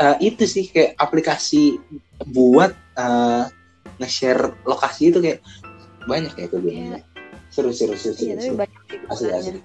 eh, 0.00 0.16
itu 0.24 0.44
sih 0.48 0.64
kayak 0.72 0.96
aplikasi 0.96 1.76
buat 2.32 2.72
eh, 2.96 3.44
nge-share 4.00 4.56
lokasi 4.64 5.12
itu 5.12 5.20
kayak 5.20 5.44
banyak 6.08 6.32
ya 6.32 6.46
gue. 6.48 6.60
Iya. 6.64 6.98
Seru, 7.50 7.74
seru, 7.76 7.92
seru, 7.92 8.14
seru. 8.16 8.24
Iya, 8.24 8.34
tapi 8.38 8.46
seru. 8.46 8.56
banyak 8.56 8.80
sih 8.88 8.98
Asli, 9.10 9.28
asli. 9.36 9.60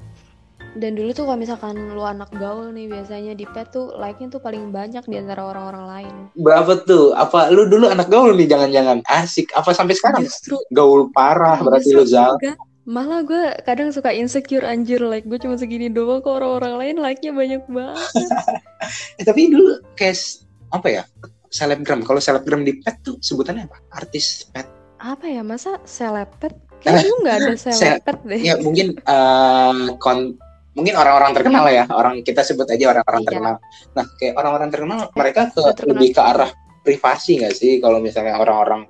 Dan 0.76 1.00
dulu 1.00 1.16
tuh 1.16 1.24
kalau 1.24 1.40
misalkan 1.40 1.76
lu 1.96 2.04
anak 2.04 2.28
gaul 2.36 2.68
nih 2.76 2.92
biasanya 2.92 3.32
di 3.32 3.48
pet 3.48 3.72
tuh 3.72 3.96
like-nya 3.96 4.28
tuh 4.28 4.44
paling 4.44 4.76
banyak 4.76 5.08
di 5.08 5.16
antara 5.16 5.48
orang-orang 5.48 5.86
lain. 5.88 6.14
Berapa 6.36 6.84
tuh? 6.84 7.16
Apa 7.16 7.48
lu 7.48 7.72
dulu 7.72 7.88
anak 7.88 8.12
gaul 8.12 8.36
nih 8.36 8.44
jangan-jangan 8.52 9.00
asik? 9.08 9.56
Apa 9.56 9.72
sampai 9.72 9.96
sekarang? 9.96 10.28
Justru 10.28 10.60
Gaul 10.76 11.16
parah 11.16 11.64
berarti 11.64 11.96
lu 11.96 12.04
Zal. 12.04 12.36
enggak. 12.36 12.60
Malah 12.86 13.24
gue 13.26 13.44
kadang 13.66 13.90
suka 13.90 14.14
insecure 14.14 14.62
anjir 14.68 15.00
like 15.02 15.26
gue 15.26 15.40
cuma 15.42 15.56
segini 15.58 15.88
doang 15.90 16.22
kok 16.22 16.38
orang-orang 16.38 16.76
lain 16.78 16.96
like-nya 17.00 17.32
banyak 17.32 17.64
banget. 17.72 18.12
Eh, 19.18 19.26
tapi 19.26 19.50
dulu 19.50 19.82
s- 19.98 20.46
apa 20.70 20.88
ya? 20.92 21.04
Selebgram. 21.50 22.04
Kalau 22.04 22.20
selebgram 22.22 22.62
di 22.68 22.78
pet 22.84 23.00
tuh 23.02 23.18
sebutannya 23.18 23.66
apa? 23.66 23.80
Artis 23.96 24.46
pet. 24.52 24.68
Apa 25.00 25.26
ya 25.26 25.42
masa 25.42 25.80
selepet? 25.88 26.52
Kayak 26.86 27.08
lu 27.10 27.16
nggak 27.26 27.36
ada 27.42 27.54
selepet 27.58 28.18
deh. 28.28 28.42
Ya 28.44 28.54
mungkin 28.62 29.00
eh, 29.00 29.74
kon 29.98 30.38
mungkin 30.76 30.94
orang-orang 30.94 31.32
terkenal 31.34 31.66
ya. 31.68 31.84
Orang 31.90 32.20
kita 32.22 32.44
sebut 32.44 32.68
aja 32.68 32.92
orang-orang 32.92 33.22
Iya. 33.24 33.28
terkenal. 33.32 33.56
Nah, 33.96 34.06
kayak 34.20 34.34
orang-orang 34.36 34.70
terkenal 34.70 35.00
mereka 35.16 35.42
ke 35.50 35.62
terkenal. 35.72 35.90
lebih 35.96 36.10
ke 36.12 36.22
arah 36.22 36.52
privasi 36.84 37.32
nggak 37.40 37.56
sih? 37.56 37.72
Kalau 37.80 37.98
misalnya 37.98 38.36
orang-orang 38.38 38.86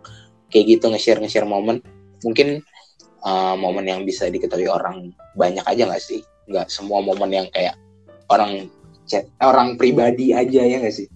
kayak 0.50 0.66
gitu 0.78 0.90
nge-share 0.90 1.22
nge-share 1.22 1.46
momen, 1.46 1.80
mungkin 2.22 2.60
eh, 3.22 3.56
momen 3.56 3.86
yang 3.86 4.02
bisa 4.04 4.28
diketahui 4.28 4.68
orang 4.68 5.10
banyak 5.34 5.64
aja 5.64 5.86
nggak 5.86 6.02
sih? 6.02 6.22
Nggak 6.46 6.68
semua 6.68 7.00
momen 7.00 7.30
yang 7.30 7.48
kayak 7.50 7.78
orang 8.28 8.70
chat 9.06 9.30
orang 9.38 9.78
pribadi 9.78 10.34
aja 10.34 10.62
ya 10.62 10.82
nggak 10.82 10.94
sih? 10.94 11.08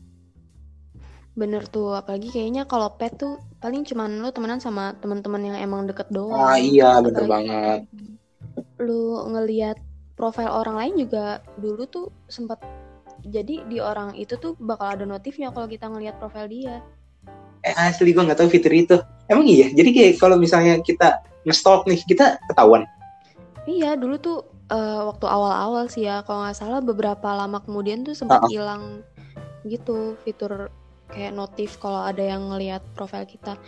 Bener 1.34 1.64
tuh, 1.66 1.96
apalagi 1.96 2.28
kayaknya 2.30 2.68
kalau 2.68 2.92
pet 2.94 3.16
tuh 3.16 3.40
paling 3.58 3.88
cuman 3.88 4.20
lu 4.20 4.30
temenan 4.30 4.60
sama 4.60 4.92
teman-teman 5.00 5.54
yang 5.54 5.58
emang 5.58 5.88
deket 5.88 6.10
doang. 6.12 6.36
Ah 6.36 6.60
iya 6.60 7.00
bener 7.00 7.24
Apalagi 7.24 7.32
banget. 7.48 7.80
lu 8.80 9.04
ngeliat 9.30 9.78
profil 10.20 10.52
orang 10.52 10.76
lain 10.76 11.08
juga 11.08 11.40
dulu 11.56 11.88
tuh 11.88 12.12
sempat 12.28 12.60
jadi 13.24 13.64
di 13.68 13.80
orang 13.80 14.16
itu 14.20 14.36
tuh 14.36 14.60
bakal 14.60 15.00
ada 15.00 15.06
notifnya 15.08 15.52
kalau 15.56 15.68
kita 15.68 15.88
ngeliat 15.88 16.20
profil 16.20 16.48
dia. 16.52 16.84
Eh 17.64 17.76
asli 17.76 18.12
gue 18.16 18.24
nggak 18.24 18.40
tahu 18.40 18.52
fitur 18.52 18.72
itu. 18.72 18.96
Emang 19.28 19.48
iya. 19.48 19.72
Jadi 19.72 19.90
kayak 19.92 20.14
kalau 20.20 20.40
misalnya 20.40 20.80
kita 20.80 21.20
nge-stalk 21.44 21.84
nih 21.88 22.00
kita 22.08 22.40
ketahuan. 22.48 22.88
Iya, 23.68 24.00
dulu 24.00 24.16
tuh 24.20 24.38
eh, 24.72 25.02
waktu 25.04 25.26
awal-awal 25.28 25.92
sih 25.92 26.08
ya, 26.08 26.24
kalau 26.24 26.48
nggak 26.48 26.56
salah 26.56 26.80
beberapa 26.80 27.28
lama 27.36 27.60
kemudian 27.60 28.08
tuh 28.08 28.16
sempat 28.16 28.48
hilang 28.48 29.04
gitu 29.68 30.16
fitur 30.24 30.72
kayak 31.12 31.36
notif 31.36 31.76
kalau 31.84 32.08
ada 32.08 32.24
yang 32.24 32.48
ngeliat 32.48 32.80
profil 32.96 33.28
kita. 33.28 33.60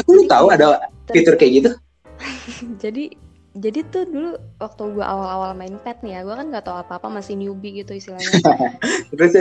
Aku 0.00 0.16
lu 0.16 0.24
tahu 0.24 0.48
ada 0.48 0.88
fitur 1.12 1.36
kayak 1.36 1.52
gitu? 1.60 1.70
jadi 2.82 3.12
jadi 3.56 3.80
tuh 3.88 4.04
dulu 4.04 4.30
waktu 4.60 4.82
gua 4.92 5.06
awal-awal 5.08 5.50
main 5.56 5.76
pet 5.80 5.96
nih 6.04 6.12
ya, 6.16 6.20
gua 6.28 6.34
kan 6.38 6.46
nggak 6.52 6.64
tahu 6.68 6.76
apa-apa 6.76 7.08
masih 7.08 7.40
newbie 7.40 7.80
gitu 7.80 7.96
istilahnya. 7.96 8.36
Terus 9.10 9.32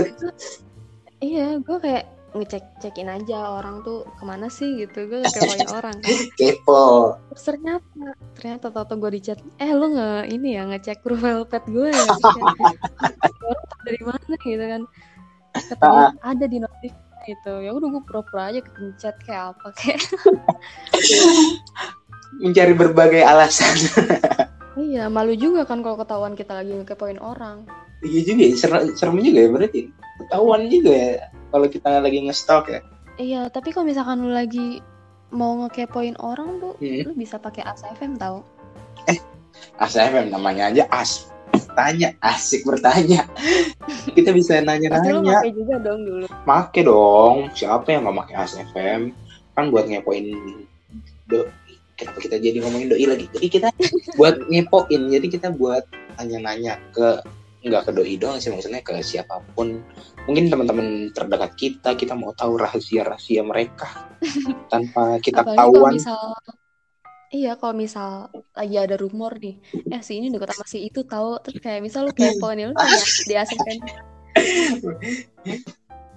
iya, 1.19 1.59
gua 1.59 1.77
kayak 1.83 2.15
ngecek 2.35 2.63
cekin 2.83 3.07
aja 3.07 3.63
orang 3.63 3.79
tuh 3.87 4.03
ke 4.19 4.23
mana 4.27 4.51
sih 4.51 4.83
gitu, 4.83 5.07
gue 5.07 5.23
kepoin 5.23 5.71
orang 5.79 5.95
kan. 6.03 6.19
kepo. 6.35 7.15
Terus 7.31 7.43
ternyata 7.47 8.11
ternyata 8.35 8.65
tau 8.75 8.95
gue 8.99 9.11
di 9.15 9.21
chat, 9.23 9.39
eh 9.55 9.71
lo 9.71 9.87
nggak 9.87 10.35
ini 10.35 10.59
ya 10.59 10.67
ngecek 10.67 10.99
profil 10.99 11.47
pet 11.47 11.63
gue 11.71 11.95
ya? 11.95 12.03
Tau 12.03 13.55
dari 13.87 14.01
mana 14.03 14.35
gitu 14.43 14.65
kan? 14.67 14.83
Katanya 15.55 16.11
ada 16.27 16.45
di 16.45 16.59
notif 16.59 16.91
gitu. 17.23 17.63
Ya 17.63 17.71
udah 17.71 17.87
gue 17.87 18.03
pura-pura 18.03 18.51
aja 18.51 18.59
kepencet 18.59 19.15
kayak 19.23 19.55
apa 19.55 19.67
kayak. 19.79 20.03
Mencari 22.35 22.73
berbagai 22.73 23.23
alasan. 23.23 23.75
Iya, 24.75 25.07
malu 25.07 25.31
juga 25.33 25.63
kan 25.63 25.79
kalau 25.79 25.95
ketahuan 25.95 26.35
kita 26.35 26.51
lagi 26.51 26.75
ngekepoin 26.75 27.15
orang. 27.17 27.63
Iya 28.03 28.21
juga 28.27 28.41
ya, 28.43 28.55
serem, 28.55 28.81
serem 28.91 29.17
juga 29.19 29.39
ya 29.39 29.49
berarti. 29.49 29.81
Ketahuan 30.19 30.61
juga 30.67 30.91
ya 30.91 31.11
kalau 31.47 31.67
kita 31.67 31.89
lagi 31.97 32.19
nge-stalk 32.21 32.65
ya. 32.67 32.79
Iya, 33.15 33.41
tapi 33.47 33.71
kalau 33.71 33.87
misalkan 33.87 34.19
lu 34.19 34.35
lagi 34.35 34.83
mau 35.31 35.55
ngekepoin 35.63 36.19
orang 36.19 36.59
tuh, 36.59 36.75
Hmm. 36.75 37.07
lu 37.07 37.15
bisa 37.15 37.39
pakai 37.39 37.63
ASFM 37.63 38.19
tau. 38.19 38.43
ASFM 39.79 40.27
namanya 40.27 40.71
aja 40.71 40.83
as. 40.91 41.31
Tanya, 41.71 42.11
asik 42.19 42.63
bertanya. 42.63 43.27
kita 44.11 44.31
bisa 44.31 44.59
Pasti 44.59 44.63
lu 44.63 44.67
nanya-nanya. 45.23 45.39
pakai 45.39 45.51
juga 45.51 45.75
dong 45.79 45.99
dulu. 46.03 46.25
Make 46.43 46.81
dong. 46.83 47.35
Siapa 47.51 47.87
yang 47.89 48.03
nggak 48.03 48.17
pakai 48.23 48.35
ASFM? 48.37 49.01
Kan 49.51 49.71
buat 49.71 49.87
ngepoin 49.87 50.23
do 51.25 51.47
kenapa 51.95 52.19
kita 52.21 52.37
jadi 52.37 52.61
ngomongin 52.61 52.91
doi 52.91 53.05
lagi? 53.07 53.25
Jadi 53.31 53.47
kita 53.47 53.67
buat 54.19 54.35
ngepoin. 54.47 55.01
Jadi 55.11 55.27
kita 55.27 55.47
buat 55.55 55.83
nanya-nanya 56.19 56.79
ke 56.95 57.19
nggak 57.65 57.89
ke 57.89 57.91
doi 57.97 58.13
doang 58.21 58.37
sih 58.37 58.53
maksudnya 58.53 58.85
ke 58.85 59.01
siapa 59.01 59.41
pun 59.57 59.81
mungkin 60.29 60.53
teman-teman 60.53 61.09
terdekat 61.17 61.57
kita 61.57 61.97
kita 61.97 62.13
mau 62.13 62.29
tahu 62.37 62.61
rahasia-rahasia 62.61 63.41
mereka 63.41 64.05
tanpa 64.71 65.17
kita 65.17 65.41
tahuan 65.41 65.97
Iya, 67.33 67.57
kalau 67.59 67.75
misal 67.75 68.31
lagi 68.55 68.79
ada 68.79 68.95
rumor 68.95 69.35
nih, 69.41 69.59
eh 69.91 69.99
si 69.99 70.21
ini 70.21 70.31
deket 70.31 70.55
sama 70.55 70.63
si 70.71 70.87
itu 70.87 71.03
tahu, 71.03 71.35
terus 71.43 71.59
kayak 71.59 71.83
misal 71.83 72.07
lu 72.07 72.13
kepo 72.15 72.47
nih, 72.53 72.69
lu 72.69 72.73
tanya 72.77 72.95
di. 72.95 73.35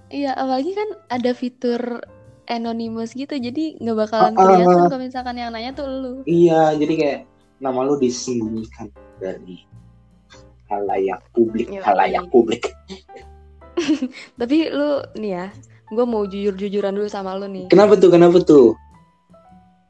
Iya, 0.09 0.33
apalagi 0.39 0.73
kan 0.79 0.89
ada 1.11 1.35
fitur 1.35 2.07
anonymous 2.49 3.13
gitu, 3.13 3.33
jadi 3.33 3.77
nggak 3.77 3.97
bakalan 3.99 4.33
Ah, 4.33 4.37
ah. 4.37 4.47
kelihatan 4.49 4.85
kalau 4.87 4.99
misalkan 4.99 5.37
yang 5.37 5.51
nanya 5.51 5.71
tuh 5.71 5.85
lu. 5.85 6.15
iya 6.25 6.73
jadi 6.73 6.95
kayak 6.95 7.21
nama 7.59 7.81
lu 7.83 7.97
disembunyikan 7.97 8.89
dari 9.17 9.63
halayak 10.67 11.21
publik 11.31 11.69
Yoi. 11.69 11.81
halayak 11.81 12.25
publik 12.29 12.73
Tapi 14.41 14.57
lu 14.69 14.91
nih 15.15 15.33
ya, 15.33 15.47
gue 15.87 16.05
mau 16.05 16.23
jujur-jujuran 16.23 16.91
dulu 16.91 17.07
sama 17.07 17.35
lu 17.35 17.47
nih. 17.47 17.67
kenapa 17.69 17.95
tuh 17.95 18.11
kenapa 18.11 18.39
tuh 18.41 18.75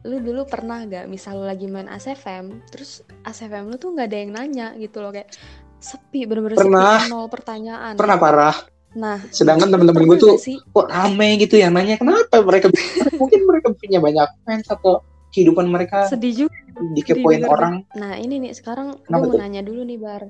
Lu 0.00 0.18
dulu 0.18 0.46
pernah 0.46 0.82
gak, 0.82 1.06
misal 1.06 1.36
lu 1.36 1.44
lagi 1.44 1.66
main 1.66 1.86
ASFM, 1.86 2.62
terus 2.66 3.02
ASFM 3.22 3.66
lu 3.66 3.76
tuh 3.76 3.92
nggak 3.92 4.06
ada 4.06 4.18
yang 4.18 4.30
nanya 4.32 4.66
gitu 4.76 5.00
loh, 5.00 5.10
kayak 5.10 5.34
sepi, 5.78 6.22
bener-bener 6.24 6.54
Pernah. 6.54 7.02
sepi, 7.02 7.10
nol 7.10 7.26
pertanyaan. 7.26 7.94
pernah 7.94 8.16
parah 8.16 8.54
Nah, 8.96 9.20
sedangkan 9.28 9.68
teman-teman 9.68 10.08
gue 10.08 10.18
tuh 10.18 10.34
sih? 10.40 10.56
kok 10.56 10.88
rame 10.88 11.36
gitu 11.36 11.60
yang 11.60 11.76
nanya 11.76 12.00
kenapa 12.00 12.40
mereka 12.40 12.72
mungkin 13.20 13.44
mereka 13.44 13.76
punya 13.76 14.00
banyak 14.00 14.28
fans 14.48 14.64
atau 14.72 15.04
kehidupan 15.28 15.68
mereka 15.68 16.08
sedih 16.08 16.48
juga. 16.48 16.56
dikepoin 16.96 17.44
Sedih 17.44 17.52
orang. 17.52 17.74
Nah 17.92 18.16
ini 18.16 18.40
nih 18.40 18.56
sekarang 18.56 18.96
gue 19.04 19.12
mau 19.12 19.36
nanya 19.36 19.60
dulu 19.60 19.84
nih 19.84 20.00
Bar. 20.00 20.24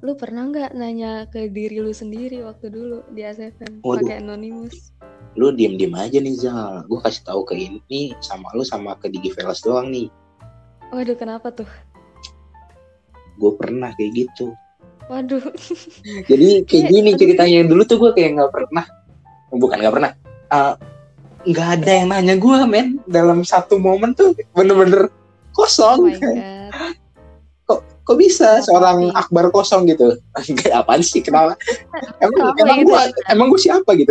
Lu 0.00 0.16
pernah 0.16 0.48
nggak 0.48 0.72
nanya 0.72 1.28
ke 1.28 1.52
diri 1.52 1.84
lu 1.84 1.92
sendiri 1.92 2.40
waktu 2.46 2.72
dulu 2.72 3.04
di 3.12 3.26
ASFM 3.26 3.84
pakai 3.84 4.22
anonymous? 4.24 4.94
lu 5.32 5.48
diem 5.52 5.80
diem 5.80 5.92
aja 5.96 6.16
nih 6.20 6.36
Zal. 6.36 6.88
Gue 6.88 7.00
kasih 7.00 7.24
tahu 7.28 7.44
ke 7.44 7.56
ini 7.56 8.16
sama 8.24 8.52
lu 8.56 8.64
sama 8.64 8.96
ke 8.96 9.12
Digi 9.12 9.32
Velas 9.36 9.60
doang 9.60 9.92
nih. 9.92 10.08
Waduh 10.92 11.16
kenapa 11.16 11.52
tuh? 11.52 11.68
gue 13.40 13.52
pernah 13.56 13.90
kayak 13.96 14.12
gitu 14.14 14.52
Waduh. 15.06 15.42
Jadi 16.24 16.48
kayak 16.62 16.66
Kayak- 16.70 16.90
gini 16.90 17.10
ceritanya. 17.14 17.58
Dulu 17.64 17.82
tuh 17.82 17.96
gue 17.98 18.10
kayak 18.12 18.30
nggak 18.36 18.50
pernah 18.50 18.84
bukan 19.52 19.76
nggak 19.78 19.94
pernah 19.94 20.12
Eh, 20.52 20.74
nggak 21.42 21.68
ada 21.80 21.90
yang 21.92 22.08
nanya 22.10 22.34
gue 22.36 22.58
men. 22.66 23.00
Dalam 23.04 23.42
satu 23.42 23.76
momen 23.76 24.12
tuh 24.12 24.36
bener-bener 24.52 25.08
Oh 25.52 25.64
kosong 25.64 26.08
my 26.08 26.16
god. 26.16 26.36
Kok 28.02 28.18
bisa 28.18 28.58
Apa 28.58 28.66
seorang 28.66 28.96
nih? 28.98 29.10
akbar 29.14 29.44
kosong 29.48 29.86
gitu? 29.86 30.18
Enggak 30.50 30.74
apaan 30.74 31.00
sih? 31.00 31.22
Kenapa? 31.22 31.54
Emang 32.18 32.50
emang 32.58 32.78
gitu 32.82 32.90
gua 32.90 33.00
ya? 33.06 33.12
emang 33.30 33.46
gue 33.48 33.60
siapa 33.62 33.90
gitu? 33.94 34.10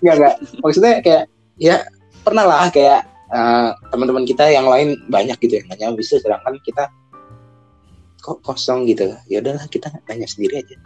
Nggak 0.00 0.14
nggak. 0.14 0.34
Maksudnya 0.62 0.94
kayak 1.02 1.24
ya 1.58 1.82
pernah 2.22 2.46
lah 2.46 2.70
kayak 2.70 3.02
eh, 3.28 3.68
teman-teman 3.90 4.22
kita 4.22 4.46
yang 4.46 4.64
lain 4.64 4.94
banyak 5.10 5.34
gitu 5.40 5.58
yang 5.58 5.66
nanya 5.66 5.90
bisa 5.92 6.16
sedangkan 6.16 6.62
kita 6.62 6.86
kok 8.28 8.44
kosong 8.44 8.84
gitu. 8.84 9.16
Ya 9.32 9.40
udahlah 9.40 9.64
kita 9.72 9.88
nanya 10.04 10.28
sendiri 10.28 10.60
aja. 10.60 10.76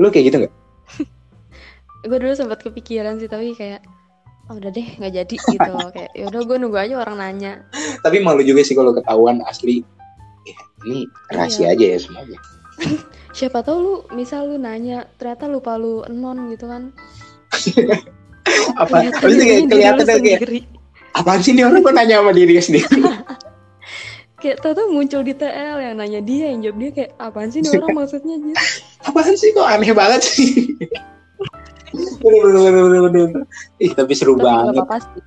Lu 0.00 0.08
kayak 0.08 0.32
gitu 0.32 0.36
nggak? 0.44 0.54
Gue 2.08 2.18
dulu 2.18 2.34
sempat 2.34 2.64
kepikiran 2.64 3.20
sih 3.20 3.28
tapi 3.28 3.52
kayak 3.54 3.84
oh, 4.50 4.56
udah 4.58 4.72
deh 4.72 4.88
nggak 4.98 5.12
jadi 5.12 5.34
gitu. 5.38 5.72
Kayak 5.94 6.10
ya 6.18 6.24
udah 6.32 6.40
gue 6.42 6.56
nunggu 6.58 6.78
aja 6.80 6.94
orang 6.98 7.16
nanya. 7.20 7.52
Tapi 8.02 8.18
malu 8.24 8.42
juga 8.42 8.66
sih 8.66 8.74
kalau 8.74 8.90
ketahuan 8.90 9.38
asli. 9.46 9.86
Ya, 10.42 10.58
ini 10.82 11.06
rahasia 11.30 11.70
Iya. 11.70 11.78
aja 11.78 11.84
ya 11.86 11.98
semuanya. 12.02 12.38
Siapa 13.38 13.62
tahu 13.62 13.78
lu 13.78 13.94
misal 14.18 14.50
lu 14.50 14.58
nanya 14.58 15.06
ternyata 15.14 15.46
lupa 15.46 15.78
lu 15.78 16.02
non 16.10 16.50
gitu 16.50 16.66
kan. 16.66 16.90
Apa? 18.82 19.14
Kelihatan 19.22 19.46
kayak 19.46 19.62
kelihatan 19.70 20.18
kayak 20.18 20.40
apaan 21.12 21.40
sih 21.44 21.52
nih 21.52 21.68
orang 21.68 21.84
kok 21.84 21.94
nanya 21.94 22.24
sama 22.24 22.32
diri 22.32 22.56
sendiri 22.58 22.88
kayak 24.42 24.58
tau 24.58 24.74
tuh 24.74 24.90
muncul 24.90 25.22
di 25.22 25.32
TL 25.38 25.78
yang 25.78 25.94
nanya 25.94 26.18
dia 26.18 26.50
yang 26.50 26.60
jawab 26.66 26.78
dia 26.82 26.90
kayak 26.90 27.10
apaan 27.22 27.48
sih 27.54 27.62
nih 27.62 27.78
orang 27.78 27.94
maksudnya 28.02 28.36
gitu 28.42 28.58
apaan 29.06 29.34
sih 29.38 29.50
kok 29.54 29.68
aneh 29.70 29.92
banget 29.94 30.22
sih? 30.26 30.50
Bener 32.22 32.40
bener 32.50 32.60
bener 32.66 32.82
bener 32.82 33.02
bener. 33.06 33.42
Ih 33.78 33.92
tapi 33.94 34.12
seru 34.18 34.34
tapi 34.34 34.46
banget. 34.48 34.74
sih. 35.06 35.22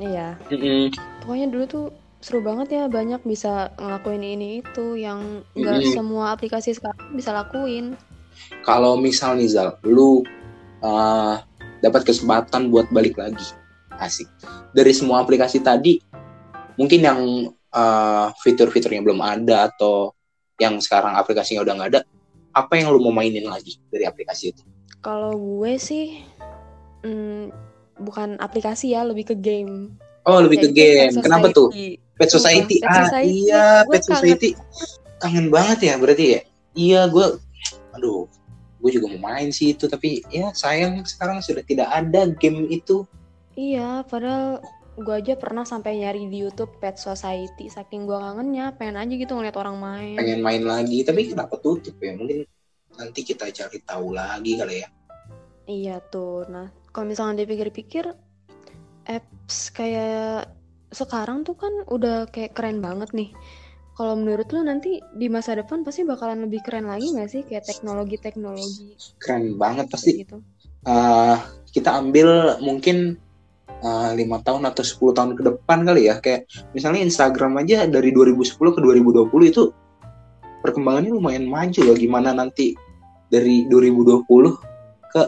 Iya. 0.00 0.40
Mm-mm. 0.48 0.88
pokoknya 1.20 1.46
dulu 1.52 1.64
tuh 1.68 1.86
seru 2.24 2.40
banget 2.40 2.72
ya 2.72 2.84
banyak 2.88 3.20
bisa 3.28 3.74
ngelakuin 3.76 4.24
ini 4.24 4.64
itu 4.64 4.96
yang 4.96 5.44
nggak 5.52 5.78
Mm-mm. 5.84 5.92
semua 5.92 6.32
aplikasi 6.32 6.72
sekarang 6.72 7.12
bisa 7.12 7.34
lakuin. 7.36 7.98
Kalau 8.64 8.96
misal 8.96 9.36
nih 9.36 9.52
Zal 9.52 9.76
lu 9.84 10.24
uh, 10.80 11.36
dapat 11.84 12.02
kesempatan 12.08 12.72
buat 12.72 12.88
balik 12.94 13.18
lagi. 13.20 13.44
Asik. 14.00 14.30
Dari 14.72 14.90
semua 14.96 15.20
aplikasi 15.20 15.60
tadi 15.60 16.00
mungkin 16.80 17.00
yang 17.04 17.20
uh, 17.72 18.30
fitur-fiturnya 18.40 19.00
belum 19.02 19.20
ada 19.20 19.72
atau 19.72 20.12
yang 20.60 20.78
sekarang 20.78 21.16
aplikasinya 21.18 21.64
udah 21.64 21.74
nggak 21.74 21.90
ada 21.96 22.00
apa 22.52 22.72
yang 22.76 22.92
lu 22.92 23.00
mau 23.00 23.12
mainin 23.12 23.48
lagi 23.48 23.80
dari 23.88 24.04
aplikasi 24.04 24.52
itu? 24.52 24.62
Kalau 25.00 25.34
gue 25.34 25.80
sih 25.80 26.20
mm, 27.02 27.50
bukan 27.98 28.38
aplikasi 28.38 28.92
ya 28.94 29.02
lebih 29.02 29.32
ke 29.32 29.36
game. 29.36 29.96
Oh 30.22 30.38
lebih 30.38 30.68
ke 30.68 30.68
game. 30.70 31.16
Pet 31.16 31.24
kenapa 31.24 31.50
tuh? 31.50 31.72
Society. 31.72 31.98
Pet 32.14 32.30
Society? 32.30 32.76
Pet 32.78 32.92
ah 32.92 33.04
Society. 33.08 33.32
iya 33.48 33.64
Gue 33.82 33.92
Pet 33.96 34.02
kangen. 34.04 34.14
Society. 34.20 34.50
Kangen 35.18 35.46
banget 35.48 35.78
ya 35.90 35.94
berarti 35.98 36.24
ya? 36.24 36.40
Iya 36.72 37.00
gue 37.10 37.26
aduh 37.92 38.24
gue 38.82 38.90
juga 38.90 39.06
mau 39.14 39.30
main 39.30 39.54
sih 39.54 39.78
itu 39.78 39.86
tapi 39.86 40.26
ya 40.26 40.50
sayang 40.50 41.06
sekarang 41.06 41.38
sudah 41.38 41.62
tidak 41.62 41.88
ada 41.88 42.28
game 42.36 42.66
itu. 42.68 43.06
Iya, 43.52 44.02
padahal 44.08 44.64
gue 44.92 45.14
aja 45.14 45.34
pernah 45.40 45.64
sampai 45.64 46.04
nyari 46.04 46.28
di 46.28 46.44
YouTube 46.44 46.76
Pet 46.76 47.00
Society 47.00 47.72
saking 47.72 48.04
gue 48.04 48.18
kangennya, 48.18 48.76
pengen 48.76 49.00
aja 49.00 49.12
gitu 49.12 49.32
ngeliat 49.32 49.56
orang 49.56 49.76
main. 49.80 50.16
pengen 50.20 50.40
main 50.44 50.62
lagi 50.62 51.00
tapi 51.00 51.32
kenapa 51.32 51.56
tutup 51.56 51.96
ya 51.96 52.12
mungkin 52.12 52.44
nanti 53.00 53.20
kita 53.24 53.48
cari 53.48 53.78
tahu 53.88 54.12
lagi 54.12 54.60
kali 54.60 54.84
ya 54.84 54.88
Iya 55.66 56.02
tuh. 56.10 56.42
Nah, 56.50 56.74
kalau 56.90 57.06
misalnya 57.06 57.46
dipikir-pikir, 57.46 58.10
apps 59.06 59.70
kayak 59.70 60.50
sekarang 60.92 61.46
tuh 61.46 61.56
kan 61.56 61.72
udah 61.88 62.28
kayak 62.28 62.52
keren 62.52 62.82
banget 62.82 63.14
nih. 63.14 63.30
Kalau 63.92 64.16
menurut 64.16 64.48
lu 64.50 64.64
nanti 64.64 64.98
di 65.14 65.28
masa 65.28 65.52
depan 65.52 65.84
pasti 65.84 66.02
bakalan 66.02 66.48
lebih 66.48 66.64
keren 66.64 66.88
lagi 66.88 67.12
nggak 67.12 67.28
sih 67.28 67.42
kayak 67.44 67.68
teknologi-teknologi 67.68 68.96
keren 69.20 69.60
banget 69.60 69.86
pasti 69.92 70.24
gitu? 70.24 70.40
Eh, 70.88 71.36
kita 71.76 72.00
ambil 72.00 72.56
mungkin 72.64 73.20
eh, 73.82 74.10
lima 74.14 74.38
tahun 74.40 74.62
atau 74.70 74.82
10 74.86 75.16
tahun 75.18 75.30
ke 75.34 75.42
depan 75.42 75.78
kali 75.82 76.08
ya. 76.08 76.22
Kayak 76.22 76.46
misalnya 76.72 77.02
Instagram 77.02 77.58
aja 77.60 77.84
dari 77.90 78.14
2010 78.14 78.72
ke 78.72 78.80
2020 78.80 79.28
itu 79.50 79.74
perkembangannya 80.62 81.10
lumayan 81.12 81.46
maju 81.50 81.80
loh. 81.82 81.96
Gimana 81.98 82.30
nanti 82.32 82.78
dari 83.28 83.66
2020 83.66 84.22
ke 85.10 85.22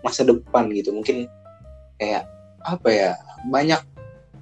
masa 0.00 0.24
depan 0.24 0.72
gitu. 0.72 0.90
Mungkin 0.96 1.28
kayak 2.00 2.24
apa 2.62 2.88
ya 2.90 3.10
banyak 3.50 3.78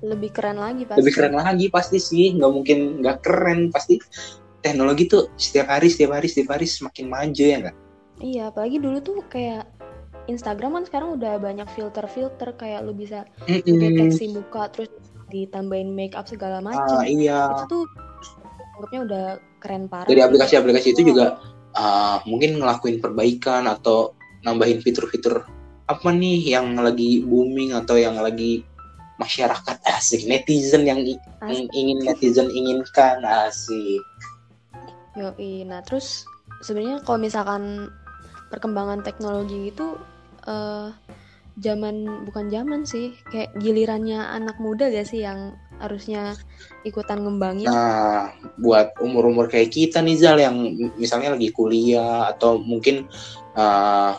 Lebih 0.00 0.32
keren 0.32 0.56
lagi 0.56 0.88
pasti. 0.88 0.96
lebih 1.04 1.12
keren 1.12 1.36
lagi 1.36 1.66
pasti 1.68 1.98
sih. 2.00 2.32
Nggak 2.32 2.52
mungkin 2.56 2.78
nggak 3.04 3.18
keren. 3.20 3.68
Pasti 3.68 4.00
teknologi 4.64 5.04
tuh 5.08 5.28
setiap 5.36 5.68
hari 5.76 5.92
setiap 5.92 6.16
hari 6.16 6.28
setiap 6.28 6.56
hari 6.56 6.64
semakin 6.64 7.06
maju 7.08 7.44
ya 7.44 7.56
nggak? 7.60 7.76
Iya, 8.20 8.42
apalagi 8.52 8.76
dulu 8.80 9.00
tuh 9.00 9.24
kayak 9.32 9.64
Instagram 10.30 10.78
kan 10.78 10.84
sekarang 10.86 11.18
udah 11.18 11.36
banyak 11.42 11.66
filter-filter 11.74 12.54
kayak 12.54 12.86
lu 12.86 12.94
bisa 12.94 13.26
Mm-mm. 13.44 13.76
deteksi 13.78 14.30
muka 14.30 14.70
terus 14.70 14.90
ditambahin 15.30 15.90
make 15.94 16.14
up 16.14 16.26
segala 16.26 16.58
macam. 16.62 17.02
ah 17.02 17.06
iya 17.06 17.50
Itu 17.54 17.64
tuh 17.66 17.84
anggapnya 18.78 19.00
udah 19.06 19.24
keren 19.60 19.84
parah. 19.90 20.08
dari 20.08 20.22
aplikasi-aplikasi 20.24 20.96
itu 20.96 21.12
juga 21.12 21.36
uh, 21.76 22.18
mungkin 22.24 22.56
ngelakuin 22.58 22.98
perbaikan 22.98 23.68
atau 23.68 24.16
nambahin 24.42 24.80
fitur-fitur 24.80 25.44
apa 25.84 26.08
nih 26.14 26.54
yang 26.56 26.78
lagi 26.78 27.20
booming 27.26 27.74
atau 27.76 27.98
yang 27.98 28.16
lagi 28.16 28.64
masyarakat 29.20 29.76
asik 29.84 30.24
netizen 30.24 30.88
yang 30.88 31.04
Asik. 31.44 31.68
ingin 31.76 31.98
netizen 32.08 32.48
inginkan 32.48 33.20
asik 33.20 34.00
Yoi. 35.18 35.66
Nah, 35.66 35.82
terus 35.82 36.24
sebenarnya 36.62 37.02
kalau 37.02 37.18
misalkan 37.18 37.90
perkembangan 38.48 39.02
teknologi 39.02 39.74
itu 39.74 39.98
eh 40.46 40.88
zaman 41.60 42.24
bukan 42.24 42.48
zaman 42.48 42.88
sih, 42.88 43.12
kayak 43.28 43.52
gilirannya 43.58 44.16
anak 44.16 44.56
muda 44.56 44.88
gak 44.88 45.04
sih 45.04 45.20
yang 45.20 45.52
harusnya 45.76 46.32
ikutan 46.84 47.20
ngembangin? 47.20 47.68
nah 47.68 48.32
buat 48.56 48.96
umur-umur 49.00 49.48
kayak 49.48 49.68
kita 49.68 50.00
nih 50.00 50.16
Zal 50.16 50.40
yang 50.40 50.56
misalnya 50.96 51.32
lagi 51.36 51.52
kuliah 51.52 52.28
atau 52.28 52.56
mungkin 52.56 53.08
uh, 53.56 54.12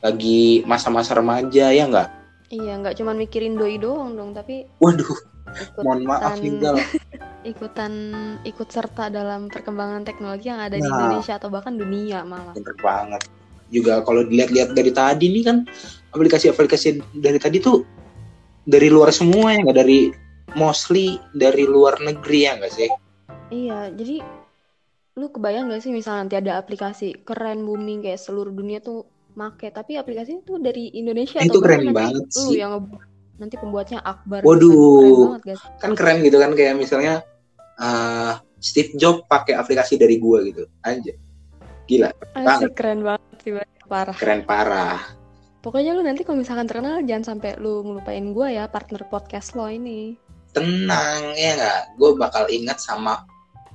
lagi 0.00 0.60
masa-masa 0.64 1.16
remaja 1.16 1.72
ya 1.72 1.84
nggak 1.84 2.08
Iya, 2.46 2.78
nggak 2.78 2.94
cuma 2.96 3.10
mikirin 3.10 3.58
doi 3.58 3.74
doang 3.76 4.14
dong, 4.14 4.30
tapi 4.30 4.70
waduh 4.78 5.08
ikutan 5.50 5.82
mohon 5.82 6.00
maaf 6.06 6.38
nih 6.38 6.52
Zal 6.62 6.76
ikutan 7.52 7.92
ikut 8.42 8.68
serta 8.68 9.08
dalam 9.08 9.48
perkembangan 9.48 10.04
teknologi 10.04 10.48
yang 10.48 10.60
ada 10.60 10.76
di 10.76 10.84
Nah. 10.84 10.94
Indonesia 10.94 11.36
atau 11.36 11.48
bahkan 11.48 11.74
dunia 11.74 12.22
malah. 12.22 12.54
bener 12.54 12.76
banget 12.78 13.22
juga 13.70 14.02
kalau 14.06 14.22
dilihat-lihat 14.26 14.72
dari 14.72 14.90
tadi 14.94 15.26
nih 15.32 15.44
kan 15.44 15.56
aplikasi-aplikasi 16.14 17.02
dari 17.18 17.38
tadi 17.42 17.58
tuh 17.58 17.82
dari 18.66 18.90
luar 18.90 19.14
semua 19.14 19.54
ya 19.54 19.62
nggak? 19.62 19.78
Dari 19.78 20.00
mostly 20.54 21.18
dari 21.34 21.64
luar 21.66 21.98
negeri 22.02 22.38
ya 22.46 22.52
nggak 22.58 22.72
sih? 22.72 22.90
Iya, 23.50 23.94
jadi 23.94 24.22
lu 25.16 25.32
kebayang 25.32 25.72
gak 25.72 25.80
sih 25.80 25.96
misalnya 25.96 26.28
nanti 26.28 26.36
ada 26.36 26.60
aplikasi 26.60 27.24
keren 27.24 27.64
booming 27.64 28.04
kayak 28.04 28.20
seluruh 28.20 28.52
dunia 28.52 28.84
tuh 28.84 29.08
make, 29.32 29.72
tapi 29.72 29.96
aplikasi 29.96 30.44
itu 30.44 30.60
dari 30.60 30.92
Indonesia 30.92 31.40
Itu 31.40 31.56
atau 31.56 31.64
keren 31.64 31.88
nanti 31.88 31.96
banget 31.96 32.24
lu 32.36 32.52
sih. 32.52 32.60
yang 32.60 32.72
nanti 33.40 33.56
pembuatnya 33.56 34.00
Akbar 34.04 34.44
Waduh. 34.44 34.76
keren 35.00 35.40
banget 35.40 35.56
kan 35.80 35.92
keren 35.96 36.18
gitu 36.20 36.36
kan 36.36 36.52
kayak 36.52 36.76
misalnya 36.76 37.24
uh, 37.80 38.40
Steve 38.60 38.96
Jobs 38.96 39.24
pakai 39.28 39.56
aplikasi 39.56 39.96
dari 39.96 40.20
gua 40.20 40.44
gitu 40.44 40.68
aja 40.84 41.12
gila 41.86 42.10
Asik 42.34 42.74
keren 42.74 43.00
banget 43.00 43.36
sih 43.42 43.52
parah. 43.86 44.16
keren 44.16 44.42
parah 44.42 45.00
Pokoknya 45.58 45.98
lu 45.98 46.06
nanti 46.06 46.22
kalau 46.22 46.38
misalkan 46.38 46.70
terkenal 46.70 47.02
jangan 47.02 47.34
sampai 47.34 47.58
lu 47.58 47.82
ngelupain 47.82 48.22
gua 48.30 48.46
ya 48.46 48.70
partner 48.70 49.02
podcast 49.10 49.58
lo 49.58 49.66
ini. 49.66 50.14
tenang 50.54 51.34
ya 51.34 51.52
nggak 51.52 51.98
gue 51.98 52.10
bakal 52.14 52.46
ingat 52.46 52.78
sama 52.78 53.26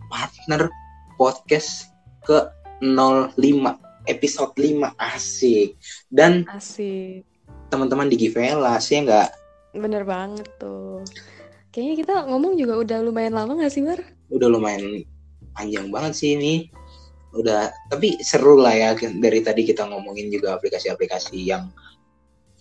partner 0.08 0.72
podcast 1.14 1.92
ke 2.24 2.48
05 2.80 3.36
episode 4.08 4.56
5 4.56 4.88
asik 4.98 5.76
dan 6.10 6.48
Asik. 6.48 7.22
teman-teman 7.68 8.08
di 8.08 8.16
Givelas 8.18 8.88
ya 8.88 9.00
nggak 9.04 9.30
Bener 9.72 10.04
banget 10.04 10.48
tuh. 10.58 11.00
Kayaknya 11.72 11.96
kita 12.02 12.14
ngomong 12.28 12.56
juga 12.56 12.76
udah 12.76 13.00
lumayan 13.00 13.32
lama 13.32 13.56
gak 13.56 13.72
sih, 13.72 13.80
Bar? 13.80 14.04
udah 14.28 14.48
lumayan 14.48 15.04
panjang 15.54 15.88
banget 15.88 16.14
sih 16.16 16.36
ini 16.36 16.68
udah 17.32 17.72
tapi 17.88 18.20
seru 18.20 18.60
lah 18.60 18.76
ya 18.76 18.90
dari 18.98 19.40
tadi 19.40 19.64
kita 19.64 19.88
ngomongin 19.88 20.28
juga 20.28 20.60
aplikasi-aplikasi 20.60 21.40
yang 21.48 21.72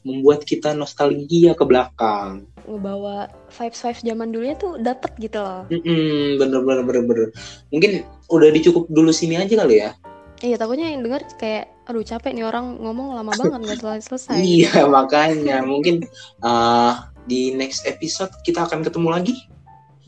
membuat 0.00 0.48
kita 0.48 0.72
nostalgia 0.72 1.52
ke 1.52 1.64
belakang. 1.66 2.48
Ngebawa 2.64 3.28
vibes-vibes 3.52 4.00
zaman 4.00 4.32
dulunya 4.32 4.56
tuh 4.56 4.80
dapet 4.80 5.12
gitu 5.20 5.38
loh. 5.40 5.68
Mm-mm, 5.68 6.40
bener 6.40 6.60
bener 6.64 6.82
bener 6.88 7.02
bener. 7.04 7.28
Mungkin 7.68 8.08
udah 8.32 8.48
dicukup 8.48 8.88
dulu 8.88 9.12
sini 9.12 9.36
aja 9.36 9.60
kali 9.60 9.84
ya? 9.84 9.92
Iya, 10.40 10.56
takutnya 10.56 10.88
yang 10.88 11.04
denger 11.04 11.36
kayak, 11.36 11.68
aduh 11.84 12.00
capek 12.00 12.32
nih 12.32 12.48
orang 12.48 12.80
ngomong 12.80 13.12
lama 13.12 13.28
banget 13.36 13.60
gak 13.60 13.78
selesai-selesai. 13.84 14.40
iya 14.56 14.88
makanya. 14.88 15.60
Mungkin 15.60 16.08
uh, 16.40 17.12
di 17.28 17.52
next 17.52 17.84
episode 17.84 18.32
kita 18.48 18.64
akan 18.64 18.80
ketemu 18.80 19.08
lagi 19.12 19.36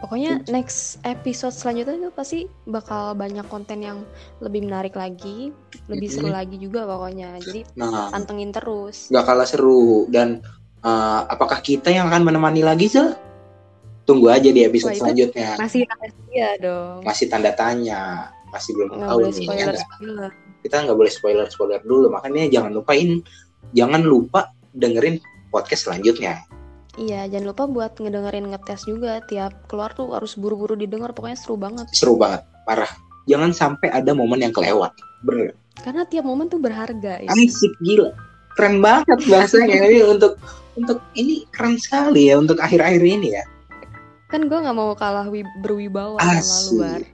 Pokoknya 0.03 0.43
next 0.51 0.99
episode 1.07 1.55
selanjutnya 1.55 2.11
tuh 2.11 2.13
pasti 2.13 2.39
bakal 2.67 3.15
banyak 3.15 3.47
konten 3.47 3.79
yang 3.81 4.03
lebih 4.43 4.67
menarik 4.67 4.99
lagi, 4.99 5.55
lebih 5.87 6.11
seru 6.11 6.27
Mm-mm. 6.27 6.39
lagi 6.43 6.57
juga 6.59 6.83
pokoknya. 6.85 7.39
Jadi 7.39 7.63
nah 7.79 8.11
pantengin 8.11 8.51
terus. 8.51 9.07
nggak 9.09 9.23
kalah 9.23 9.47
seru 9.47 10.11
dan 10.11 10.43
uh, 10.83 11.23
apakah 11.31 11.63
kita 11.63 11.89
yang 11.89 12.11
akan 12.11 12.27
menemani 12.27 12.61
lagi 12.61 12.91
Zal? 12.91 13.15
tunggu 14.03 14.35
aja 14.35 14.51
di 14.51 14.67
episode 14.67 14.91
Wah, 14.91 14.99
itu 14.99 15.03
selanjutnya 15.07 15.49
Masih 15.63 15.87
rahasia 15.87 16.49
dong. 16.59 17.07
masih 17.07 17.27
tanda 17.31 17.55
tanya 17.55 18.01
masih 18.51 18.75
belum 18.75 18.99
Nggak 18.99 19.07
tahu 19.07 19.19
boleh 19.23 19.31
nih 19.31 19.39
ya 19.39 19.47
spoiler 19.47 19.63
nggak? 19.71 19.79
spoiler. 19.87 20.31
kita 20.59 20.75
nggak 20.83 20.99
boleh 20.99 21.13
spoiler 21.15 21.47
spoiler 21.47 21.81
dulu 21.87 22.07
makanya 22.11 22.51
jangan 22.51 22.75
lupain 22.75 23.23
jangan 23.71 24.03
lupa 24.03 24.51
dengerin 24.75 25.23
podcast 25.55 25.87
selanjutnya 25.87 26.43
Iya, 26.95 27.25
jangan 27.27 27.47
lupa 27.49 27.65
buat 27.65 27.93
ngedengerin 27.97 28.53
ngetes 28.53 28.85
juga 28.85 29.25
tiap 29.25 29.65
keluar 29.65 29.91
tuh 29.91 30.13
harus 30.13 30.37
buru-buru 30.37 30.75
didengar. 30.75 31.11
Pokoknya 31.11 31.35
seru 31.35 31.57
banget. 31.57 31.89
seru 31.91 32.15
banget 32.15 32.45
parah 32.63 32.91
jangan 33.25 33.51
sampai 33.51 33.89
ada 33.89 34.13
momen 34.13 34.39
yang 34.39 34.51
kelewat 34.51 34.95
bener 35.21 35.51
Karena 35.79 36.03
tiap 36.05 36.23
momen 36.23 36.47
tuh 36.47 36.59
berharga. 36.59 37.19
ya. 37.19 37.27
asik 37.29 37.75
gila 37.81 38.15
keren 38.55 38.79
banget 38.79 39.19
bahasanya 39.25 39.83
ini 39.89 40.05
untuk 40.05 40.39
untuk 40.75 41.03
ini 41.13 41.43
keren 41.49 41.75
sekali 41.75 42.29
ya 42.29 42.39
untuk 42.39 42.57
akhir-akhir 42.57 43.03
ini 43.03 43.35
ya 43.35 43.45
Kan 44.29 44.47
gue 44.47 44.55
nggak 44.55 44.73
mau 44.73 44.95
kalah 44.95 45.27
wi- 45.27 45.49
berwibawa 45.59 46.17
sama 46.19 46.39
lu, 46.39 46.73
Bar. 46.79 47.03
asik 47.03 47.11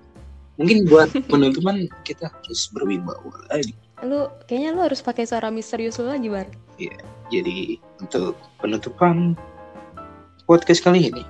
mungkin 0.55 0.79
buat 0.85 1.09
penutupan 1.25 1.77
kita 2.03 2.29
harus 2.29 2.61
berwibawa 2.69 3.33
lagi 3.49 3.73
Lu 4.01 4.29
kayaknya 4.45 4.71
lu 4.71 4.81
harus 4.81 5.01
pakai 5.01 5.25
suara 5.25 5.49
misterius 5.49 5.97
lu 5.97 6.07
lagi, 6.07 6.29
Bar. 6.29 6.47
jadi 7.27 7.59
untuk 7.99 8.37
penutupan 8.59 9.33
podcast 10.49 10.81
kali 10.81 11.13
ini 11.13 11.23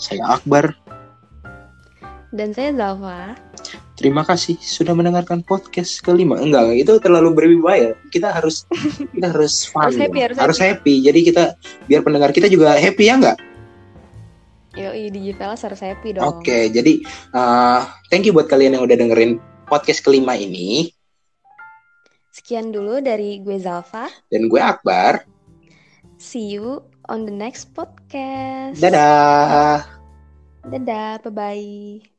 saya 0.00 0.24
Akbar 0.40 0.72
Dan 2.32 2.56
saya 2.56 2.72
Zalfa. 2.72 3.36
Terima 4.00 4.24
kasih 4.24 4.56
sudah 4.56 4.96
mendengarkan 4.96 5.44
podcast 5.44 6.00
kelima. 6.00 6.40
Enggak, 6.40 6.72
itu 6.80 6.96
terlalu 6.96 7.36
berwibawa 7.36 7.76
ya. 7.76 7.92
Kita 8.08 8.32
harus 8.32 8.64
kita 9.12 9.36
harus 9.36 9.68
fun. 9.68 9.92
Harus 9.92 10.00
happy, 10.00 10.18
dong. 10.32 10.40
harus 10.40 10.58
happy. 10.64 10.94
Jadi 11.04 11.28
kita 11.28 11.60
biar 11.92 12.00
pendengar 12.00 12.32
kita 12.32 12.48
juga 12.48 12.72
happy 12.72 13.04
ya 13.04 13.20
enggak? 13.20 13.36
DJ 15.12 15.36
Velas 15.36 15.60
harus 15.60 15.76
happy 15.84 16.16
dong. 16.16 16.24
Oke, 16.24 16.72
jadi 16.72 17.04
uh, 17.36 17.84
thank 18.08 18.24
you 18.24 18.32
buat 18.32 18.48
kalian 18.48 18.80
yang 18.80 18.84
udah 18.88 18.96
dengerin 18.96 19.36
podcast 19.68 20.00
kelima 20.00 20.32
ini 20.40 20.88
Sekian 22.32 22.72
dulu 22.72 23.04
dari 23.04 23.44
gue 23.44 23.60
Zalfa. 23.60 24.08
dan 24.32 24.48
gue 24.48 24.56
Akbar. 24.56 25.28
See 26.16 26.56
you 26.56 26.91
on 27.12 27.28
the 27.28 27.34
next 27.34 27.76
podcast. 27.76 28.80
Dadah. 28.80 29.84
Dadah, 30.64 31.20
bye-bye. 31.22 32.11